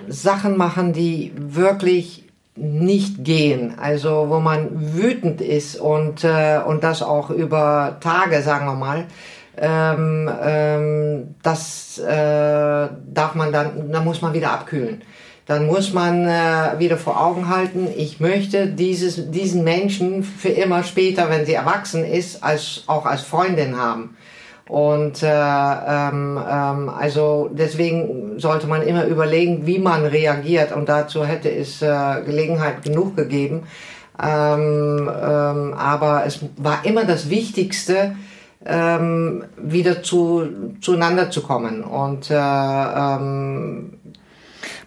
Sachen 0.10 0.58
machen, 0.58 0.92
die 0.92 1.32
wirklich 1.38 2.26
nicht 2.58 3.24
gehen, 3.24 3.78
also 3.80 4.28
wo 4.30 4.40
man 4.40 4.96
wütend 4.96 5.42
ist 5.42 5.78
und, 5.78 6.24
äh, 6.24 6.60
und 6.66 6.84
das 6.84 7.02
auch 7.02 7.30
über 7.30 7.98
Tage, 8.00 8.42
sagen 8.42 8.66
wir 8.66 8.76
mal, 8.76 9.06
ähm, 9.58 10.30
ähm, 10.42 11.36
das 11.44 11.98
äh, 12.00 12.08
darf 12.10 13.36
man 13.36 13.52
dann, 13.52 13.92
da 13.92 14.02
muss 14.02 14.22
man 14.22 14.34
wieder 14.34 14.52
abkühlen. 14.52 15.02
Dann 15.46 15.68
muss 15.68 15.94
man 15.94 16.28
äh, 16.28 16.80
wieder 16.80 16.98
vor 16.98 17.22
Augen 17.22 17.50
halten, 17.50 17.88
ich 17.96 18.20
möchte 18.20 18.68
dieses, 18.68 19.30
diesen 19.30 19.64
Menschen 19.64 20.24
für 20.24 20.50
immer 20.50 20.84
später, 20.84 21.30
wenn 21.30 21.46
sie 21.46 21.54
erwachsen 21.54 22.04
ist, 22.04 22.44
als, 22.44 22.84
auch 22.88 23.06
als 23.06 23.22
Freundin 23.22 23.78
haben. 23.78 24.18
Und 24.68 25.22
äh, 25.22 25.28
ähm, 25.28 26.40
ähm, 26.50 26.90
also 26.90 27.50
deswegen 27.54 28.40
sollte 28.40 28.66
man 28.66 28.82
immer 28.82 29.06
überlegen, 29.06 29.68
wie 29.68 29.78
man 29.78 30.06
reagiert. 30.06 30.72
Und 30.72 30.90
dazu 30.90 31.24
hätte 31.24 31.52
es 31.52 31.84
äh, 31.84 32.22
Gelegenheit 32.26 32.82
genug 32.84 33.16
gegeben. 33.16 33.64
Ähm, 34.20 35.08
ähm, 35.08 35.74
aber 35.74 36.24
es 36.26 36.40
war 36.58 36.80
immer 36.84 37.06
das 37.06 37.30
Wichtigste, 37.30 38.16
ähm, 38.66 39.46
wieder 39.58 40.04
zu, 40.04 40.76
zueinander 40.82 41.30
zu 41.30 41.42
kommen. 41.42 41.84
Und 41.84 42.30
äh, 42.30 42.36
ähm, 42.36 43.94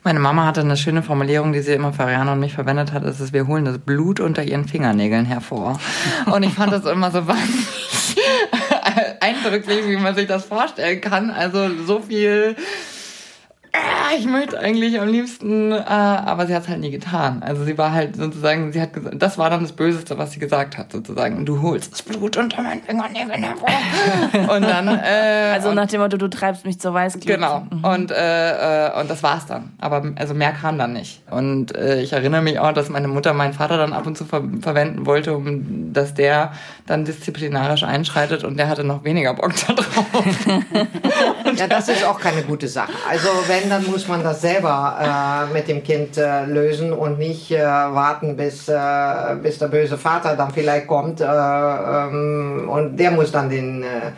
meine 0.04 0.20
Mama 0.20 0.46
hatte 0.46 0.60
eine 0.60 0.76
schöne 0.76 1.02
Formulierung, 1.02 1.52
die 1.52 1.60
sie 1.60 1.72
immer 1.72 1.92
für 1.92 2.04
Ariane 2.04 2.32
und 2.32 2.40
mich 2.40 2.54
verwendet 2.54 2.92
hat, 2.92 3.04
ist 3.04 3.20
es, 3.20 3.32
wir 3.32 3.46
holen 3.46 3.64
das 3.64 3.78
Blut 3.78 4.20
unter 4.20 4.42
ihren 4.42 4.66
Fingernägeln 4.66 5.26
hervor. 5.26 5.78
Und 6.26 6.42
ich 6.42 6.54
fand 6.54 6.72
das 6.72 6.84
immer 6.86 7.10
so 7.10 7.26
wahnsinnig 7.26 8.16
eindrücklich, 9.20 9.86
wie 9.86 9.96
man 9.96 10.14
sich 10.14 10.26
das 10.26 10.44
vorstellen 10.44 11.00
kann. 11.00 11.30
Also 11.30 11.68
so 11.84 12.00
viel 12.00 12.56
ich 14.18 14.26
möchte 14.26 14.58
eigentlich 14.58 15.00
am 15.00 15.08
liebsten, 15.08 15.72
äh, 15.72 15.76
aber 15.76 16.46
sie 16.46 16.54
hat 16.54 16.62
es 16.62 16.68
halt 16.68 16.80
nie 16.80 16.90
getan. 16.90 17.42
Also 17.42 17.64
sie 17.64 17.76
war 17.78 17.92
halt 17.92 18.16
sozusagen, 18.16 18.72
sie 18.72 18.80
hat 18.80 18.92
gesagt, 18.92 19.20
das 19.20 19.38
war 19.38 19.50
dann 19.50 19.62
das 19.62 19.72
Böseste, 19.72 20.18
was 20.18 20.32
sie 20.32 20.40
gesagt 20.40 20.78
hat, 20.78 20.92
sozusagen. 20.92 21.44
Du 21.44 21.62
holst 21.62 21.92
das 21.92 22.02
Blut 22.02 22.36
unter 22.36 22.62
meinen 22.62 22.82
Fingernägeln 22.82 23.42
hervor. 23.42 23.68
und 24.56 24.62
dann, 24.62 24.88
äh, 24.88 25.52
also 25.52 25.72
nach 25.74 25.86
dem 25.86 26.00
Motto, 26.00 26.16
du 26.16 26.28
treibst 26.28 26.64
mich 26.64 26.80
zur 26.80 26.94
Weißglut. 26.94 27.26
Genau. 27.26 27.66
Mhm. 27.70 27.84
Und 27.84 28.10
äh, 28.10 28.88
äh, 28.88 29.00
und 29.00 29.10
das 29.10 29.22
war's 29.22 29.46
dann. 29.46 29.72
Aber 29.78 30.02
also 30.16 30.34
mehr 30.34 30.52
kam 30.52 30.78
dann 30.78 30.92
nicht. 30.92 31.22
Und 31.30 31.76
äh, 31.76 32.00
ich 32.00 32.12
erinnere 32.12 32.42
mich 32.42 32.58
auch, 32.58 32.72
dass 32.72 32.88
meine 32.88 33.08
Mutter 33.08 33.32
meinen 33.34 33.52
Vater 33.52 33.76
dann 33.76 33.92
ab 33.92 34.06
und 34.06 34.16
zu 34.16 34.24
ver 34.24 34.42
verwenden 34.60 35.06
wollte, 35.06 35.36
um 35.36 35.92
dass 35.92 36.14
der 36.14 36.52
dann 36.86 37.04
disziplinarisch 37.04 37.82
einschreitet 37.82 38.44
und 38.44 38.58
der 38.58 38.68
hatte 38.68 38.84
noch 38.84 39.04
weniger 39.04 39.34
Bock 39.34 39.52
darauf. 39.66 39.84
ja, 41.58 41.66
das 41.66 41.88
ist 41.88 42.04
auch 42.04 42.18
keine 42.18 42.42
gute 42.42 42.68
Sache. 42.68 42.92
Also 43.08 43.28
wenn 43.46 43.68
dann 43.68 43.84
muss 43.90 44.06
man 44.08 44.22
das 44.22 44.40
selber 44.40 45.48
äh, 45.50 45.52
mit 45.52 45.68
dem 45.68 45.82
Kind 45.82 46.16
äh, 46.16 46.44
lösen 46.44 46.92
und 46.92 47.18
nicht 47.18 47.50
äh, 47.50 47.62
warten, 47.62 48.36
bis, 48.36 48.68
äh, 48.68 49.36
bis 49.42 49.58
der 49.58 49.68
böse 49.68 49.98
Vater 49.98 50.36
dann 50.36 50.52
vielleicht 50.52 50.86
kommt 50.86 51.20
äh, 51.20 51.24
ähm, 51.24 52.68
und 52.68 52.96
der 52.96 53.10
muss 53.10 53.32
dann 53.32 53.48
den. 53.48 53.82
Äh, 53.82 54.12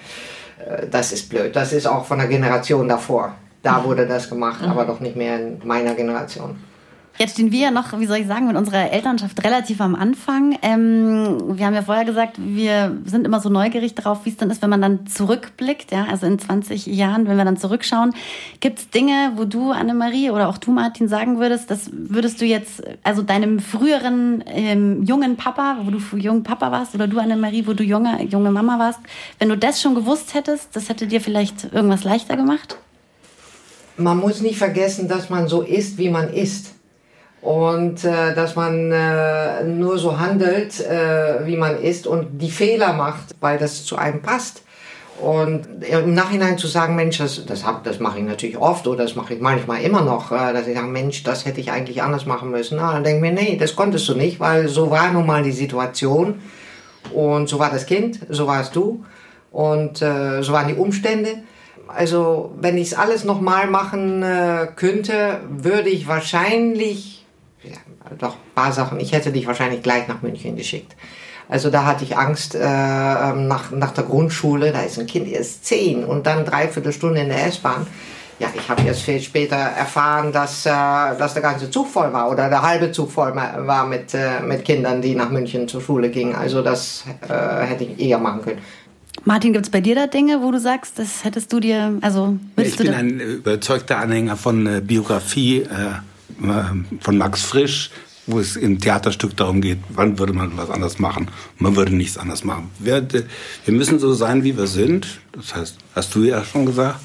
das 0.90 1.12
ist 1.12 1.30
blöd. 1.30 1.56
Das 1.56 1.72
ist 1.72 1.86
auch 1.86 2.04
von 2.04 2.18
der 2.18 2.28
Generation 2.28 2.86
davor. 2.86 3.34
Da 3.62 3.82
wurde 3.82 4.06
das 4.06 4.28
gemacht, 4.28 4.60
mhm. 4.62 4.68
aber 4.68 4.84
doch 4.84 5.00
nicht 5.00 5.16
mehr 5.16 5.36
in 5.36 5.60
meiner 5.64 5.94
Generation. 5.94 6.56
Jetzt 7.18 7.34
stehen 7.34 7.52
wir 7.52 7.60
ja 7.60 7.70
noch, 7.70 7.98
wie 8.00 8.06
soll 8.06 8.16
ich 8.16 8.26
sagen, 8.26 8.46
mit 8.46 8.56
unserer 8.56 8.92
Elternschaft 8.92 9.44
relativ 9.44 9.82
am 9.82 9.94
Anfang. 9.94 10.58
Ähm, 10.62 11.58
wir 11.58 11.66
haben 11.66 11.74
ja 11.74 11.82
vorher 11.82 12.06
gesagt, 12.06 12.36
wir 12.38 12.96
sind 13.04 13.26
immer 13.26 13.40
so 13.40 13.50
neugierig 13.50 13.94
darauf, 13.94 14.24
wie 14.24 14.30
es 14.30 14.38
dann 14.38 14.50
ist, 14.50 14.62
wenn 14.62 14.70
man 14.70 14.80
dann 14.80 15.06
zurückblickt, 15.06 15.92
ja, 15.92 16.06
also 16.10 16.24
in 16.24 16.38
20 16.38 16.86
Jahren, 16.86 17.28
wenn 17.28 17.36
wir 17.36 17.44
dann 17.44 17.58
zurückschauen. 17.58 18.14
Gibt 18.60 18.78
es 18.78 18.88
Dinge, 18.88 19.32
wo 19.36 19.44
du, 19.44 19.70
Annemarie, 19.70 20.30
oder 20.30 20.48
auch 20.48 20.56
du, 20.56 20.70
Martin, 20.70 21.08
sagen 21.08 21.38
würdest, 21.38 21.70
das 21.70 21.90
würdest 21.92 22.40
du 22.40 22.46
jetzt, 22.46 22.82
also 23.02 23.20
deinem 23.20 23.60
früheren 23.60 24.42
ähm, 24.46 25.02
jungen 25.04 25.36
Papa, 25.36 25.80
wo 25.82 25.90
du 25.90 25.98
jung 26.16 26.42
Papa 26.42 26.72
warst, 26.72 26.94
oder 26.94 27.06
du, 27.06 27.18
Annemarie, 27.18 27.66
wo 27.66 27.74
du 27.74 27.84
junge, 27.84 28.24
junge 28.24 28.50
Mama 28.50 28.78
warst, 28.78 29.00
wenn 29.38 29.50
du 29.50 29.58
das 29.58 29.82
schon 29.82 29.94
gewusst 29.94 30.32
hättest, 30.32 30.74
das 30.74 30.88
hätte 30.88 31.06
dir 31.06 31.20
vielleicht 31.20 31.70
irgendwas 31.72 32.02
leichter 32.02 32.36
gemacht? 32.36 32.78
Man 33.98 34.16
muss 34.16 34.40
nicht 34.40 34.56
vergessen, 34.56 35.06
dass 35.06 35.28
man 35.28 35.48
so 35.48 35.60
ist, 35.60 35.98
wie 35.98 36.08
man 36.08 36.32
ist 36.32 36.79
und 37.42 38.04
äh, 38.04 38.34
dass 38.34 38.54
man 38.54 38.92
äh, 38.92 39.64
nur 39.64 39.98
so 39.98 40.18
handelt, 40.18 40.78
äh, 40.80 41.46
wie 41.46 41.56
man 41.56 41.80
ist 41.80 42.06
und 42.06 42.38
die 42.40 42.50
Fehler 42.50 42.92
macht, 42.92 43.34
weil 43.40 43.58
das 43.58 43.84
zu 43.84 43.96
einem 43.96 44.20
passt. 44.20 44.62
Und 45.20 45.84
im 45.84 46.14
Nachhinein 46.14 46.56
zu 46.56 46.66
sagen, 46.66 46.96
Mensch, 46.96 47.18
das, 47.18 47.44
das, 47.44 47.66
hab, 47.66 47.84
das 47.84 48.00
mache 48.00 48.18
ich 48.18 48.24
natürlich 48.24 48.56
oft 48.56 48.86
oder 48.86 49.04
das 49.04 49.16
mache 49.16 49.34
ich 49.34 49.40
manchmal 49.40 49.82
immer 49.82 50.02
noch, 50.02 50.32
äh, 50.32 50.52
dass 50.52 50.66
ich 50.66 50.74
sage, 50.74 50.88
Mensch, 50.88 51.22
das 51.22 51.46
hätte 51.46 51.60
ich 51.60 51.70
eigentlich 51.70 52.02
anders 52.02 52.26
machen 52.26 52.50
müssen. 52.50 52.76
Na, 52.76 52.92
dann 52.92 53.04
denke 53.04 53.26
ich 53.26 53.32
mir, 53.32 53.40
nee, 53.40 53.56
das 53.56 53.76
konntest 53.76 54.08
du 54.08 54.14
nicht, 54.14 54.40
weil 54.40 54.68
so 54.68 54.90
war 54.90 55.12
nun 55.12 55.26
mal 55.26 55.42
die 55.42 55.52
Situation 55.52 56.40
und 57.12 57.48
so 57.48 57.58
war 57.58 57.70
das 57.70 57.86
Kind, 57.86 58.20
so 58.28 58.46
warst 58.46 58.76
du 58.76 59.04
und 59.50 60.00
äh, 60.02 60.42
so 60.42 60.52
waren 60.52 60.68
die 60.68 60.74
Umstände. 60.74 61.42
Also 61.86 62.54
wenn 62.58 62.78
ich 62.78 62.88
es 62.88 62.94
alles 62.94 63.24
nochmal 63.24 63.66
machen 63.66 64.22
äh, 64.22 64.68
könnte, 64.76 65.40
würde 65.48 65.88
ich 65.88 66.06
wahrscheinlich 66.06 67.19
doch 68.18 68.34
ein 68.34 68.54
paar 68.54 68.72
Sachen. 68.72 69.00
Ich 69.00 69.12
hätte 69.12 69.32
dich 69.32 69.46
wahrscheinlich 69.46 69.82
gleich 69.82 70.08
nach 70.08 70.22
München 70.22 70.56
geschickt. 70.56 70.96
Also 71.48 71.68
da 71.68 71.84
hatte 71.84 72.04
ich 72.04 72.16
Angst 72.16 72.54
äh, 72.54 72.60
ähm, 72.60 73.48
nach, 73.48 73.72
nach 73.72 73.90
der 73.90 74.04
Grundschule. 74.04 74.72
Da 74.72 74.82
ist 74.82 74.98
ein 74.98 75.06
Kind 75.06 75.26
erst 75.28 75.66
zehn 75.66 76.04
und 76.04 76.26
dann 76.26 76.44
dreiviertel 76.44 76.92
Stunde 76.92 77.20
in 77.20 77.28
der 77.28 77.46
S-Bahn. 77.46 77.86
Ja, 78.38 78.48
ich 78.54 78.68
habe 78.70 78.82
erst 78.86 79.02
viel 79.02 79.20
später 79.20 79.56
erfahren, 79.56 80.32
dass, 80.32 80.64
äh, 80.64 80.70
dass 80.70 81.34
der 81.34 81.42
ganze 81.42 81.68
Zug 81.70 81.88
voll 81.88 82.12
war 82.12 82.30
oder 82.30 82.48
der 82.48 82.62
halbe 82.62 82.92
Zug 82.92 83.10
voll 83.10 83.34
war 83.34 83.86
mit, 83.86 84.14
äh, 84.14 84.40
mit 84.40 84.64
Kindern, 84.64 85.02
die 85.02 85.14
nach 85.14 85.28
München 85.28 85.66
zur 85.68 85.80
Schule 85.82 86.08
gingen. 86.08 86.34
Also 86.34 86.62
das 86.62 87.04
äh, 87.28 87.66
hätte 87.66 87.84
ich 87.84 88.00
eher 88.00 88.18
machen 88.18 88.42
können. 88.42 88.58
Martin, 89.24 89.52
gibt 89.52 89.66
es 89.66 89.70
bei 89.70 89.80
dir 89.80 89.96
da 89.96 90.06
Dinge, 90.06 90.40
wo 90.40 90.52
du 90.52 90.58
sagst, 90.58 90.98
das 90.98 91.24
hättest 91.24 91.52
du 91.52 91.60
dir, 91.60 91.98
also 92.00 92.38
Ich 92.56 92.76
bin 92.76 92.94
ein 92.94 93.20
überzeugter 93.20 93.98
Anhänger 93.98 94.36
von 94.36 94.66
äh, 94.66 94.80
Biografie. 94.80 95.66
Äh, 96.42 97.00
von 97.00 97.18
Max 97.18 97.42
Frisch, 97.42 97.90
wo 98.26 98.38
es 98.38 98.56
im 98.56 98.78
Theaterstück 98.80 99.36
darum 99.36 99.60
geht, 99.60 99.78
wann 99.90 100.18
würde 100.18 100.32
man 100.32 100.56
was 100.56 100.70
anders 100.70 100.98
machen. 100.98 101.28
Man 101.58 101.76
würde 101.76 101.94
nichts 101.94 102.16
anders 102.16 102.44
machen. 102.44 102.70
Wir, 102.78 103.06
wir 103.12 103.74
müssen 103.74 103.98
so 103.98 104.12
sein, 104.12 104.44
wie 104.44 104.56
wir 104.56 104.66
sind. 104.66 105.20
Das 105.32 105.54
heißt, 105.54 105.78
hast 105.94 106.14
du 106.14 106.22
ja 106.22 106.44
schon 106.44 106.66
gesagt. 106.66 107.00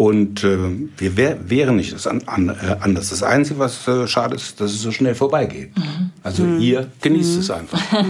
Und 0.00 0.44
äh, 0.44 0.56
wir 0.96 1.18
wär, 1.18 1.50
wären 1.50 1.76
nicht 1.76 1.92
das 1.92 2.06
an, 2.06 2.22
an, 2.24 2.48
äh, 2.48 2.76
anders. 2.80 3.10
Das 3.10 3.22
Einzige, 3.22 3.58
was 3.58 3.86
äh, 3.86 4.06
schade 4.06 4.34
ist, 4.34 4.58
dass 4.58 4.70
es 4.70 4.80
so 4.80 4.92
schnell 4.92 5.14
vorbeigeht. 5.14 5.76
Mhm. 5.76 6.10
Also 6.22 6.42
mhm. 6.42 6.58
ihr 6.58 6.88
genießt 7.02 7.34
mhm. 7.34 7.40
es 7.40 7.50
einfach. 7.50 7.82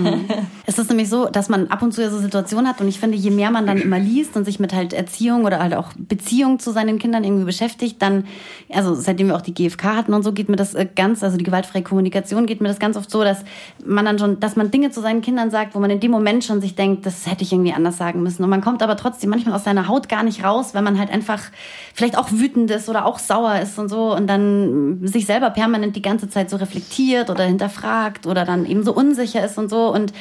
Es 0.67 0.79
ist 0.79 0.89
nämlich 0.89 1.09
so, 1.09 1.27
dass 1.27 1.49
man 1.49 1.67
ab 1.67 1.83
und 1.83 1.93
zu 1.93 2.09
so 2.09 2.21
Situationen 2.21 2.69
hat 2.69 2.81
und 2.81 2.87
ich 2.87 3.01
finde, 3.01 3.17
je 3.17 3.33
mehr 3.33 3.51
man 3.51 3.67
dann 3.67 3.79
immer 3.79 3.99
liest 3.99 4.37
und 4.37 4.45
sich 4.45 4.61
mit 4.61 4.73
halt 4.73 4.93
Erziehung 4.93 5.45
oder 5.45 5.59
halt 5.59 5.75
auch 5.75 5.89
Beziehung 5.99 6.61
zu 6.61 6.71
seinen 6.71 7.01
Kindern 7.01 7.25
irgendwie 7.25 7.45
beschäftigt, 7.45 8.01
dann, 8.01 8.25
also 8.69 8.95
seitdem 8.95 9.27
wir 9.27 9.35
auch 9.35 9.41
die 9.41 9.53
GfK 9.53 9.97
hatten 9.97 10.15
und 10.15 10.23
so, 10.23 10.33
geht 10.33 10.49
mir 10.49 10.55
das 10.55 10.77
äh, 10.77 10.87
ganz, 10.95 11.25
also 11.25 11.37
die 11.37 11.43
gewaltfreie 11.43 11.83
Kommunikation 11.83 12.47
geht 12.47 12.61
mir 12.61 12.69
das 12.69 12.79
ganz 12.79 12.97
oft 12.97 13.11
so, 13.11 13.25
dass 13.25 13.45
man 13.85 14.05
dann 14.05 14.21
schon, 14.21 14.39
dass 14.39 14.55
man 14.55 14.71
Dinge 14.71 14.93
zu 14.93 15.01
seinen 15.01 15.23
Kindern 15.23 15.51
sagt, 15.51 15.75
wo 15.75 15.81
man 15.81 15.91
in 15.91 15.99
dem 15.99 16.13
Moment 16.13 16.45
schon 16.45 16.61
sich 16.61 16.77
denkt, 16.77 17.05
das 17.05 17.27
hätte 17.27 17.43
ich 17.43 17.53
irgendwie 17.53 17.73
anders 17.73 17.97
sagen 17.97 18.23
müssen. 18.23 18.45
Und 18.45 18.51
man 18.51 18.61
kommt 18.61 18.85
aber 18.85 18.97
trotzdem 18.97 19.31
manchmal 19.31 19.57
aus 19.57 19.65
seiner 19.65 19.89
Haut 19.89 20.09
gar 20.09 20.23
nicht 20.23 20.45
raus, 20.45 20.73
wenn 20.73 20.85
man 20.85 21.01
halt 21.01 21.11
einfach 21.11 21.43
vielleicht 21.95 22.17
auch 22.17 22.31
wütend 22.31 22.71
ist 22.71 22.89
oder 22.89 23.07
auch 23.07 23.19
sauer 23.19 23.61
ist 23.61 23.79
und 23.79 23.89
so 23.89 24.15
und 24.15 24.27
dann 24.27 25.01
sich 25.07 25.27
selber 25.27 25.51
permanent 25.51 25.97
die 25.97 26.03
ganze 26.03 26.29
Zeit 26.29 26.51
so 26.51 26.57
reflektiert 26.57 27.31
oder 27.31 27.45
hinterfragt 27.45 27.81
fragt 27.81 28.27
oder 28.27 28.45
dann 28.45 28.67
eben 28.67 28.83
so 28.83 28.93
unsicher 28.93 29.45
ist 29.45 29.59
und 29.59 29.69
so. 29.69 29.93
Und 29.93 30.13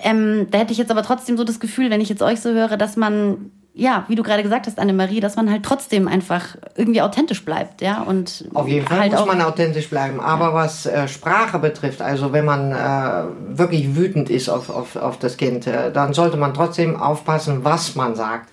ähm, 0.00 0.46
da 0.50 0.58
hätte 0.58 0.72
ich 0.72 0.78
jetzt 0.78 0.90
aber 0.90 1.02
trotzdem 1.02 1.36
so 1.36 1.44
das 1.44 1.60
Gefühl, 1.60 1.90
wenn 1.90 2.00
ich 2.00 2.08
jetzt 2.08 2.22
euch 2.22 2.40
so 2.40 2.50
höre, 2.50 2.76
dass 2.76 2.96
man 2.96 3.50
ja, 3.74 4.04
wie 4.08 4.16
du 4.16 4.24
gerade 4.24 4.42
gesagt 4.42 4.66
hast, 4.66 4.80
Annemarie, 4.80 5.20
dass 5.20 5.36
man 5.36 5.48
halt 5.48 5.62
trotzdem 5.62 6.08
einfach 6.08 6.56
irgendwie 6.74 7.00
authentisch 7.00 7.44
bleibt, 7.44 7.80
ja, 7.80 8.02
und 8.02 8.48
auf 8.52 8.66
jeden 8.66 8.84
Fall 8.84 8.98
halt 8.98 9.12
muss 9.12 9.24
man 9.24 9.40
authentisch 9.40 9.88
bleiben. 9.88 10.18
Aber 10.18 10.46
ja. 10.46 10.54
was 10.54 10.84
äh, 10.86 11.06
Sprache 11.06 11.60
betrifft, 11.60 12.02
also 12.02 12.32
wenn 12.32 12.44
man 12.44 12.72
äh, 12.72 13.56
wirklich 13.56 13.94
wütend 13.94 14.30
ist 14.30 14.48
auf, 14.48 14.68
auf, 14.68 14.96
auf 14.96 15.20
das 15.20 15.36
Kind, 15.36 15.68
äh, 15.68 15.92
dann 15.92 16.12
sollte 16.12 16.36
man 16.36 16.54
trotzdem 16.54 16.96
aufpassen, 16.96 17.60
was 17.62 17.94
man 17.94 18.16
sagt. 18.16 18.50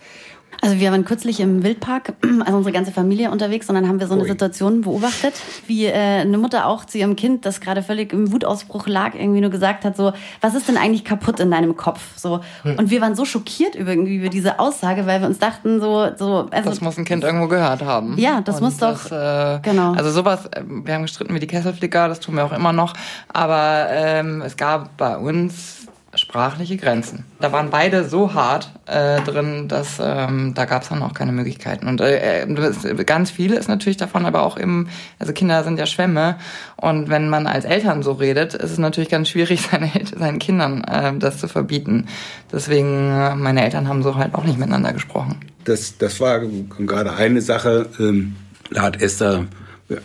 Also 0.62 0.80
wir 0.80 0.92
waren 0.92 1.06
kürzlich 1.06 1.40
im 1.40 1.64
Wildpark, 1.64 2.14
also 2.46 2.58
unsere 2.58 2.74
ganze 2.74 2.92
Familie 2.92 3.32
unterwegs, 3.32 3.70
und 3.70 3.76
dann 3.76 3.88
haben 3.88 4.00
wir 4.00 4.08
so 4.08 4.14
eine 4.14 4.24
Ui. 4.24 4.28
Situation 4.28 4.82
beobachtet, 4.82 5.34
wie 5.68 5.86
äh, 5.86 5.94
eine 5.94 6.38
Mutter 6.38 6.68
auch 6.68 6.86
zu 6.86 6.98
ihrem 6.98 7.16
Kind, 7.16 7.46
das 7.46 7.62
gerade 7.62 7.84
völlig 7.84 8.14
im 8.14 8.32
Wutausbruch 8.32 8.88
lag, 8.88 9.16
irgendwie 9.16 9.42
nur 9.42 9.50
gesagt 9.50 9.86
hat, 9.86 9.98
so, 9.98 10.14
was 10.42 10.56
ist 10.56 10.68
denn 10.68 10.78
eigentlich 10.78 11.04
kaputt 11.06 11.40
in 11.40 11.52
deinem 11.52 11.76
Kopf? 11.76 12.02
So. 12.18 12.42
Hm. 12.64 12.78
Und 12.78 12.90
wir 12.90 13.02
waren 13.02 13.16
so 13.16 13.26
schockiert 13.26 13.76
über, 13.76 13.92
irgendwie 13.92 14.18
über 14.18 14.30
diese 14.30 14.60
Aussage, 14.60 15.06
weil 15.06 15.22
wir 15.22 15.28
uns 15.28 15.40
dachten, 15.40 15.80
so, 15.80 16.10
so 16.18 16.48
also, 16.52 16.70
Das 16.70 16.82
muss 16.82 16.98
ein 16.98 17.06
Kind 17.06 17.24
irgendwo 17.24 17.48
gehört 17.48 17.84
haben. 17.84 18.18
Ja, 18.18 18.42
das 18.42 18.58
und 18.58 18.64
muss 18.64 18.78
doch. 18.78 19.10
Das, 19.10 19.58
äh, 19.58 19.60
genau. 19.62 19.94
Also 19.94 20.12
sowas, 20.12 20.46
äh, 20.48 20.64
wir 20.66 20.94
haben 20.94 21.04
gestritten 21.04 21.34
wie 21.34 21.40
die 21.40 21.48
Kesselflicker, 21.48 22.08
das 22.08 22.20
tun 22.20 22.36
wir 22.36 22.46
auch 22.46 22.54
immer 22.54 22.74
noch. 22.74 22.94
Aber 23.32 23.88
ähm, 23.90 24.42
es 24.42 24.58
gab 24.58 24.98
bei 24.98 25.18
uns 25.18 25.85
sprachliche 26.16 26.78
Grenzen. 26.78 27.26
Da 27.40 27.52
waren 27.52 27.70
beide 27.70 28.08
so 28.08 28.34
hart 28.34 28.72
äh, 28.86 29.22
drin, 29.22 29.68
dass 29.68 30.00
ähm, 30.02 30.54
da 30.54 30.66
gab 30.66 30.84
es 30.84 30.90
dann 30.90 31.04
auch 31.04 31.14
keine 31.14 31.32
Möglichkeiten. 31.32 31.88
Und 31.88 32.02
äh, 32.02 32.44
äh 32.44 33.04
ganz 33.06 33.32
viele 33.32 33.56
ist 33.58 33.68
natürlich 33.68 33.98
davon 33.98 34.26
aber 34.26 34.44
auch 34.44 34.58
im, 34.58 34.88
also 35.20 35.34
Kinder 35.34 35.64
sind 35.64 35.80
ja 35.80 35.86
Schwämme 35.86 36.38
und 36.78 37.10
wenn 37.10 37.30
man 37.30 37.48
als 37.48 37.66
Eltern 37.66 38.04
so 38.04 38.14
redet, 38.14 38.54
ist 38.54 38.72
es 38.72 38.78
natürlich 38.78 39.10
ganz 39.10 39.30
schwierig, 39.30 39.62
seine, 39.72 39.92
seinen 40.16 40.40
Kindern 40.40 40.84
äh, 40.84 41.18
das 41.18 41.40
zu 41.40 41.48
verbieten. 41.48 42.08
Deswegen, 42.52 43.12
äh, 43.12 43.36
meine 43.36 43.64
Eltern 43.64 43.88
haben 43.88 44.04
so 44.04 44.16
halt 44.16 44.36
auch 44.36 44.44
nicht 44.44 44.58
miteinander 44.58 44.94
gesprochen. 44.94 45.40
Das, 45.64 45.98
das 45.98 46.20
war 46.20 46.40
gerade 46.40 47.16
eine 47.16 47.42
Sache, 47.42 47.90
ähm, 48.00 48.36
da 48.72 48.84
hat 48.84 49.02
Esther 49.02 49.46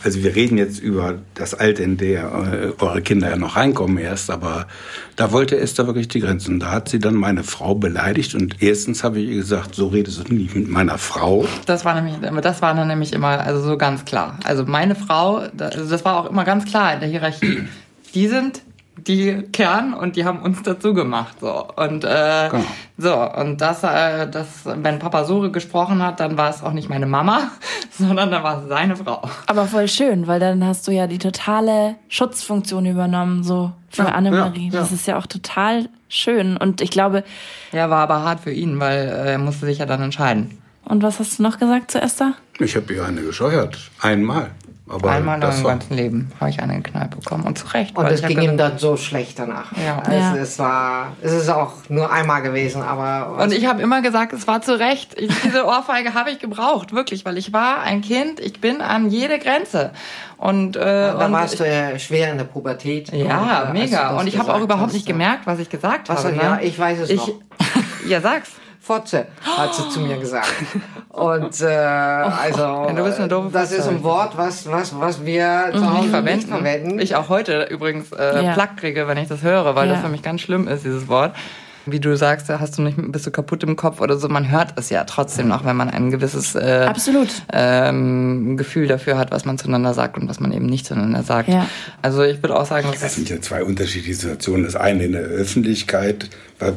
also 0.05 0.23
wir 0.23 0.35
reden 0.35 0.59
jetzt 0.59 0.79
über 0.79 1.19
das 1.35 1.55
Alter, 1.55 1.83
in 1.83 1.97
der 1.97 2.75
äh, 2.79 2.83
eure 2.83 3.01
Kinder 3.01 3.31
ja 3.31 3.37
noch 3.37 3.57
reinkommen 3.57 3.97
erst, 3.97 4.31
aber 4.31 4.67
da 5.17 5.33
wollte 5.33 5.59
Esther 5.59 5.87
wirklich 5.87 6.09
die 6.09 6.21
Grenzen. 6.21 6.61
Da 6.61 6.71
hat 6.71 6.91
sie 6.91 6.99
dann 6.99 7.15
meine 7.15 7.45
Frau 7.45 7.75
beleidigt 7.75 8.35
und 8.35 8.63
erstens 8.63 9.03
habe 9.03 9.21
ich 9.21 9.31
ihr 9.31 9.37
gesagt, 9.37 9.75
so 9.75 9.89
redest 9.89 10.29
du 10.29 10.35
nicht 10.35 10.55
mit 10.55 10.69
meiner 10.69 10.99
Frau. 10.99 11.47
Das 11.65 11.85
war 11.87 11.99
nämlich, 12.01 12.17
das 12.43 12.61
war 12.61 12.75
dann 12.75 12.89
nämlich 12.89 13.15
immer, 13.15 13.41
also 13.41 13.63
so 13.63 13.79
ganz 13.79 14.05
klar. 14.05 14.39
Also 14.45 14.65
meine 14.67 14.95
Frau, 14.95 15.37
also 15.37 15.89
das 15.89 16.05
war 16.05 16.21
auch 16.21 16.31
immer 16.31 16.45
ganz 16.45 16.67
klar 16.67 16.93
in 16.93 17.01
der 17.01 17.09
Hierarchie. 17.09 17.63
Die 18.15 18.29
sind 18.29 18.61
die 19.07 19.43
Kern 19.53 19.95
und 19.95 20.17
die 20.17 20.25
haben 20.25 20.43
uns 20.43 20.63
dazu 20.63 20.95
gemacht 20.95 21.37
so. 21.41 21.67
Und 21.77 22.05
äh, 22.05 22.49
genau. 22.51 22.65
so 22.99 23.41
und 23.41 23.61
das 23.61 23.83
äh, 23.83 24.29
das 24.29 24.47
wenn 24.65 24.99
Papa 24.99 25.25
so 25.25 25.51
gesprochen 25.51 26.03
hat 26.03 26.21
dann 26.21 26.37
war 26.37 26.51
es 26.51 26.63
auch 26.63 26.73
nicht 26.73 26.89
meine 26.89 27.07
Mama 27.07 27.51
sondern 27.91 28.31
dann 28.31 28.43
war 28.43 28.63
es 28.63 28.69
seine 28.69 28.97
Frau. 28.97 29.23
Aber 29.47 29.67
voll 29.67 29.89
schön 29.89 30.27
weil 30.27 30.41
dann 30.41 30.65
hast 30.65 30.87
du 30.87 30.93
ja 30.93 31.07
die 31.07 31.19
totale 31.19 31.97
Schutzfunktion 32.09 32.87
übernommen 32.87 33.43
so 33.43 33.73
für 33.89 34.03
ja, 34.03 34.09
Annemarie. 34.11 34.69
ja, 34.69 34.75
ja. 34.75 34.81
das 34.81 34.93
ist 34.93 35.07
ja 35.07 35.19
auch 35.19 35.27
total 35.27 35.89
schön. 36.09 36.57
Und 36.57 36.81
ich 36.81 36.91
glaube 36.91 37.25
ja 37.73 37.91
war 37.91 38.03
aber 38.03 38.23
hart 38.23 38.41
für 38.41 38.53
ihn 38.53 38.81
weil 38.81 39.09
äh, 39.09 39.33
er 39.33 39.39
musste 39.39 39.67
sich 39.67 39.79
ja 39.79 39.87
dann 39.87 40.03
entscheiden. 40.03 40.59
und 40.85 41.03
was 41.03 41.19
hast 41.19 41.39
du 41.39 41.43
noch 41.43 41.59
gesagt 41.59 41.91
zu 41.91 42.01
Esther? 42.01 42.35
Ich 42.59 42.77
habe 42.77 42.93
ihr 42.93 43.05
eine 43.05 43.23
gescheuert 43.23 43.91
einmal 44.01 44.51
aber 44.91 45.11
Einmal 45.11 45.37
in 45.37 45.49
meinem 45.49 45.65
ganzen 45.65 45.95
Leben 45.95 46.33
habe 46.41 46.51
ich 46.51 46.61
eine 46.61 46.83
Kneipe 46.83 47.19
bekommen 47.19 47.45
und 47.45 47.57
zu 47.57 47.67
Recht. 47.69 47.97
Und 47.97 48.07
es 48.07 48.23
ging 48.23 48.41
ihm 48.41 48.57
dann 48.57 48.79
so 48.79 48.97
schlecht 48.97 49.39
danach. 49.39 49.73
Ja. 49.77 49.99
Also 49.99 50.13
ja. 50.13 50.37
Es, 50.37 50.59
war, 50.59 51.13
es 51.23 51.33
ist 51.33 51.49
auch 51.49 51.75
nur 51.89 52.11
einmal 52.13 52.43
gewesen, 52.43 52.83
aber. 52.83 53.43
Und 53.43 53.53
ich 53.53 53.67
habe 53.67 53.81
immer 53.83 54.03
gesagt, 54.03 54.33
es 54.33 54.47
war 54.47 54.63
zu 54.63 54.79
Recht. 54.79 55.19
Ich, 55.19 55.31
diese 55.43 55.65
Ohrfeige 55.65 56.15
habe 56.15 56.31
ich 56.31 56.41
gebraucht, 56.41 56.93
wirklich, 56.93 57.25
weil 57.25 57.39
ich 57.39 57.53
war 57.53 57.83
ein 57.83 58.01
Kind, 58.01 58.41
ich 58.41 58.61
bin 58.61 58.81
an 58.81 59.11
jede 59.11 59.39
Grenze. 59.39 59.93
Und, 60.37 60.77
äh, 60.77 60.81
ja, 60.81 61.15
da 61.15 61.27
und 61.27 61.33
warst 61.33 61.61
du 61.61 61.69
ja 61.69 61.99
schwer 61.99 62.33
in 62.33 62.39
der 62.39 62.45
Pubertät. 62.45 63.13
Ja, 63.13 63.63
und, 63.63 63.77
äh, 63.77 63.81
mega. 63.81 64.19
Und 64.19 64.27
ich 64.27 64.39
habe 64.39 64.53
auch 64.53 64.61
überhaupt 64.61 64.93
nicht 64.93 65.07
gemerkt, 65.07 65.47
was 65.47 65.59
ich 65.59 65.69
gesagt 65.69 66.09
was 66.09 66.25
habe. 66.25 66.35
Ja, 66.35 66.57
ne? 66.57 66.65
ich 66.65 66.79
weiß 66.79 66.99
es 67.01 67.11
ich, 67.11 67.19
noch. 67.19 67.35
ja, 68.09 68.21
sag's. 68.21 68.51
Fotze, 68.91 69.29
hat 69.43 69.73
sie 69.73 69.89
zu 69.89 70.01
mir 70.01 70.17
gesagt. 70.17 70.49
Und 71.11 71.61
äh, 71.61 71.67
also 71.67 72.63
ja, 72.63 72.93
das 73.53 73.71
ist 73.71 73.87
ein 73.87 74.03
Wort, 74.03 74.37
was, 74.37 74.69
was, 74.69 74.99
was 74.99 75.25
wir 75.25 75.71
zu 75.73 75.89
Hause 75.89 76.01
nicht 76.01 76.11
verwenden. 76.11 76.37
nicht 76.39 76.49
verwenden. 76.49 76.99
Ich 76.99 77.15
auch 77.15 77.29
heute 77.29 77.69
übrigens 77.71 78.11
äh, 78.11 78.45
ja. 78.45 78.53
Plack 78.53 78.79
kriege, 78.79 79.07
wenn 79.07 79.17
ich 79.17 79.29
das 79.29 79.43
höre, 79.43 79.77
weil 79.77 79.87
ja. 79.87 79.95
das 79.95 80.03
für 80.03 80.09
mich 80.09 80.23
ganz 80.23 80.41
schlimm 80.41 80.67
ist, 80.67 80.85
dieses 80.85 81.07
Wort 81.07 81.37
wie 81.87 82.01
du 82.01 82.17
sagst, 82.17 82.49
hast 82.49 82.79
du 82.79 82.83
nicht, 82.83 82.97
bist 83.13 83.27
du 83.27 83.31
kaputt 83.31 83.63
im 83.63 83.77
Kopf 83.77 84.01
oder 84.01 84.17
so. 84.17 84.29
Man 84.29 84.51
hört 84.51 84.75
es 84.77 84.91
ja 84.91 85.05
trotzdem 85.05 85.49
noch, 85.49 85.65
wenn 85.65 85.77
man 85.77 85.91
ein 85.91 86.11
gewisses 86.11 86.55
äh, 86.55 86.87
Absolut. 86.89 87.29
Ähm, 87.53 88.57
Gefühl 88.57 88.87
dafür 88.87 89.17
hat, 89.19 89.31
was 89.31 89.45
man 89.45 89.59
zueinander 89.59 89.95
sagt 89.95 90.17
und 90.17 90.29
was 90.29 90.41
man 90.41 90.53
eben 90.53 90.67
nicht 90.67 90.87
zueinander 90.87 91.23
sagt. 91.23 91.49
Ja. 91.49 91.67
Also 92.03 92.23
ich 92.23 92.43
würde 92.43 92.59
auch 92.59 92.67
sagen, 92.67 92.89
das 93.01 93.15
sind 93.15 93.29
ja 93.29 93.41
zwei 93.41 93.65
unterschiedliche 93.65 94.15
Situationen. 94.15 94.65
Das 94.65 94.77
eine 94.77 95.05
in 95.05 95.13
der 95.13 95.23
Öffentlichkeit, 95.23 96.29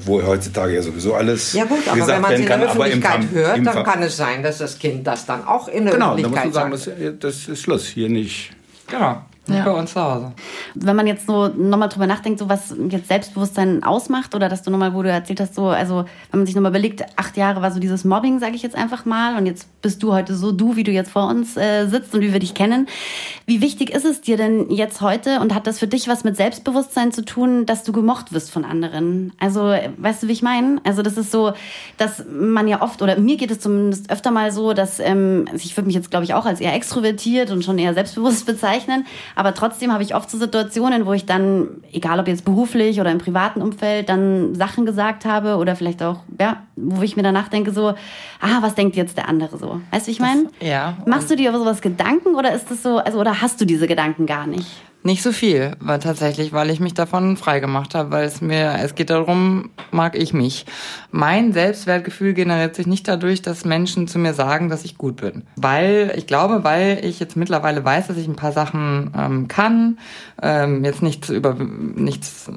wo 0.05 0.23
heutzutage 0.23 0.75
ja 0.75 0.81
sowieso 0.81 1.13
alles 1.15 1.53
Ja 1.53 1.65
gut, 1.65 1.87
aber 1.87 2.07
wenn 2.07 2.21
man 2.21 2.33
es 2.33 2.39
in 2.39 2.45
der 2.47 2.61
Öffentlichkeit 2.61 3.21
hört, 3.31 3.65
dann 3.65 3.83
kann 3.83 4.03
es 4.03 4.17
sein, 4.17 4.43
dass 4.43 4.59
das 4.59 4.79
Kind 4.79 5.05
das 5.05 5.25
dann 5.25 5.45
auch 5.45 5.67
in 5.67 5.85
der 5.85 5.95
genau, 5.95 6.13
Öffentlichkeit 6.13 6.43
Genau, 6.43 6.59
da 6.59 6.67
muss 6.67 6.87
man 6.87 6.95
sagen, 6.95 7.19
das, 7.19 7.35
das 7.35 7.47
ist 7.49 7.61
Schluss, 7.61 7.85
hier 7.87 8.09
nicht. 8.09 8.51
Genau. 8.87 9.21
Ja. 9.47 9.65
Bei 9.65 9.71
uns 9.71 9.91
zu 9.91 10.01
Hause. 10.01 10.31
Wenn 10.73 10.95
man 10.95 11.05
jetzt 11.05 11.27
so 11.27 11.47
nochmal 11.49 11.89
drüber 11.89 12.07
nachdenkt, 12.07 12.39
so 12.39 12.47
was 12.47 12.73
jetzt 12.89 13.09
Selbstbewusstsein 13.09 13.83
ausmacht 13.83 14.35
oder 14.35 14.47
dass 14.47 14.61
du 14.63 14.71
nochmal, 14.71 14.93
wo 14.93 15.03
du 15.03 15.09
erzählt 15.09 15.41
hast, 15.41 15.55
so, 15.55 15.67
also 15.67 16.05
wenn 16.31 16.39
man 16.39 16.45
sich 16.45 16.55
nochmal 16.55 16.71
überlegt, 16.71 17.03
acht 17.17 17.35
Jahre 17.35 17.61
war 17.61 17.71
so 17.71 17.79
dieses 17.79 18.05
Mobbing, 18.05 18.39
sage 18.39 18.55
ich 18.55 18.61
jetzt 18.61 18.75
einfach 18.75 19.03
mal, 19.03 19.37
und 19.37 19.45
jetzt 19.45 19.67
bist 19.81 20.01
du 20.01 20.13
heute 20.13 20.35
so 20.35 20.53
du, 20.53 20.77
wie 20.77 20.83
du 20.83 20.91
jetzt 20.91 21.11
vor 21.11 21.27
uns 21.27 21.57
äh, 21.57 21.87
sitzt 21.87 22.13
und 22.15 22.21
wie 22.21 22.31
wir 22.31 22.39
dich 22.39 22.53
kennen. 22.53 22.87
Wie 23.45 23.59
wichtig 23.59 23.89
ist 23.89 24.05
es 24.05 24.21
dir 24.21 24.37
denn 24.37 24.71
jetzt 24.71 25.01
heute 25.01 25.41
und 25.41 25.53
hat 25.53 25.67
das 25.67 25.79
für 25.79 25.87
dich 25.87 26.07
was 26.07 26.23
mit 26.23 26.37
Selbstbewusstsein 26.37 27.11
zu 27.11 27.25
tun, 27.25 27.65
dass 27.65 27.83
du 27.83 27.91
gemocht 27.91 28.31
wirst 28.31 28.49
von 28.49 28.63
anderen? 28.63 29.33
Also, 29.39 29.73
weißt 29.97 30.23
du, 30.23 30.27
wie 30.29 30.33
ich 30.33 30.41
meine? 30.41 30.79
Also, 30.85 31.01
das 31.01 31.17
ist 31.17 31.31
so, 31.31 31.51
dass 31.97 32.23
man 32.31 32.69
ja 32.69 32.81
oft, 32.81 33.01
oder 33.01 33.19
mir 33.19 33.35
geht 33.35 33.51
es 33.51 33.59
zumindest 33.59 34.09
öfter 34.09 34.31
mal 34.31 34.51
so, 34.53 34.73
dass 34.73 34.99
ähm, 34.99 35.45
also 35.51 35.65
ich 35.65 35.75
würde 35.75 35.87
mich 35.87 35.95
jetzt, 35.95 36.11
glaube 36.11 36.25
ich, 36.25 36.33
auch 36.33 36.45
als 36.45 36.59
eher 36.59 36.73
extrovertiert 36.73 37.51
und 37.51 37.63
schon 37.63 37.77
eher 37.77 37.93
selbstbewusst 37.93 38.45
bezeichnen, 38.45 39.05
aber 39.35 39.53
trotzdem 39.53 39.91
habe 39.91 40.03
ich 40.03 40.15
oft 40.15 40.29
so 40.29 40.37
Situationen, 40.37 41.05
wo 41.05 41.13
ich 41.13 41.25
dann, 41.25 41.67
egal 41.91 42.19
ob 42.19 42.27
jetzt 42.27 42.45
beruflich 42.45 42.99
oder 42.99 43.11
im 43.11 43.17
privaten 43.17 43.61
Umfeld, 43.61 44.09
dann 44.09 44.55
Sachen 44.55 44.85
gesagt 44.85 45.25
habe 45.25 45.57
oder 45.57 45.75
vielleicht 45.75 46.03
auch, 46.03 46.19
ja, 46.39 46.63
wo 46.75 47.01
ich 47.01 47.15
mir 47.15 47.23
danach 47.23 47.49
denke 47.49 47.71
so, 47.71 47.89
ah, 48.41 48.57
was 48.61 48.75
denkt 48.75 48.95
jetzt 48.95 49.17
der 49.17 49.27
andere 49.27 49.57
so? 49.57 49.81
Weißt 49.91 50.07
du, 50.07 50.07
wie 50.07 50.11
ich 50.11 50.19
meine? 50.19 50.47
Ja. 50.59 50.97
Machst 51.05 51.29
du 51.31 51.35
dir 51.35 51.49
über 51.49 51.59
sowas 51.59 51.81
Gedanken 51.81 52.35
oder 52.35 52.53
ist 52.53 52.69
das 52.69 52.83
so, 52.83 52.97
also 52.97 53.19
oder 53.19 53.41
hast 53.41 53.59
du 53.59 53.65
diese 53.65 53.87
Gedanken 53.87 54.25
gar 54.25 54.47
nicht? 54.47 54.67
Nicht 55.05 55.21
so 55.21 55.33
viel, 55.33 55.73
war 55.81 55.99
tatsächlich, 55.99 56.53
weil 56.53 56.69
ich 56.69 56.79
mich 56.79 56.93
davon 56.93 57.35
frei 57.35 57.59
gemacht 57.59 57.93
habe, 57.93 58.11
weil 58.11 58.25
es 58.25 58.39
mir, 58.39 58.75
es 58.81 58.95
geht 58.95 59.09
darum, 59.09 59.69
mag 59.91 60.17
ich 60.17 60.33
mich. 60.33 60.65
Mein 61.11 61.51
Selbstwertgefühl 61.51 62.33
generiert 62.33 62.73
sich 62.77 62.87
nicht 62.87 63.05
dadurch, 63.09 63.41
dass 63.41 63.65
Menschen 63.65 64.07
zu 64.07 64.17
mir 64.17 64.33
sagen, 64.33 64.69
dass 64.69 64.85
ich 64.85 64.97
gut 64.97 65.17
bin. 65.17 65.43
Weil, 65.57 66.13
ich 66.15 66.25
glaube, 66.25 66.63
weil 66.63 67.03
ich 67.03 67.19
jetzt 67.19 67.35
mittlerweile 67.35 67.83
weiß, 67.83 68.07
dass 68.07 68.15
ich 68.15 68.29
ein 68.29 68.37
paar 68.37 68.53
Sachen 68.53 69.11
ähm, 69.17 69.49
kann, 69.49 69.97
ähm, 70.41 70.85
jetzt 70.85 71.03
nichts 71.03 71.29
über, 71.29 71.53
nichts, 71.55 72.49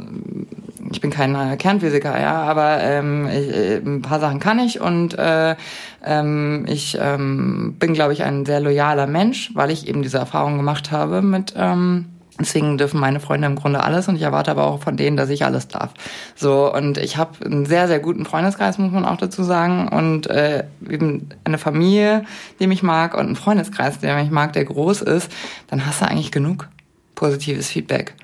ich 0.92 1.01
bin 1.01 1.11
kein 1.11 1.59
Kernphysiker, 1.59 2.20
ja, 2.20 2.42
aber 2.44 2.80
ähm, 2.80 3.26
ich, 3.26 3.57
äh, 3.57 3.76
ein 3.78 4.03
paar 4.03 4.20
Sachen 4.20 4.38
kann 4.38 4.61
ich 4.61 4.80
und 4.80 5.18
äh, 5.18 5.57
ähm, 6.05 6.64
ich 6.68 6.97
ähm, 7.01 7.74
bin, 7.80 7.92
glaube 7.92 8.12
ich, 8.12 8.22
ein 8.22 8.47
sehr 8.47 8.61
loyaler 8.61 9.09
Mensch, 9.09 9.51
weil 9.55 9.72
ich 9.72 9.88
eben 9.88 10.03
diese 10.03 10.18
Erfahrung 10.18 10.57
gemacht 10.59 10.92
habe 10.92 11.22
mit 11.22 11.53
ähm, 11.57 12.07
Deswegen 12.39 12.76
dürfen 12.76 13.01
meine 13.01 13.20
Freunde 13.20 13.47
im 13.47 13.57
Grunde 13.57 13.82
alles 13.82 14.09
und 14.09 14.16
ich 14.16 14.22
erwarte 14.22 14.51
aber 14.51 14.66
auch 14.66 14.82
von 14.82 14.97
denen, 14.97 15.16
dass 15.16 15.30
ich 15.30 15.45
alles 15.45 15.68
darf. 15.68 15.95
So 16.34 16.72
und 16.72 16.99
ich 16.99 17.16
habe 17.16 17.45
einen 17.45 17.66
sehr 17.66 17.89
sehr 17.89 17.99
guten 17.99 18.26
Freundeskreis, 18.26 18.78
muss 18.78 18.93
man 18.93 19.05
auch 19.05 19.16
dazu 19.16 19.43
sagen 19.43 19.89
und 19.89 20.26
äh, 20.26 20.64
eben 20.89 21.30
eine 21.45 21.59
Familie, 21.59 22.24
die 22.61 22.66
mich 22.66 22.82
mag 22.82 23.14
und 23.14 23.26
einen 23.26 23.37
Freundeskreis, 23.37 24.01
der 24.01 24.16
mich 24.16 24.30
mag, 24.30 24.53
der 24.53 24.64
groß 24.64 25.03
ist. 25.03 25.30
Dann 25.68 25.87
hast 25.87 26.03
du 26.03 26.07
eigentlich 26.07 26.32
genug 26.32 26.68
positives 27.14 27.68
Feedback. 27.68 28.14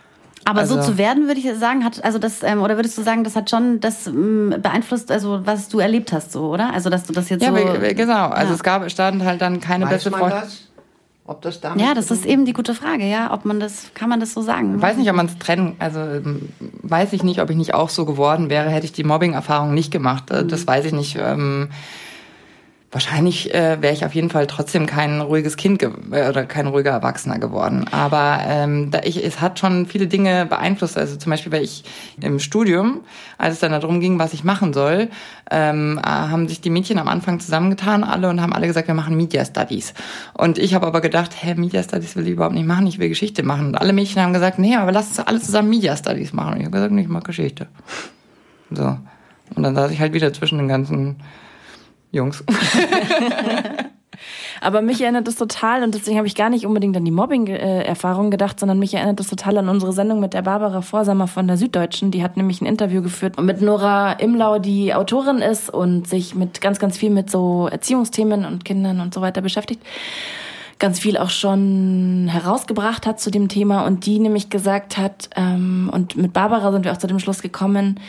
Aber 0.45 0.61
also, 0.61 0.75
so 0.75 0.83
zu 0.83 0.99
werden, 0.99 1.29
würde 1.29 1.41
ich 1.41 1.49
sagen, 1.59 1.85
hat 1.85 2.05
also 2.05 2.19
das 2.19 2.43
ähm, 2.43 2.63
oder 2.63 2.77
würdest 2.77 2.99
du 2.99 3.03
sagen, 3.03 3.23
das 3.23 3.37
hat 3.37 3.49
schon 3.49 3.79
das 3.81 4.09
ähm, 4.09 4.57
beeinflusst, 4.61 5.11
also 5.13 5.47
was 5.47 5.69
du 5.69 5.79
erlebt 5.79 6.13
hast, 6.13 6.33
so 6.33 6.49
oder? 6.49 6.73
Also 6.73 6.91
dass 6.91 7.05
du 7.05 7.13
das 7.13 7.29
jetzt 7.29 7.43
ja, 7.43 7.51
so. 7.51 7.57
Ja, 7.57 7.93
genau. 7.93 8.29
Also 8.29 8.49
ja. 8.49 8.55
es 8.57 8.63
gab 8.63 8.91
stand 8.91 9.25
halt 9.25 9.41
dann 9.41 9.61
keine 9.61 9.85
Weiß 9.85 9.93
beste 9.93 10.11
Freundin. 10.11 10.43
Ob 11.33 11.41
das 11.41 11.63
damit 11.63 11.81
ja, 11.81 11.95
das 11.95 12.11
ist 12.11 12.27
eben 12.27 12.45
die 12.45 12.53
gute 12.53 12.75
Frage, 12.75 13.09
ja. 13.09 13.33
Ob 13.33 13.47
man 13.47 13.59
das, 13.59 13.91
kann 13.95 14.11
man 14.11 14.21
das 14.21 14.35
so 14.35 14.43
sagen? 14.43 14.77
Ich 14.77 14.83
weiß 14.83 14.99
nicht, 14.99 15.09
ob 15.09 15.17
man 15.17 15.27
es 15.27 15.39
trennen, 15.39 15.77
also 15.79 15.99
ähm, 15.99 16.51
weiß 16.83 17.15
ich 17.15 17.23
nicht, 17.23 17.41
ob 17.41 17.49
ich 17.49 17.57
nicht 17.57 17.73
auch 17.73 17.89
so 17.89 18.05
geworden 18.05 18.51
wäre, 18.51 18.69
hätte 18.69 18.85
ich 18.85 18.93
die 18.93 19.03
Mobbing-Erfahrung 19.03 19.73
nicht 19.73 19.91
gemacht. 19.91 20.31
Äh, 20.31 20.43
mhm. 20.43 20.49
Das 20.49 20.67
weiß 20.67 20.85
ich 20.85 20.93
nicht. 20.93 21.17
Ähm, 21.19 21.71
wahrscheinlich 22.93 23.53
äh, 23.55 23.81
wäre 23.81 23.95
ich 23.95 24.05
auf 24.05 24.15
jeden 24.15 24.29
Fall 24.29 24.47
trotzdem 24.47 24.85
kein 24.85 25.23
ruhiges 25.23 25.57
Kind 25.57 25.83
äh, 25.83 25.89
oder 26.29 26.45
kein 26.45 26.67
ruhiger 26.67 26.91
Erwachsener 26.91 27.39
geworden. 27.39 27.87
Aber 27.91 28.41
ähm, 28.47 28.91
da 28.91 29.01
ich, 29.03 29.25
es 29.25 29.41
hat 29.41 29.59
schon 29.59 29.87
viele 29.87 30.07
Dinge 30.07 30.45
beeinflusst. 30.45 30.99
Also 30.99 31.17
zum 31.17 31.31
Beispiel, 31.31 31.51
weil 31.53 31.65
ich 31.65 31.85
im 32.21 32.39
Studium, 32.39 33.01
als 33.39 33.55
es 33.55 33.61
dann 33.61 33.73
darum 33.73 34.01
ging, 34.01 34.19
was 34.19 34.35
ich 34.35 34.45
machen 34.45 34.75
soll, 34.75 35.09
ähm, 35.51 35.99
äh, 36.05 36.07
haben 36.07 36.49
sich 36.49 36.61
die 36.61 36.69
Mädchen 36.69 36.99
am 36.99 37.09
Anfang 37.09 37.41
zusammengetan 37.41 38.05
alle 38.05 38.29
und 38.29 38.43
haben 38.43 38.53
alle 38.53 38.67
gesagt, 38.67 38.89
wir 38.89 38.95
machen 38.95 39.17
Media 39.17 39.43
Studies. 39.45 39.95
Und 40.35 40.59
ich 40.59 40.75
habe 40.75 40.87
aber 40.87 41.01
gedacht, 41.01 41.33
hä, 41.41 41.55
Media 41.55 41.83
Studies 41.83 42.15
will 42.15 42.27
ich 42.27 42.35
überhaupt 42.35 42.55
nicht 42.55 42.67
machen, 42.67 42.87
ich 42.87 42.99
will 42.99 43.09
Geschichte 43.09 43.43
machen. 43.43 43.69
Und 43.69 43.75
alle 43.77 43.95
Mädchen 43.95 44.21
haben 44.21 44.35
gesagt, 44.35 44.59
nee, 44.59 44.77
aber 44.77 44.93
lass 44.93 45.09
uns 45.09 45.19
alle 45.19 45.41
zusammen 45.41 45.71
Media 45.71 45.97
Studies 45.97 46.35
machen. 46.35 46.53
Und 46.53 46.59
ich 46.61 46.67
habe 46.67 46.73
gesagt, 46.73 46.93
nee, 46.93 47.03
ich 47.03 47.09
mag 47.09 47.25
Geschichte. 47.25 47.69
So. 48.71 48.99
Und 49.55 49.63
dann 49.63 49.75
saß 49.75 49.91
ich 49.91 50.01
halt 50.01 50.13
wieder 50.13 50.33
zwischen 50.35 50.59
den 50.59 50.69
ganzen 50.69 51.17
Jungs. 52.13 52.45
Aber 54.61 54.81
mich 54.81 55.01
erinnert 55.01 55.27
das 55.27 55.35
total, 55.35 55.83
und 55.83 55.93
deswegen 55.95 56.19
habe 56.19 56.29
ich 56.29 56.37
gar 56.37 56.49
nicht 56.49 56.67
unbedingt 56.67 56.97
an 56.97 57.05
die 57.05 57.11
Mobbing-Erfahrung 57.11 58.31
gedacht, 58.31 58.61
sondern 58.61 58.79
mich 58.79 58.95
erinnert 58.95 59.19
das 59.19 59.27
total 59.27 59.59
an 59.59 59.69
unsere 59.69 59.93
Sendung 59.93 60.21
mit 60.21 60.35
der 60.35 60.43
Barbara 60.43 60.83
Vorsamer 60.83 61.27
von 61.27 61.49
der 61.49 61.57
Süddeutschen. 61.57 62.13
Die 62.13 62.23
hat 62.23 62.37
nämlich 62.37 62.61
ein 62.61 62.67
Interview 62.67 63.03
geführt 63.03 63.41
mit 63.41 63.61
Nora 63.61 64.13
Imlau, 64.13 64.61
die 64.61 64.95
Autorin 64.95 65.39
ist 65.39 65.69
und 65.69 66.07
sich 66.07 66.37
mit 66.37 66.61
ganz, 66.61 66.79
ganz 66.79 66.97
viel 66.97 67.11
mit 67.11 67.29
so 67.29 67.67
Erziehungsthemen 67.67 68.45
und 68.45 68.65
Kindern 68.65 69.01
und 69.01 69.13
so 69.13 69.21
weiter 69.21 69.41
beschäftigt 69.41 69.83
ganz 70.83 70.99
viel 70.99 71.17
auch 71.17 71.31
schon 71.31 72.29
herausgebracht 72.29 73.07
hat 73.07 73.21
zu 73.21 73.31
dem 73.31 73.49
Thema 73.49 73.87
und 73.87 74.05
die 74.05 74.19
nämlich 74.19 74.51
gesagt 74.51 74.99
hat, 74.99 75.31
ähm, 75.37 75.89
und 75.93 76.17
mit 76.17 76.33
Barbara 76.33 76.73
sind 76.73 76.85
wir 76.85 76.91
auch 76.91 76.97
zu 76.97 77.07
dem 77.07 77.21
Schluss 77.21 77.41
gekommen, 77.41 78.01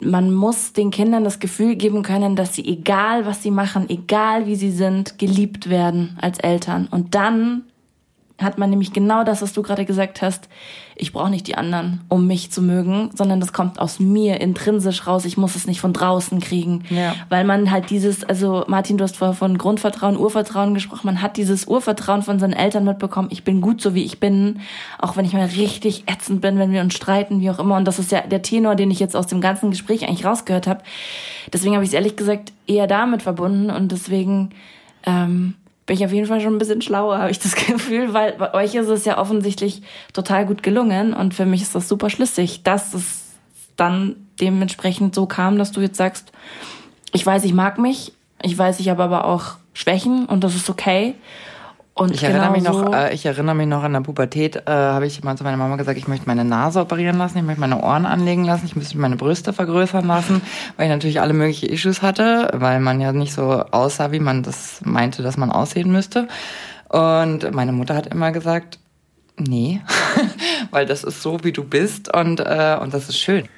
man 0.00 0.34
muss 0.34 0.72
den 0.72 0.90
Kindern 0.90 1.24
das 1.24 1.38
Gefühl 1.38 1.76
geben 1.76 2.02
können, 2.02 2.36
dass 2.36 2.54
sie, 2.54 2.64
egal 2.64 3.26
was 3.26 3.42
sie 3.42 3.50
machen, 3.50 3.88
egal 3.88 4.46
wie 4.46 4.56
sie 4.56 4.70
sind, 4.70 5.18
geliebt 5.18 5.68
werden 5.68 6.16
als 6.20 6.38
Eltern. 6.38 6.88
Und 6.90 7.14
dann 7.14 7.65
hat 8.38 8.58
man 8.58 8.68
nämlich 8.68 8.92
genau 8.92 9.24
das, 9.24 9.40
was 9.40 9.54
du 9.54 9.62
gerade 9.62 9.86
gesagt 9.86 10.20
hast. 10.20 10.48
Ich 10.94 11.12
brauche 11.12 11.30
nicht 11.30 11.46
die 11.46 11.56
anderen, 11.56 12.02
um 12.08 12.26
mich 12.26 12.50
zu 12.50 12.60
mögen, 12.60 13.10
sondern 13.14 13.40
das 13.40 13.54
kommt 13.54 13.78
aus 13.78 13.98
mir 13.98 14.40
intrinsisch 14.42 15.06
raus. 15.06 15.24
Ich 15.24 15.38
muss 15.38 15.56
es 15.56 15.66
nicht 15.66 15.80
von 15.80 15.94
draußen 15.94 16.40
kriegen. 16.40 16.84
Ja. 16.90 17.14
Weil 17.30 17.44
man 17.44 17.70
halt 17.70 17.88
dieses, 17.88 18.24
also 18.24 18.64
Martin, 18.66 18.98
du 18.98 19.04
hast 19.04 19.16
vorher 19.16 19.34
von 19.34 19.56
Grundvertrauen, 19.56 20.18
Urvertrauen 20.18 20.74
gesprochen. 20.74 21.06
Man 21.06 21.22
hat 21.22 21.38
dieses 21.38 21.66
Urvertrauen 21.66 22.22
von 22.22 22.38
seinen 22.38 22.52
Eltern 22.52 22.84
mitbekommen. 22.84 23.28
Ich 23.30 23.42
bin 23.42 23.62
gut 23.62 23.80
so, 23.80 23.94
wie 23.94 24.04
ich 24.04 24.20
bin. 24.20 24.60
Auch 24.98 25.16
wenn 25.16 25.24
ich 25.24 25.32
mal 25.32 25.46
richtig 25.46 26.04
ätzend 26.06 26.42
bin, 26.42 26.58
wenn 26.58 26.72
wir 26.72 26.82
uns 26.82 26.94
streiten, 26.94 27.40
wie 27.40 27.50
auch 27.50 27.58
immer. 27.58 27.76
Und 27.76 27.86
das 27.86 27.98
ist 27.98 28.12
ja 28.12 28.20
der 28.20 28.42
Tenor, 28.42 28.74
den 28.74 28.90
ich 28.90 29.00
jetzt 29.00 29.16
aus 29.16 29.26
dem 29.26 29.40
ganzen 29.40 29.70
Gespräch 29.70 30.06
eigentlich 30.06 30.26
rausgehört 30.26 30.66
habe. 30.66 30.82
Deswegen 31.52 31.74
habe 31.74 31.84
ich 31.84 31.90
es 31.90 31.94
ehrlich 31.94 32.16
gesagt 32.16 32.52
eher 32.66 32.86
damit 32.86 33.22
verbunden. 33.22 33.70
Und 33.70 33.92
deswegen, 33.92 34.50
ähm, 35.04 35.54
bin 35.86 35.96
ich 35.96 36.04
auf 36.04 36.12
jeden 36.12 36.26
Fall 36.26 36.40
schon 36.40 36.54
ein 36.54 36.58
bisschen 36.58 36.82
schlauer, 36.82 37.18
habe 37.18 37.30
ich 37.30 37.38
das 37.38 37.54
Gefühl, 37.54 38.12
weil 38.12 38.32
bei 38.32 38.52
euch 38.54 38.74
ist 38.74 38.88
es 38.88 39.04
ja 39.04 39.18
offensichtlich 39.18 39.82
total 40.12 40.46
gut 40.46 40.62
gelungen 40.62 41.14
und 41.14 41.34
für 41.34 41.46
mich 41.46 41.62
ist 41.62 41.74
das 41.74 41.88
super 41.88 42.10
schlüssig, 42.10 42.62
dass 42.62 42.92
es 42.94 43.24
dann 43.76 44.16
dementsprechend 44.40 45.14
so 45.14 45.26
kam, 45.26 45.58
dass 45.58 45.72
du 45.72 45.80
jetzt 45.80 45.96
sagst, 45.96 46.32
ich 47.12 47.24
weiß, 47.24 47.44
ich 47.44 47.54
mag 47.54 47.78
mich, 47.78 48.12
ich 48.42 48.56
weiß, 48.56 48.80
ich 48.80 48.88
habe 48.88 49.02
aber 49.02 49.24
auch 49.24 49.56
Schwächen 49.72 50.26
und 50.26 50.44
das 50.44 50.54
ist 50.54 50.68
okay 50.68 51.14
und 51.98 52.12
ich 52.12 52.22
erinnere 52.22 52.50
mich 52.50 52.62
noch, 52.62 52.92
äh, 52.92 53.14
ich 53.14 53.24
erinnere 53.24 53.54
mich 53.54 53.66
noch 53.66 53.82
an 53.82 53.94
der 53.94 54.02
Pubertät, 54.02 54.56
äh, 54.56 54.60
habe 54.66 55.06
ich 55.06 55.24
mal 55.24 55.34
zu 55.38 55.44
meiner 55.44 55.56
Mama 55.56 55.76
gesagt, 55.76 55.96
ich 55.96 56.06
möchte 56.06 56.26
meine 56.26 56.44
Nase 56.44 56.80
operieren 56.80 57.16
lassen, 57.16 57.38
ich 57.38 57.42
möchte 57.44 57.60
meine 57.60 57.82
Ohren 57.82 58.04
anlegen 58.04 58.44
lassen, 58.44 58.66
ich 58.66 58.76
müsste 58.76 58.98
meine 58.98 59.16
Brüste 59.16 59.54
vergrößern 59.54 60.06
lassen, 60.06 60.42
weil 60.76 60.86
ich 60.86 60.92
natürlich 60.92 61.22
alle 61.22 61.32
möglichen 61.32 61.70
Issues 61.70 62.02
hatte, 62.02 62.50
weil 62.52 62.80
man 62.80 63.00
ja 63.00 63.12
nicht 63.12 63.32
so 63.32 63.64
aussah, 63.70 64.12
wie 64.12 64.20
man 64.20 64.42
das 64.42 64.82
meinte, 64.84 65.22
dass 65.22 65.38
man 65.38 65.50
aussehen 65.50 65.90
müsste. 65.90 66.28
Und 66.90 67.50
meine 67.54 67.72
Mutter 67.72 67.96
hat 67.96 68.08
immer 68.08 68.30
gesagt, 68.30 68.78
nee, 69.38 69.80
weil 70.70 70.84
das 70.84 71.02
ist 71.02 71.22
so, 71.22 71.44
wie 71.44 71.52
du 71.52 71.64
bist 71.64 72.14
und, 72.14 72.40
äh, 72.40 72.76
und 72.78 72.92
das 72.92 73.08
ist 73.08 73.18
schön. 73.18 73.48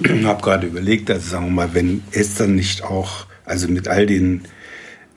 Ich 0.00 0.24
habe 0.24 0.42
gerade 0.42 0.66
überlegt, 0.66 1.12
also 1.12 1.30
sagen 1.30 1.44
wir 1.44 1.52
mal, 1.52 1.74
wenn 1.74 2.02
Esther 2.10 2.48
nicht 2.48 2.82
auch, 2.82 3.26
also 3.44 3.68
mit 3.68 3.86
all 3.86 4.04
den 4.06 4.42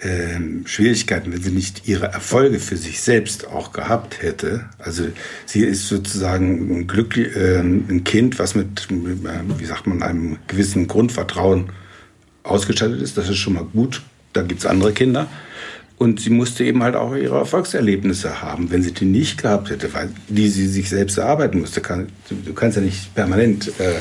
ähm, 0.04 0.64
Schwierigkeiten, 0.66 1.32
wenn 1.32 1.42
sie 1.42 1.52
nicht 1.52 1.88
ihre 1.88 2.08
Erfolge 2.08 2.60
für 2.60 2.78
sich 2.78 3.02
selbst 3.02 3.48
auch 3.48 3.72
gehabt 3.72 4.22
hätte. 4.22 4.66
Also 4.80 5.04
sie 5.46 5.62
ist 5.62 5.88
sozusagen 5.88 6.80
ein, 6.80 6.88
Glück, 6.88 7.18
äh, 7.18 7.60
ein 7.60 8.04
Kind, 8.04 8.40
was 8.40 8.56
mit, 8.56 8.88
äh, 8.90 9.60
wie 9.60 9.66
sagt 9.66 9.88
man, 9.88 10.02
einem 10.02 10.38
gewissen 10.48 10.88
Grundvertrauen 10.88 11.70
ausgestattet 12.44 13.02
ist. 13.02 13.18
Das 13.18 13.30
ist 13.30 13.38
schon 13.38 13.54
mal 13.54 13.66
gut. 13.66 14.02
Da 14.34 14.42
gibt's 14.42 14.66
andere 14.66 14.94
Kinder. 14.94 15.28
Und 15.98 16.20
sie 16.20 16.32
musste 16.32 16.64
eben 16.64 16.82
halt 16.82 16.96
auch 16.96 17.16
ihre 17.16 17.38
Erfolgserlebnisse 17.38 18.42
haben. 18.42 18.72
Wenn 18.72 18.82
sie 18.82 18.92
die 18.92 19.06
nicht 19.06 19.40
gehabt 19.40 19.70
hätte, 19.70 19.94
weil 19.94 20.10
die 20.30 20.48
sie 20.48 20.66
sich 20.66 20.90
selbst 20.90 21.20
erarbeiten 21.20 21.60
musste, 21.60 21.80
kann, 21.80 22.08
du 22.28 22.54
kannst 22.54 22.76
ja 22.76 22.82
nicht 22.82 23.14
permanent 23.14 23.68
äh, 23.78 24.00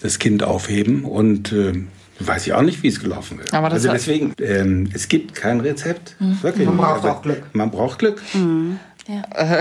das 0.00 0.18
Kind 0.18 0.42
aufheben. 0.42 1.04
Und 1.04 1.52
äh, 1.52 1.74
Weiß 2.20 2.46
ich 2.46 2.52
auch 2.52 2.62
nicht, 2.62 2.82
wie 2.82 2.88
es 2.88 3.00
gelaufen 3.00 3.38
wird. 3.38 3.52
Aber 3.52 3.70
also 3.70 3.90
deswegen, 3.90 4.34
ähm, 4.40 4.88
es 4.92 5.08
gibt 5.08 5.34
kein 5.34 5.60
Rezept. 5.60 6.16
Mhm. 6.20 6.42
Wirklich. 6.42 6.66
Man 6.66 6.76
braucht 6.76 7.04
auch 7.04 7.22
Glück. 7.22 7.42
Man 7.52 7.70
braucht 7.70 7.98
Glück. 7.98 8.22
Mhm. 8.34 8.78
Ja. 9.06 9.22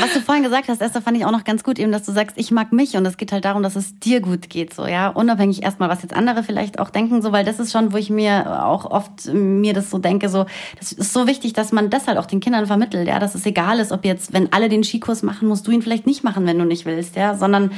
Was 0.00 0.14
du 0.14 0.20
vorhin 0.20 0.44
gesagt 0.44 0.68
hast, 0.68 0.80
Esther, 0.80 1.02
fand 1.02 1.16
ich 1.16 1.24
auch 1.24 1.32
noch 1.32 1.42
ganz 1.42 1.64
gut, 1.64 1.78
eben, 1.78 1.90
dass 1.90 2.04
du 2.04 2.12
sagst, 2.12 2.38
ich 2.38 2.52
mag 2.52 2.72
mich 2.72 2.96
und 2.96 3.04
es 3.04 3.16
geht 3.16 3.32
halt 3.32 3.44
darum, 3.44 3.62
dass 3.64 3.74
es 3.74 3.98
dir 3.98 4.20
gut 4.20 4.48
geht, 4.48 4.72
so, 4.72 4.86
ja. 4.86 5.08
Unabhängig 5.08 5.64
erstmal, 5.64 5.88
was 5.88 6.02
jetzt 6.02 6.14
andere 6.14 6.44
vielleicht 6.44 6.78
auch 6.78 6.90
denken, 6.90 7.20
so, 7.20 7.32
weil 7.32 7.44
das 7.44 7.58
ist 7.58 7.72
schon, 7.72 7.92
wo 7.92 7.96
ich 7.96 8.10
mir 8.10 8.64
auch 8.64 8.84
oft 8.84 9.26
mir 9.32 9.72
das 9.72 9.90
so 9.90 9.98
denke, 9.98 10.28
so, 10.28 10.46
das 10.78 10.92
ist 10.92 11.12
so 11.12 11.26
wichtig, 11.26 11.52
dass 11.52 11.72
man 11.72 11.90
das 11.90 12.06
halt 12.06 12.16
auch 12.16 12.26
den 12.26 12.38
Kindern 12.38 12.66
vermittelt, 12.66 13.08
ja, 13.08 13.18
dass 13.18 13.34
es 13.34 13.44
egal 13.44 13.80
ist, 13.80 13.90
ob 13.90 14.04
jetzt, 14.04 14.32
wenn 14.32 14.52
alle 14.52 14.68
den 14.68 14.84
Skikurs 14.84 15.24
machen, 15.24 15.48
musst 15.48 15.66
du 15.66 15.72
ihn 15.72 15.82
vielleicht 15.82 16.06
nicht 16.06 16.22
machen, 16.22 16.46
wenn 16.46 16.58
du 16.58 16.64
nicht 16.64 16.86
willst, 16.86 17.16
ja, 17.16 17.34
sondern, 17.34 17.72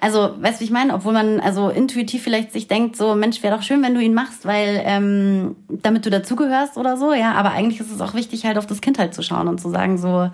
also, 0.00 0.30
weißt 0.40 0.58
du, 0.58 0.60
wie 0.60 0.64
ich 0.64 0.70
meine, 0.70 0.94
obwohl 0.94 1.12
man 1.12 1.40
also 1.40 1.70
intuitiv 1.70 2.22
vielleicht 2.22 2.52
sich 2.52 2.68
denkt, 2.68 2.96
so, 2.96 3.16
Mensch, 3.16 3.42
wäre 3.42 3.56
doch 3.56 3.64
schön, 3.64 3.82
wenn 3.82 3.94
du 3.94 4.00
ihn 4.00 4.14
machst, 4.14 4.46
weil, 4.46 4.80
ähm, 4.84 5.56
damit 5.68 6.06
du 6.06 6.10
dazugehörst 6.10 6.76
oder 6.76 6.96
so, 6.96 7.12
ja, 7.12 7.32
aber 7.32 7.50
eigentlich 7.50 7.80
ist 7.80 7.90
es 7.90 8.00
auch 8.00 8.14
wichtig, 8.14 8.44
halt 8.44 8.58
auf 8.58 8.66
das 8.66 8.80
Kind 8.80 9.00
halt 9.00 9.12
zu 9.12 9.22
schauen 9.22 9.48
und 9.48 9.60
zu 9.60 9.68
sagen, 9.68 9.98
so, 9.98 10.30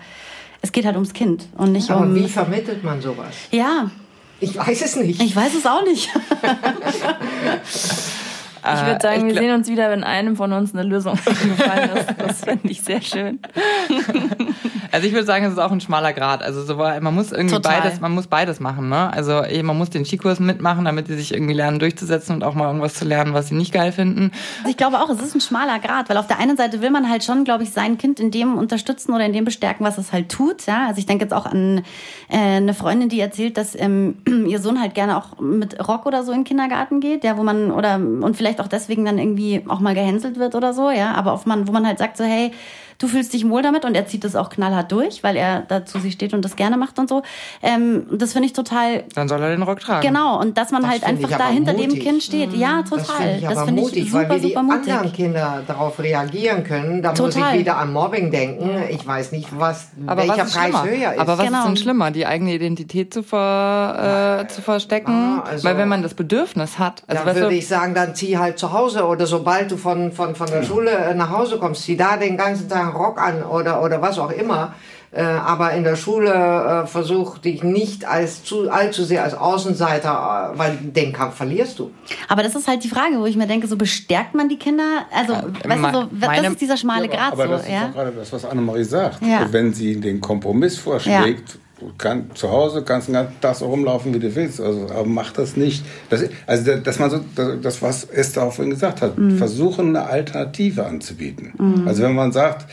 es 0.61 0.71
geht 0.71 0.85
halt 0.85 0.95
ums 0.95 1.13
Kind 1.13 1.47
und 1.57 1.71
nicht 1.71 1.89
Aber 1.89 2.01
um. 2.01 2.15
Wie 2.15 2.27
vermittelt 2.27 2.83
man 2.83 3.01
sowas? 3.01 3.33
Ja. 3.51 3.91
Ich 4.39 4.55
weiß 4.55 4.81
es 4.81 4.95
nicht. 4.95 5.21
Ich 5.21 5.35
weiß 5.35 5.53
es 5.55 5.65
auch 5.65 5.83
nicht. 5.83 6.09
Ich 8.63 8.85
würde 8.85 8.99
sagen, 9.01 9.25
wir 9.27 9.33
sehen 9.33 9.53
uns 9.53 9.67
wieder, 9.67 9.89
wenn 9.89 10.03
einem 10.03 10.35
von 10.35 10.51
uns 10.53 10.73
eine 10.73 10.83
Lösung 10.83 11.13
gefallen 11.25 11.89
ist. 11.95 12.07
Das 12.17 12.41
fände 12.41 12.69
ich 12.69 12.81
sehr 12.81 13.01
schön. 13.01 13.39
Also 14.91 15.05
ich 15.05 15.13
würde 15.13 15.25
sagen, 15.25 15.45
es 15.45 15.53
ist 15.53 15.59
auch 15.59 15.71
ein 15.71 15.81
schmaler 15.81 16.13
Grad. 16.13 16.41
Also 16.41 16.63
so, 16.63 16.75
man 16.75 17.13
muss 17.13 17.31
irgendwie 17.31 17.55
Total. 17.55 17.81
beides, 17.81 17.99
man 17.99 18.11
muss 18.11 18.25
beides 18.27 18.59
machen. 18.59 18.89
Ne? 18.89 19.13
Also 19.13 19.43
man 19.63 19.77
muss 19.77 19.91
den 19.91 20.03
Skikurs 20.03 20.39
mitmachen, 20.39 20.85
damit 20.85 21.07
sie 21.07 21.15
sich 21.15 21.31
irgendwie 21.31 21.53
lernen 21.53 21.77
durchzusetzen 21.77 22.35
und 22.35 22.43
auch 22.43 22.55
mal 22.55 22.65
irgendwas 22.65 22.95
zu 22.95 23.05
lernen, 23.05 23.35
was 23.35 23.49
sie 23.49 23.55
nicht 23.55 23.71
geil 23.71 23.91
finden. 23.91 24.31
Also 24.59 24.71
ich 24.71 24.77
glaube 24.77 24.99
auch, 24.99 25.09
es 25.09 25.21
ist 25.21 25.35
ein 25.35 25.41
schmaler 25.41 25.77
Grad, 25.77 26.09
weil 26.09 26.17
auf 26.17 26.25
der 26.25 26.39
einen 26.39 26.57
Seite 26.57 26.81
will 26.81 26.89
man 26.89 27.07
halt 27.07 27.23
schon, 27.23 27.43
glaube 27.43 27.63
ich, 27.63 27.69
sein 27.69 27.99
Kind 27.99 28.19
in 28.19 28.31
dem 28.31 28.57
unterstützen 28.57 29.13
oder 29.13 29.25
in 29.25 29.33
dem 29.33 29.45
bestärken, 29.45 29.85
was 29.85 29.99
es 29.99 30.11
halt 30.11 30.29
tut. 30.29 30.65
Ja? 30.65 30.87
Also 30.87 30.97
ich 30.97 31.05
denke 31.05 31.25
jetzt 31.25 31.33
auch 31.33 31.45
an 31.45 31.83
äh, 32.29 32.37
eine 32.37 32.73
Freundin, 32.73 33.09
die 33.09 33.19
erzählt, 33.19 33.57
dass 33.57 33.79
ähm, 33.79 34.17
ihr 34.47 34.59
Sohn 34.59 34.81
halt 34.81 34.95
gerne 34.95 35.17
auch 35.17 35.39
mit 35.39 35.87
Rock 35.87 36.07
oder 36.07 36.23
so 36.23 36.31
in 36.31 36.39
den 36.39 36.45
Kindergarten 36.45 36.99
geht, 36.99 37.23
ja, 37.23 37.37
wo 37.37 37.43
man 37.43 37.71
oder 37.71 37.95
und 37.95 38.35
vielleicht 38.35 38.48
auch 38.57 38.67
deswegen 38.67 39.05
dann 39.05 39.19
irgendwie 39.19 39.63
auch 39.67 39.79
mal 39.79 39.93
gehänselt 39.93 40.39
wird 40.39 40.55
oder 40.55 40.73
so, 40.73 40.89
ja, 40.89 41.13
aber 41.13 41.33
auf 41.33 41.45
man, 41.45 41.67
wo 41.67 41.71
man 41.71 41.85
halt 41.85 41.99
sagt 41.99 42.17
so, 42.17 42.23
hey, 42.23 42.51
du 42.99 43.07
fühlst 43.07 43.33
dich 43.33 43.49
wohl 43.49 43.61
damit 43.61 43.85
und 43.85 43.95
er 43.95 44.05
zieht 44.05 44.23
das 44.23 44.35
auch 44.35 44.49
knallhart 44.49 44.91
durch, 44.91 45.23
weil 45.23 45.35
er 45.35 45.61
dazu 45.61 45.99
sich 45.99 46.13
steht 46.13 46.33
und 46.33 46.43
das 46.43 46.55
gerne 46.55 46.77
macht 46.77 46.99
und 46.99 47.09
so. 47.09 47.23
Ähm, 47.63 48.05
das 48.11 48.33
finde 48.33 48.47
ich 48.47 48.53
total. 48.53 49.05
Dann 49.15 49.27
soll 49.27 49.41
er 49.41 49.49
den 49.49 49.63
Rock 49.63 49.79
tragen. 49.79 50.05
Genau 50.05 50.39
und 50.39 50.57
dass 50.57 50.71
man 50.71 50.81
das 50.81 50.91
halt 50.91 51.03
einfach 51.05 51.29
da 51.29 51.47
hinter 51.47 51.73
mutig. 51.73 51.93
dem 51.93 51.99
Kind 51.99 52.23
steht. 52.23 52.51
Mhm. 52.51 52.59
Ja, 52.59 52.83
total. 52.83 52.99
Das 52.99 53.15
finde 53.15 53.37
ich, 53.37 53.47
das 53.47 53.63
find 53.63 53.77
mutig, 53.77 54.11
super, 54.11 54.29
weil 54.29 54.43
wie 54.43 54.47
die 54.49 54.55
mutig. 54.55 54.93
anderen 54.93 55.13
Kinder 55.13 55.63
darauf 55.65 55.99
reagieren 55.99 56.63
können. 56.63 57.01
Da 57.01 57.13
total. 57.13 57.41
muss 57.41 57.53
ich 57.53 57.59
wieder 57.59 57.77
an 57.77 57.93
Mobbing 57.93 58.31
denken. 58.31 58.69
Ich 58.89 59.05
weiß 59.07 59.31
nicht, 59.31 59.47
was 59.57 59.87
aber 60.05 60.23
welcher 60.23 60.43
was 60.43 60.53
Preis 60.53 60.83
höher 60.83 61.13
ist. 61.13 61.19
Aber 61.19 61.37
was 61.37 61.45
genau. 61.45 61.59
ist 61.59 61.67
denn 61.67 61.77
schlimmer, 61.77 62.11
die 62.11 62.25
eigene 62.25 62.53
Identität 62.53 63.13
zu, 63.13 63.23
ver, 63.23 64.41
äh, 64.43 64.47
zu 64.49 64.61
verstecken? 64.61 65.11
Ah, 65.11 65.43
also, 65.49 65.63
weil 65.63 65.77
wenn 65.77 65.87
man 65.87 66.03
das 66.03 66.13
Bedürfnis 66.13 66.77
hat, 66.77 67.03
also 67.07 67.23
dann 67.23 67.35
würde 67.35 67.55
ich 67.55 67.67
sagen, 67.67 67.93
dann 67.93 68.13
zieh 68.13 68.37
halt 68.37 68.59
zu 68.59 68.73
Hause 68.73 69.05
oder 69.05 69.25
sobald 69.25 69.71
du 69.71 69.77
von 69.77 70.11
von 70.11 70.35
von 70.35 70.47
der 70.47 70.63
Schule 70.63 70.91
äh, 70.91 71.13
nach 71.13 71.29
Hause 71.29 71.59
kommst, 71.59 71.83
zieh 71.83 71.95
da 71.95 72.17
den 72.17 72.35
ganzen 72.35 72.67
Tag 72.67 72.88
Rock 72.89 73.21
an 73.21 73.43
oder, 73.43 73.81
oder 73.81 74.01
was 74.01 74.19
auch 74.19 74.31
immer. 74.31 74.73
Äh, 75.11 75.23
aber 75.23 75.73
in 75.73 75.83
der 75.83 75.95
Schule 75.95 76.31
äh, 76.31 76.87
versuch 76.87 77.39
dich 77.39 77.63
nicht 77.63 78.05
als 78.05 78.43
zu, 78.43 78.69
allzu 78.69 79.03
sehr 79.03 79.23
als 79.23 79.33
Außenseiter, 79.33 80.53
äh, 80.53 80.59
weil 80.59 80.77
den 80.77 81.13
Kampf 81.13 81.35
verlierst 81.35 81.79
du. 81.79 81.89
Aber 82.27 82.43
das 82.43 82.53
ist 82.53 82.67
halt 82.67 82.83
die 82.83 82.89
Frage, 82.89 83.19
wo 83.19 83.25
ich 83.25 83.35
mir 83.35 83.47
denke, 83.47 83.65
so 83.65 83.75
bestärkt 83.75 84.35
man 84.35 84.49
die 84.49 84.57
Kinder? 84.57 85.05
Also, 85.11 85.33
ja, 85.33 85.43
weißt 85.63 85.95
du, 85.95 86.01
so, 86.01 86.07
das 86.19 86.47
ist 86.51 86.61
dieser 86.61 86.77
schmale 86.77 87.07
ja, 87.07 87.15
Grad 87.15 87.33
aber, 87.33 87.45
so. 87.45 87.51
das 87.53 87.67
ja? 87.67 87.85
ist 87.85 87.89
auch 87.89 87.93
gerade 87.93 88.11
das, 88.11 88.33
was 88.33 88.45
Annemarie 88.45 88.83
sagt. 88.83 89.25
Ja. 89.25 89.47
Wenn 89.51 89.73
sie 89.73 89.99
den 89.99 90.21
Kompromiss 90.21 90.77
vorschlägt, 90.77 91.57
kann, 91.97 92.31
zu 92.33 92.51
Hause 92.51 92.83
kannst 92.83 93.07
du 93.07 93.11
den 93.11 93.21
ganzen 93.21 93.41
Tag 93.41 93.55
so 93.55 93.67
rumlaufen, 93.67 94.13
wie 94.13 94.19
du 94.19 94.33
willst. 94.35 94.59
Also, 94.59 94.87
aber 94.89 95.05
mach 95.05 95.31
das 95.31 95.55
nicht. 95.55 95.85
Das, 96.09 96.23
also, 96.45 96.75
dass 96.77 96.99
man 96.99 97.09
so, 97.09 97.19
das, 97.61 97.81
was 97.81 98.03
Esther 98.05 98.43
auch 98.43 98.53
vorhin 98.53 98.71
gesagt 98.71 99.01
hat, 99.01 99.17
mhm. 99.17 99.37
versuchen, 99.37 99.95
eine 99.95 100.07
Alternative 100.07 100.85
anzubieten. 100.85 101.53
Mhm. 101.57 101.87
Also, 101.87 102.03
wenn 102.03 102.15
man 102.15 102.31
sagt, 102.31 102.69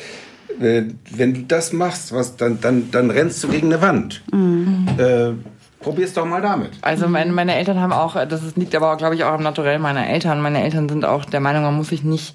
äh, 0.61 0.83
wenn 1.11 1.35
du 1.35 1.43
das 1.43 1.73
machst, 1.73 2.13
was, 2.13 2.37
dann, 2.37 2.61
dann, 2.61 2.91
dann 2.91 3.11
rennst 3.11 3.43
du 3.45 3.49
gegen 3.49 3.73
eine 3.73 3.83
Wand. 3.83 4.23
Mhm. 4.33 4.89
Äh, 4.99 5.33
Probier's 5.81 6.15
doch 6.15 6.25
mal 6.25 6.43
damit. 6.43 6.71
Also 6.81 7.07
meine, 7.07 7.31
meine 7.33 7.55
Eltern 7.55 7.81
haben 7.81 7.93
auch, 7.93 8.15
das 8.15 8.57
liegt 8.57 8.75
aber, 8.75 8.97
glaube 8.97 9.15
ich, 9.15 9.23
auch 9.23 9.35
am 9.35 9.43
Naturell 9.43 9.79
meiner 9.79 10.09
Eltern. 10.09 10.41
Meine 10.41 10.65
Eltern 10.65 10.89
sind 10.89 11.05
auch 11.05 11.25
der 11.27 11.41
Meinung, 11.41 11.63
man 11.63 11.77
muss 11.77 11.89
sich 11.89 12.03
nicht 12.03 12.35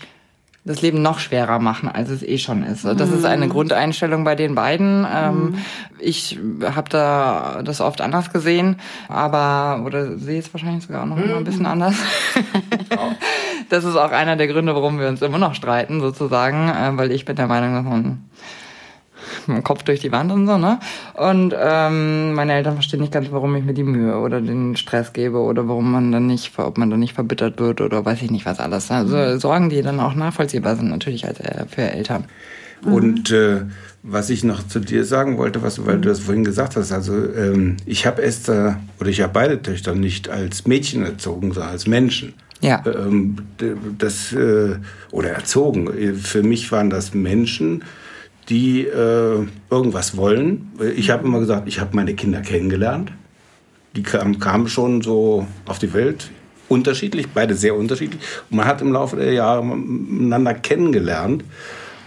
das 0.64 0.82
Leben 0.82 1.02
noch 1.02 1.20
schwerer 1.20 1.60
machen, 1.60 1.90
als 1.90 2.10
es 2.10 2.22
eh 2.22 2.38
schon 2.38 2.64
ist. 2.64 2.86
Das 2.86 3.10
ist 3.10 3.26
eine 3.26 3.46
mhm. 3.46 3.50
Grundeinstellung 3.50 4.24
bei 4.24 4.36
den 4.36 4.54
beiden. 4.54 5.08
Ähm, 5.12 5.36
mhm. 5.36 5.58
Ich 5.98 6.38
habe 6.64 6.90
da 6.90 7.62
das 7.64 7.82
oft 7.82 8.00
anders 8.00 8.32
gesehen, 8.32 8.76
aber 9.08 9.84
oder 9.86 10.18
sehe 10.20 10.40
es 10.40 10.54
wahrscheinlich 10.54 10.84
sogar 10.84 11.02
auch 11.02 11.08
noch 11.08 11.18
mhm. 11.18 11.34
ein 11.34 11.44
bisschen 11.44 11.66
anders. 11.66 11.96
das 13.70 13.84
ist 13.84 13.96
auch 13.96 14.12
einer 14.12 14.36
der 14.36 14.48
Gründe, 14.48 14.76
warum 14.76 15.00
wir 15.00 15.08
uns 15.08 15.24
immer 15.24 15.40
noch 15.40 15.56
streiten, 15.56 16.00
sozusagen, 16.00 16.70
äh, 16.70 16.92
weil 16.96 17.12
ich 17.12 17.26
bin 17.26 17.36
der 17.36 17.48
Meinung, 17.48 17.74
dass 17.74 17.84
man 17.84 18.30
Kopf 19.64 19.84
durch 19.84 20.00
die 20.00 20.12
Wand 20.12 20.32
und 20.32 20.48
so, 20.48 20.58
ne? 20.58 20.80
Und 21.14 21.56
ähm, 21.58 22.34
meine 22.34 22.54
Eltern 22.54 22.74
verstehen 22.76 23.02
nicht 23.02 23.14
ganz, 23.14 23.32
warum 23.32 23.56
ich 23.56 23.64
mir 23.64 23.74
die 23.74 23.84
Mühe 23.84 24.18
oder 24.18 24.42
den 24.42 24.76
Stress 24.76 25.14
gebe 25.14 25.40
oder 25.40 25.68
warum 25.68 25.92
man 25.92 26.12
dann 26.12 26.28
nicht, 26.28 26.58
ob 26.58 26.78
man 26.78 26.90
dann 26.90 27.00
nicht 27.00 27.14
verbittert 27.14 27.60
wird 27.60 27.82
oder 27.82 28.04
weiß 28.06 28.22
ich 28.22 28.32
nicht 28.32 28.46
was 28.46 28.60
alles. 28.60 28.92
Also. 28.92 29.38
Sorgen, 29.38 29.70
die 29.70 29.82
dann 29.82 30.00
auch 30.00 30.16
nachvollziehbar 30.16 30.76
sind, 30.76 30.90
natürlich 30.90 31.26
als 31.26 31.40
äh, 31.40 31.66
für 31.68 31.82
Eltern. 31.82 32.26
Und 32.84 33.32
äh, 33.32 33.62
was 34.04 34.30
ich 34.30 34.44
noch 34.44 34.68
zu 34.68 34.80
dir 34.80 35.06
sagen 35.06 35.38
wollte, 35.38 35.62
was, 35.62 35.86
weil 35.86 36.00
du 36.00 36.10
das 36.10 36.20
vorhin 36.20 36.44
gesagt 36.44 36.76
hast, 36.76 36.92
also 36.92 37.14
ähm, 37.14 37.78
ich 37.86 38.08
habe 38.08 38.22
Esther 38.24 38.80
oder 39.00 39.10
ich 39.10 39.22
habe 39.22 39.34
beide 39.34 39.62
Töchter 39.62 39.94
nicht 39.94 40.30
als 40.30 40.66
Mädchen 40.66 41.04
erzogen, 41.04 41.52
sondern 41.52 41.72
als 41.72 41.86
Menschen. 41.86 42.34
Ja. 42.62 42.84
Ähm, 42.86 43.38
das, 43.98 44.34
äh, 44.34 44.76
oder 45.12 45.30
erzogen. 45.30 45.90
Für 46.18 46.44
mich 46.44 46.72
waren 46.72 46.90
das 46.90 47.14
Menschen, 47.14 47.84
die 48.50 48.86
äh, 48.86 49.46
irgendwas 49.70 50.18
wollen. 50.18 50.72
Ich 50.96 51.10
habe 51.10 51.26
immer 51.26 51.40
gesagt, 51.40 51.68
ich 51.68 51.80
habe 51.80 51.96
meine 51.96 52.14
Kinder 52.16 52.42
kennengelernt. 52.42 53.12
Die 53.96 54.04
kamen, 54.04 54.40
kamen 54.40 54.68
schon 54.68 55.02
so 55.02 55.46
auf 55.66 55.80
die 55.80 55.94
Welt, 55.94 56.32
unterschiedlich, 56.70 57.28
beide 57.34 57.56
sehr 57.56 57.76
unterschiedlich. 57.76 58.22
Und 58.50 58.58
man 58.58 58.66
hat 58.66 58.82
im 58.82 58.94
Laufe 58.94 59.18
der 59.18 59.34
Jahre 59.34 59.66
miteinander 59.66 60.54
kennengelernt. 60.54 61.44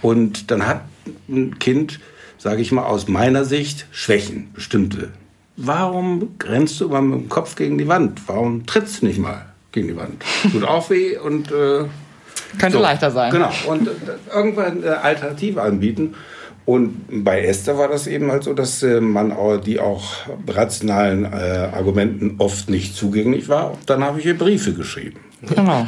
Und 0.03 0.51
dann 0.51 0.67
hat 0.67 0.83
ein 1.29 1.59
Kind, 1.59 2.01
sage 2.39 2.63
ich 2.63 2.73
mal, 2.73 2.85
aus 2.85 3.09
meiner 3.09 3.45
Sicht 3.45 3.87
Schwächen, 3.91 4.49
bestimmte. 4.55 5.11
Warum 5.57 6.31
rennst 6.43 6.81
du 6.81 6.87
immer 6.87 7.01
mit 7.01 7.21
dem 7.21 7.29
Kopf 7.29 7.55
gegen 7.55 7.79
die 7.79 7.87
Wand? 7.87 8.21
Warum 8.27 8.67
trittst 8.67 9.03
du 9.03 9.07
nicht 9.07 9.19
mal 9.19 9.47
gegen 9.73 9.89
die 9.89 9.97
Wand? 9.97 10.25
Tut 10.51 10.65
auch 10.65 10.91
weh 10.91 11.17
und 11.17 11.53
äh, 11.53 11.85
könnte 12.59 12.79
so, 12.79 12.83
leichter 12.83 13.11
sein. 13.11 13.31
Genau. 13.31 13.51
Und 13.67 13.89
äh, 13.89 13.91
irgendwann 14.33 14.83
eine 14.83 15.01
Alternative 15.03 15.63
anbieten. 15.63 16.15
Und 16.67 17.25
bei 17.25 17.43
Esther 17.43 17.77
war 17.77 17.89
das 17.89 18.07
eben 18.07 18.31
halt 18.31 18.45
so, 18.45 18.55
dass 18.55 18.83
äh, 18.83 19.01
man 19.01 19.33
auch, 19.33 19.59
die 19.59 19.81
auch 19.81 20.05
rationalen 20.49 21.25
äh, 21.25 21.69
Argumenten 21.73 22.37
oft 22.39 22.71
nicht 22.71 22.97
zugänglich 22.97 23.49
war. 23.49 23.73
Und 23.73 23.91
dann 23.91 24.03
habe 24.03 24.19
ich 24.19 24.27
ihr 24.27 24.39
Briefe 24.39 24.73
geschrieben. 24.73 25.21
Genau. 25.43 25.87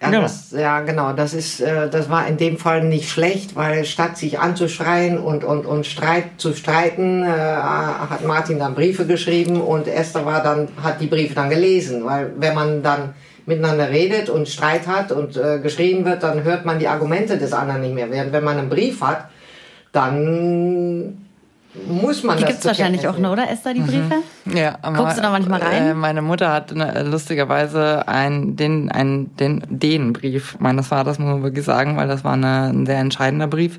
Ja, 0.00 0.10
genau. 0.10 0.22
Das, 0.22 0.50
ja, 0.50 0.80
genau. 0.80 1.12
Das, 1.12 1.32
ist, 1.32 1.60
äh, 1.60 1.88
das 1.88 2.10
war 2.10 2.26
in 2.26 2.36
dem 2.36 2.58
Fall 2.58 2.84
nicht 2.84 3.08
schlecht, 3.08 3.54
weil 3.54 3.84
statt 3.84 4.16
sich 4.16 4.38
anzuschreien 4.40 5.18
und, 5.18 5.44
und, 5.44 5.64
und 5.64 5.86
Streit 5.86 6.24
zu 6.38 6.54
streiten, 6.54 7.22
äh, 7.22 7.28
hat 7.28 8.26
Martin 8.26 8.58
dann 8.58 8.74
Briefe 8.74 9.06
geschrieben 9.06 9.60
und 9.60 9.86
Esther 9.86 10.26
war 10.26 10.42
dann, 10.42 10.68
hat 10.82 11.00
die 11.00 11.06
Briefe 11.06 11.34
dann 11.34 11.50
gelesen. 11.50 12.04
Weil 12.04 12.32
wenn 12.36 12.54
man 12.54 12.82
dann 12.82 13.14
miteinander 13.46 13.90
redet 13.90 14.30
und 14.30 14.48
Streit 14.48 14.86
hat 14.86 15.12
und 15.12 15.36
äh, 15.36 15.58
geschrieben 15.60 16.04
wird, 16.04 16.22
dann 16.22 16.44
hört 16.44 16.64
man 16.64 16.78
die 16.78 16.88
Argumente 16.88 17.38
des 17.38 17.52
anderen 17.52 17.80
nicht 17.80 17.94
mehr. 17.94 18.10
Während 18.10 18.32
wenn 18.32 18.44
man 18.44 18.58
einen 18.58 18.68
Brief 18.68 19.00
hat, 19.00 19.28
dann 19.92 21.21
muss 21.88 22.22
man 22.22 22.36
die 22.36 22.42
das. 22.42 22.48
Die 22.48 22.52
gibt 22.52 22.60
es 22.60 22.66
wahrscheinlich 22.66 23.08
auch, 23.08 23.18
noch, 23.18 23.32
oder 23.32 23.50
Esther, 23.50 23.72
die. 23.72 23.80
Briefe? 23.80 24.16
Mhm. 24.44 24.56
Ja, 24.56 24.78
aber, 24.82 24.98
Guckst 24.98 25.18
du 25.18 25.22
da 25.22 25.30
manchmal 25.30 25.62
rein? 25.62 25.86
Äh, 25.88 25.94
meine 25.94 26.20
Mutter 26.20 26.52
hat 26.52 26.74
ne, 26.74 27.02
lustigerweise 27.04 28.06
einen, 28.06 28.56
den, 28.56 28.90
einen, 28.90 29.34
den, 29.36 29.64
den 29.68 30.12
Brief 30.12 30.58
meines 30.58 30.88
Vaters, 30.88 31.18
muss 31.18 31.30
man 31.30 31.42
wirklich 31.42 31.64
sagen, 31.64 31.96
weil 31.96 32.08
das 32.08 32.24
war 32.24 32.34
eine, 32.34 32.68
ein 32.68 32.84
sehr 32.84 32.98
entscheidender 32.98 33.46
Brief, 33.46 33.78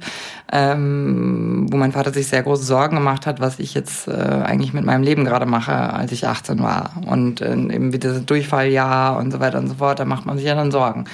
ähm, 0.52 1.68
wo 1.70 1.78
mein 1.78 1.92
Vater 1.92 2.12
sich 2.12 2.28
sehr 2.28 2.42
große 2.42 2.64
Sorgen 2.64 2.96
gemacht 2.96 3.28
hat, 3.28 3.40
was 3.40 3.60
ich 3.60 3.74
jetzt 3.76 4.08
äh, 4.08 4.12
eigentlich 4.12 4.74
mit 4.74 4.86
meinem 4.86 5.04
Leben 5.04 5.24
gerade 5.24 5.46
mache, 5.46 5.74
als 5.74 6.12
ich 6.12 6.28
18 6.28 6.64
war. 6.64 6.94
Und 7.06 7.42
äh, 7.42 7.54
eben 7.54 7.94
wie 7.94 8.00
dieses 8.00 8.26
Durchfalljahr 8.26 9.18
und 9.18 9.32
so 9.32 9.40
weiter 9.40 9.60
und 9.60 9.68
so 9.68 9.76
fort, 9.76 10.00
da 10.00 10.06
macht 10.06 10.26
man 10.26 10.38
sich 10.38 10.48
ja 10.48 10.56
dann 10.56 10.72
Sorgen 10.72 11.06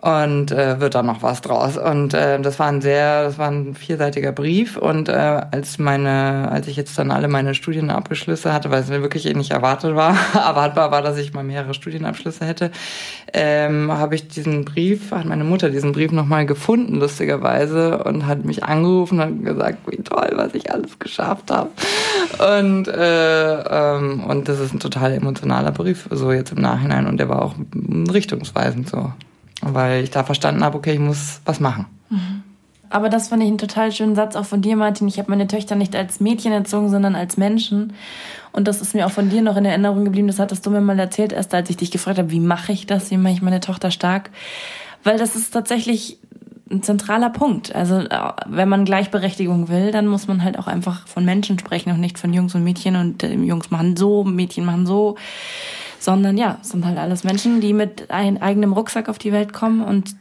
und 0.00 0.50
äh, 0.50 0.80
wird 0.80 0.94
dann 0.94 1.06
noch 1.06 1.22
was 1.22 1.42
draus. 1.42 1.76
Und 1.76 2.14
äh, 2.14 2.40
das 2.40 2.58
war 2.58 2.68
ein 2.68 2.80
sehr, 2.80 3.24
das 3.24 3.38
war 3.38 3.50
ein 3.50 3.74
vierseitiger 3.74 4.32
Brief. 4.32 4.78
Und 4.78 5.10
äh, 5.10 5.12
als 5.12 5.78
meine, 5.78 6.48
als 6.50 6.68
ich 6.68 6.76
jetzt 6.76 6.98
dann 6.98 7.10
alle 7.10 7.28
meine 7.28 7.54
Studienabschlüsse 7.54 8.52
hatte, 8.52 8.70
weil 8.70 8.82
es 8.82 8.88
mir 8.88 9.02
wirklich 9.02 9.26
eh 9.26 9.34
nicht 9.34 9.50
erwartet 9.50 9.94
war, 9.94 10.16
erwartbar 10.34 10.90
war, 10.90 11.02
dass 11.02 11.18
ich 11.18 11.34
mal 11.34 11.44
mehrere 11.44 11.74
Studienabschlüsse 11.74 12.46
hätte, 12.46 12.70
ähm, 13.34 13.92
habe 13.92 14.14
ich 14.14 14.28
diesen 14.28 14.64
Brief, 14.64 15.10
hat 15.10 15.26
meine 15.26 15.44
Mutter 15.44 15.68
diesen 15.68 15.92
Brief 15.92 16.12
nochmal 16.12 16.46
gefunden, 16.46 16.96
lustigerweise, 16.96 18.02
und 18.02 18.26
hat 18.26 18.46
mich 18.46 18.64
angerufen 18.64 19.20
und 19.20 19.44
gesagt, 19.44 19.78
wie 19.86 20.02
toll, 20.02 20.30
was 20.34 20.54
ich 20.54 20.72
alles 20.72 20.98
geschafft 20.98 21.50
habe. 21.50 21.70
Und, 22.58 22.88
äh, 22.88 23.96
ähm, 23.96 24.24
und 24.24 24.48
das 24.48 24.60
ist 24.60 24.72
ein 24.72 24.80
total 24.80 25.12
emotionaler 25.12 25.72
Brief, 25.72 26.08
so 26.10 26.32
jetzt 26.32 26.52
im 26.52 26.62
Nachhinein. 26.62 27.06
Und 27.06 27.18
der 27.18 27.28
war 27.28 27.42
auch 27.42 27.54
richtungsweisend 28.10 28.88
so 28.88 29.12
weil 29.62 30.04
ich 30.04 30.10
da 30.10 30.24
verstanden 30.24 30.64
habe, 30.64 30.78
okay, 30.78 30.92
ich 30.92 30.98
muss 30.98 31.40
was 31.44 31.60
machen. 31.60 31.86
Mhm. 32.08 32.42
Aber 32.92 33.08
das 33.08 33.28
fand 33.28 33.42
ich 33.42 33.48
einen 33.48 33.58
total 33.58 33.92
schönen 33.92 34.16
Satz 34.16 34.34
auch 34.34 34.44
von 34.44 34.62
dir, 34.62 34.76
Martin. 34.76 35.06
Ich 35.06 35.18
habe 35.18 35.30
meine 35.30 35.46
Töchter 35.46 35.76
nicht 35.76 35.94
als 35.94 36.18
Mädchen 36.18 36.52
erzogen, 36.52 36.90
sondern 36.90 37.14
als 37.14 37.36
Menschen. 37.36 37.92
Und 38.50 38.66
das 38.66 38.80
ist 38.80 38.94
mir 38.94 39.06
auch 39.06 39.12
von 39.12 39.30
dir 39.30 39.42
noch 39.42 39.56
in 39.56 39.64
Erinnerung 39.64 40.04
geblieben. 40.04 40.26
Das 40.26 40.40
hattest 40.40 40.66
du 40.66 40.70
mir 40.70 40.80
mal 40.80 40.98
erzählt, 40.98 41.32
erst 41.32 41.54
als 41.54 41.70
ich 41.70 41.76
dich 41.76 41.92
gefragt 41.92 42.18
habe, 42.18 42.32
wie 42.32 42.40
mache 42.40 42.72
ich 42.72 42.86
das, 42.86 43.12
wie 43.12 43.16
mache 43.16 43.32
ich 43.32 43.42
meine 43.42 43.60
Tochter 43.60 43.92
stark. 43.92 44.30
Weil 45.04 45.18
das 45.18 45.36
ist 45.36 45.52
tatsächlich 45.52 46.18
ein 46.68 46.82
zentraler 46.82 47.30
Punkt. 47.30 47.74
Also 47.74 47.98
äh, 47.98 48.32
wenn 48.46 48.68
man 48.68 48.84
Gleichberechtigung 48.84 49.68
will, 49.68 49.92
dann 49.92 50.08
muss 50.08 50.26
man 50.26 50.42
halt 50.42 50.58
auch 50.58 50.66
einfach 50.66 51.06
von 51.06 51.24
Menschen 51.24 51.60
sprechen 51.60 51.92
und 51.92 52.00
nicht 52.00 52.18
von 52.18 52.32
Jungs 52.32 52.56
und 52.56 52.64
Mädchen 52.64 52.96
und 52.96 53.22
äh, 53.22 53.32
Jungs 53.34 53.70
machen 53.70 53.96
so, 53.96 54.24
Mädchen 54.24 54.64
machen 54.64 54.86
so 54.86 55.16
sondern 56.00 56.38
ja, 56.38 56.58
es 56.62 56.70
sind 56.70 56.84
halt 56.84 56.98
alles 56.98 57.22
Menschen, 57.24 57.60
die 57.60 57.72
mit 57.72 58.10
eigenem 58.10 58.72
Rucksack 58.72 59.08
auf 59.08 59.18
die 59.18 59.32
Welt 59.32 59.52
kommen 59.52 59.82
und 59.82 60.16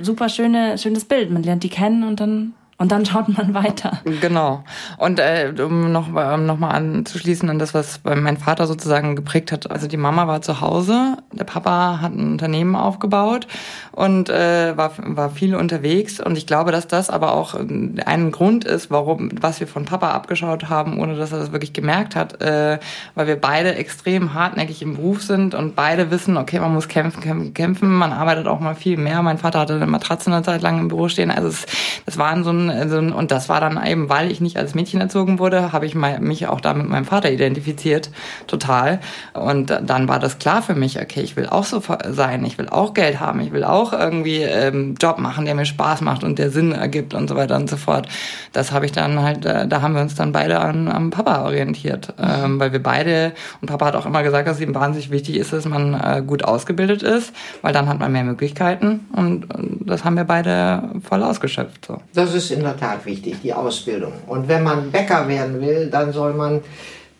super 0.00 0.28
schöne, 0.28 0.78
schönes 0.78 1.04
Bild. 1.04 1.30
Man 1.30 1.42
lernt 1.42 1.64
die 1.64 1.68
kennen 1.68 2.04
und 2.04 2.20
dann 2.20 2.54
und 2.80 2.92
dann 2.92 3.04
schaut 3.04 3.28
man 3.28 3.54
weiter. 3.54 3.98
Genau. 4.20 4.62
Und 4.98 5.18
äh, 5.18 5.52
um 5.58 5.90
noch, 5.90 6.08
um 6.08 6.46
noch 6.46 6.58
mal 6.58 6.70
anzuschließen 6.70 7.50
an 7.50 7.58
das, 7.58 7.74
was 7.74 8.00
mein 8.04 8.36
Vater 8.36 8.68
sozusagen 8.68 9.16
geprägt 9.16 9.50
hat. 9.50 9.68
Also 9.70 9.88
die 9.88 9.96
Mama 9.96 10.28
war 10.28 10.42
zu 10.42 10.60
Hause, 10.60 11.16
der 11.32 11.44
Papa 11.44 11.98
hat 12.00 12.12
ein 12.14 12.32
Unternehmen 12.32 12.76
aufgebaut 12.76 13.48
und 13.90 14.30
äh, 14.30 14.76
war, 14.76 14.92
war 14.98 15.30
viel 15.30 15.56
unterwegs. 15.56 16.20
Und 16.20 16.38
ich 16.38 16.46
glaube, 16.46 16.70
dass 16.70 16.86
das 16.86 17.10
aber 17.10 17.34
auch 17.34 17.54
ein 17.54 18.30
Grund 18.30 18.64
ist, 18.64 18.92
warum, 18.92 19.30
was 19.40 19.58
wir 19.58 19.66
von 19.66 19.84
Papa 19.84 20.12
abgeschaut 20.12 20.68
haben, 20.68 21.00
ohne 21.00 21.16
dass 21.16 21.32
er 21.32 21.40
das 21.40 21.50
wirklich 21.50 21.72
gemerkt 21.72 22.14
hat, 22.14 22.40
äh, 22.40 22.78
weil 23.16 23.26
wir 23.26 23.40
beide 23.40 23.74
extrem 23.74 24.34
hartnäckig 24.34 24.82
im 24.82 24.94
Beruf 24.94 25.22
sind 25.22 25.56
und 25.56 25.74
beide 25.74 26.12
wissen, 26.12 26.36
okay, 26.36 26.60
man 26.60 26.74
muss 26.74 26.86
kämpfen, 26.86 27.20
kämpfen, 27.22 27.54
kämpfen. 27.54 27.90
Man 27.90 28.12
arbeitet 28.12 28.46
auch 28.46 28.60
mal 28.60 28.76
viel 28.76 28.98
mehr. 28.98 29.20
Mein 29.22 29.38
Vater 29.38 29.58
hatte 29.58 29.74
eine 29.74 29.88
Matratze 29.88 30.30
eine 30.30 30.44
Zeit 30.44 30.62
lang 30.62 30.78
im 30.78 30.86
Büro 30.86 31.08
stehen. 31.08 31.32
Also 31.32 31.48
es, 31.48 31.66
das 32.06 32.18
waren 32.18 32.44
so 32.44 32.50
ein 32.50 32.67
also, 32.70 32.98
und 32.98 33.30
das 33.30 33.48
war 33.48 33.60
dann 33.60 33.84
eben, 33.84 34.08
weil 34.08 34.30
ich 34.30 34.40
nicht 34.40 34.56
als 34.56 34.74
Mädchen 34.74 35.00
erzogen 35.00 35.38
wurde, 35.38 35.72
habe 35.72 35.86
ich 35.86 35.94
mich 35.94 36.46
auch 36.46 36.60
da 36.60 36.74
mit 36.74 36.88
meinem 36.88 37.04
Vater 37.04 37.30
identifiziert, 37.30 38.10
total. 38.46 39.00
Und 39.34 39.70
dann 39.70 40.08
war 40.08 40.18
das 40.18 40.38
klar 40.38 40.62
für 40.62 40.74
mich, 40.74 41.00
okay, 41.00 41.20
ich 41.20 41.36
will 41.36 41.46
auch 41.46 41.64
so 41.64 41.82
sein, 42.10 42.44
ich 42.44 42.58
will 42.58 42.68
auch 42.68 42.94
Geld 42.94 43.20
haben, 43.20 43.40
ich 43.40 43.52
will 43.52 43.64
auch 43.64 43.92
irgendwie 43.92 44.42
ähm, 44.42 44.94
Job 45.00 45.18
machen, 45.18 45.44
der 45.44 45.54
mir 45.54 45.64
Spaß 45.64 46.00
macht 46.00 46.24
und 46.24 46.38
der 46.38 46.50
Sinn 46.50 46.72
ergibt 46.72 47.14
und 47.14 47.28
so 47.28 47.36
weiter 47.36 47.56
und 47.56 47.68
so 47.68 47.76
fort. 47.76 48.08
Das 48.52 48.72
habe 48.72 48.86
ich 48.86 48.92
dann 48.92 49.22
halt, 49.22 49.44
äh, 49.44 49.66
da 49.66 49.82
haben 49.82 49.94
wir 49.94 50.02
uns 50.02 50.14
dann 50.14 50.32
beide 50.32 50.60
an, 50.60 50.88
am 50.88 51.10
Papa 51.10 51.44
orientiert, 51.44 52.12
ähm, 52.18 52.58
weil 52.60 52.72
wir 52.72 52.82
beide, 52.82 53.32
und 53.60 53.68
Papa 53.68 53.86
hat 53.86 53.96
auch 53.96 54.06
immer 54.06 54.22
gesagt, 54.22 54.48
dass 54.48 54.56
es 54.56 54.62
ihm 54.62 54.74
wahnsinnig 54.74 55.10
wichtig 55.10 55.36
ist, 55.36 55.52
dass 55.52 55.64
man 55.66 55.94
äh, 55.94 56.22
gut 56.26 56.44
ausgebildet 56.44 57.02
ist, 57.02 57.32
weil 57.62 57.72
dann 57.72 57.88
hat 57.88 57.98
man 57.98 58.12
mehr 58.12 58.24
Möglichkeiten 58.24 59.06
und, 59.12 59.52
und 59.54 59.80
das 59.86 60.04
haben 60.04 60.16
wir 60.16 60.24
beide 60.24 60.90
voll 61.06 61.22
ausgeschöpft. 61.22 61.86
So. 61.86 62.00
Das 62.14 62.34
ist 62.34 62.50
in 62.58 62.64
der 62.64 62.76
Tat 62.76 63.06
wichtig, 63.06 63.36
die 63.42 63.52
Ausbildung. 63.52 64.12
Und 64.26 64.48
wenn 64.48 64.62
man 64.62 64.90
Bäcker 64.90 65.26
werden 65.28 65.60
will, 65.60 65.88
dann 65.90 66.12
soll 66.12 66.34
man 66.34 66.60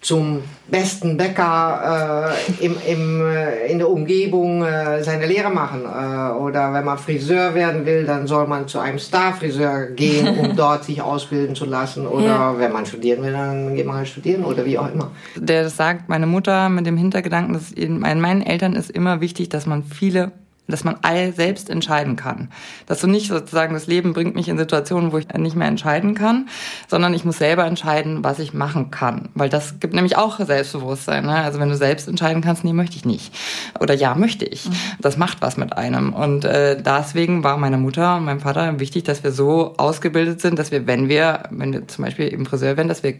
zum 0.00 0.42
besten 0.70 1.16
Bäcker 1.16 2.30
äh, 2.60 2.64
im, 2.64 2.76
im, 2.86 3.20
äh, 3.26 3.66
in 3.66 3.78
der 3.78 3.90
Umgebung 3.90 4.62
äh, 4.62 5.02
seine 5.02 5.26
Lehre 5.26 5.50
machen. 5.50 5.82
Äh, 5.84 6.38
oder 6.38 6.72
wenn 6.72 6.84
man 6.84 6.98
Friseur 6.98 7.54
werden 7.54 7.84
will, 7.84 8.04
dann 8.04 8.26
soll 8.26 8.46
man 8.46 8.68
zu 8.68 8.78
einem 8.78 8.98
Star-Friseur 8.98 9.86
gehen, 9.96 10.38
um 10.38 10.54
dort 10.54 10.84
sich 10.84 11.02
ausbilden 11.02 11.56
zu 11.56 11.64
lassen. 11.64 12.06
Oder 12.06 12.26
ja. 12.26 12.58
wenn 12.58 12.72
man 12.72 12.86
studieren 12.86 13.24
will, 13.24 13.32
dann 13.32 13.74
geht 13.74 13.86
man 13.86 13.96
halt 13.96 14.08
studieren 14.08 14.44
oder 14.44 14.64
wie 14.64 14.78
auch 14.78 14.92
immer. 14.92 15.10
Der 15.34 15.68
sagt, 15.68 16.08
meine 16.08 16.26
Mutter 16.26 16.68
mit 16.68 16.86
dem 16.86 16.96
Hintergedanken, 16.96 17.54
dass 17.54 17.74
meinen 17.76 18.42
Eltern 18.42 18.74
ist 18.74 18.90
immer 18.90 19.20
wichtig, 19.20 19.48
dass 19.48 19.66
man 19.66 19.82
viele 19.82 20.30
dass 20.68 20.84
man 20.84 20.96
all 21.02 21.32
selbst 21.32 21.70
entscheiden 21.70 22.16
kann. 22.16 22.48
Dass 22.86 23.00
du 23.00 23.06
nicht 23.06 23.28
sozusagen 23.28 23.74
das 23.74 23.86
Leben 23.86 24.12
bringt 24.12 24.34
mich 24.34 24.48
in 24.48 24.58
Situationen, 24.58 25.12
wo 25.12 25.18
ich 25.18 25.28
nicht 25.28 25.56
mehr 25.56 25.68
entscheiden 25.68 26.14
kann, 26.14 26.48
sondern 26.88 27.14
ich 27.14 27.24
muss 27.24 27.38
selber 27.38 27.64
entscheiden, 27.64 28.22
was 28.22 28.38
ich 28.38 28.52
machen 28.52 28.90
kann. 28.90 29.30
Weil 29.34 29.48
das 29.48 29.80
gibt 29.80 29.94
nämlich 29.94 30.16
auch 30.16 30.38
Selbstbewusstsein. 30.38 31.24
Ne? 31.24 31.34
Also 31.34 31.58
wenn 31.58 31.70
du 31.70 31.76
selbst 31.76 32.06
entscheiden 32.08 32.42
kannst, 32.42 32.64
nee, 32.64 32.72
möchte 32.72 32.96
ich 32.96 33.04
nicht. 33.04 33.34
Oder 33.80 33.94
ja, 33.94 34.14
möchte 34.14 34.44
ich. 34.44 34.68
Mhm. 34.68 34.72
Das 35.00 35.16
macht 35.16 35.40
was 35.40 35.56
mit 35.56 35.72
einem. 35.72 36.12
Und 36.12 36.44
äh, 36.44 36.80
deswegen 36.80 37.44
war 37.44 37.56
meiner 37.56 37.78
Mutter 37.78 38.16
und 38.16 38.24
meinem 38.24 38.40
Vater 38.40 38.78
wichtig, 38.78 39.04
dass 39.04 39.24
wir 39.24 39.32
so 39.32 39.74
ausgebildet 39.78 40.40
sind, 40.40 40.58
dass 40.58 40.70
wir, 40.70 40.86
wenn 40.86 41.08
wir, 41.08 41.44
wenn 41.50 41.72
wir 41.72 41.88
zum 41.88 42.04
Beispiel 42.04 42.28
im 42.28 42.46
Friseur 42.46 42.76
werden, 42.76 42.88
dass 42.88 43.02
wir 43.02 43.14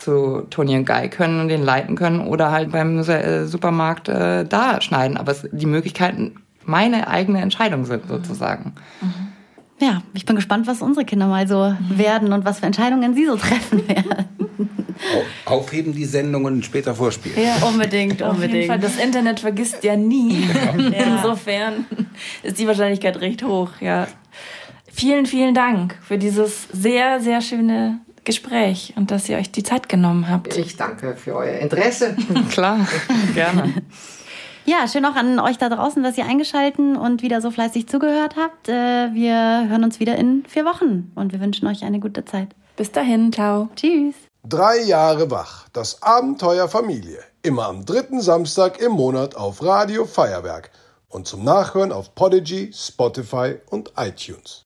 zu 0.00 0.46
Toni 0.50 0.76
und 0.76 0.86
Guy 0.86 1.08
können 1.08 1.40
und 1.40 1.48
den 1.48 1.62
leiten 1.62 1.94
können 1.94 2.20
oder 2.20 2.50
halt 2.50 2.72
beim 2.72 2.98
äh, 2.98 3.46
Supermarkt 3.46 4.08
äh, 4.08 4.44
da 4.44 4.80
schneiden. 4.80 5.16
Aber 5.16 5.32
es, 5.32 5.46
die 5.52 5.66
Möglichkeiten 5.66 6.36
meine 6.64 7.08
eigene 7.08 7.40
Entscheidung 7.40 7.84
sind, 7.84 8.06
sozusagen. 8.08 8.74
Mhm. 9.00 9.30
Ja, 9.80 10.02
ich 10.12 10.26
bin 10.26 10.36
gespannt, 10.36 10.66
was 10.66 10.82
unsere 10.82 11.06
Kinder 11.06 11.26
mal 11.26 11.48
so 11.48 11.70
mhm. 11.70 11.98
werden 11.98 12.32
und 12.32 12.44
was 12.44 12.60
für 12.60 12.66
Entscheidungen 12.66 13.14
sie 13.14 13.26
so 13.26 13.36
treffen 13.36 13.88
werden. 13.88 14.26
Aufheben 15.46 15.94
die 15.94 16.04
Sendungen 16.04 16.54
und 16.56 16.64
später 16.64 16.94
vorspielen. 16.94 17.42
Ja, 17.42 17.66
unbedingt, 17.66 18.20
unbedingt. 18.20 18.22
Auf 18.22 18.42
jeden 18.42 18.66
Fall, 18.66 18.78
das 18.78 18.96
Internet 18.98 19.40
vergisst 19.40 19.82
ja 19.82 19.96
nie. 19.96 20.46
Ja. 20.60 21.16
Insofern 21.16 21.86
ist 22.42 22.58
die 22.58 22.66
Wahrscheinlichkeit 22.66 23.20
recht 23.20 23.42
hoch, 23.42 23.70
ja. 23.80 24.06
Vielen, 24.92 25.24
vielen 25.24 25.54
Dank 25.54 25.96
für 26.02 26.18
dieses 26.18 26.68
sehr, 26.72 27.20
sehr 27.20 27.40
schöne 27.40 28.00
Gespräch 28.24 28.92
und 28.96 29.10
dass 29.10 29.28
ihr 29.28 29.38
euch 29.38 29.50
die 29.50 29.62
Zeit 29.62 29.88
genommen 29.88 30.28
habt. 30.28 30.56
Ich 30.56 30.76
danke 30.76 31.16
für 31.16 31.36
euer 31.36 31.58
Interesse. 31.58 32.16
Klar, 32.50 32.86
gerne. 33.34 33.74
Ja, 34.66 34.86
schön 34.86 35.04
auch 35.04 35.16
an 35.16 35.38
euch 35.38 35.58
da 35.58 35.68
draußen, 35.68 36.02
dass 36.02 36.18
ihr 36.18 36.26
eingeschalten 36.26 36.96
und 36.96 37.22
wieder 37.22 37.40
so 37.40 37.50
fleißig 37.50 37.88
zugehört 37.88 38.36
habt. 38.36 38.68
Äh, 38.68 39.12
wir 39.14 39.68
hören 39.68 39.84
uns 39.84 40.00
wieder 40.00 40.16
in 40.16 40.44
vier 40.46 40.64
Wochen 40.64 41.10
und 41.14 41.32
wir 41.32 41.40
wünschen 41.40 41.66
euch 41.66 41.82
eine 41.82 41.98
gute 41.98 42.24
Zeit. 42.24 42.48
Bis 42.76 42.92
dahin, 42.92 43.32
ciao. 43.32 43.68
Tschüss. 43.74 44.14
Drei 44.44 44.82
Jahre 44.82 45.30
wach, 45.30 45.68
das 45.72 46.02
Abenteuer 46.02 46.68
Familie. 46.68 47.18
Immer 47.42 47.66
am 47.66 47.84
dritten 47.84 48.20
Samstag 48.20 48.80
im 48.80 48.92
Monat 48.92 49.34
auf 49.34 49.62
Radio 49.62 50.06
Feuerwerk 50.06 50.70
und 51.08 51.26
zum 51.26 51.44
Nachhören 51.44 51.92
auf 51.92 52.14
Podigy, 52.14 52.70
Spotify 52.72 53.56
und 53.70 53.92
iTunes. 53.96 54.58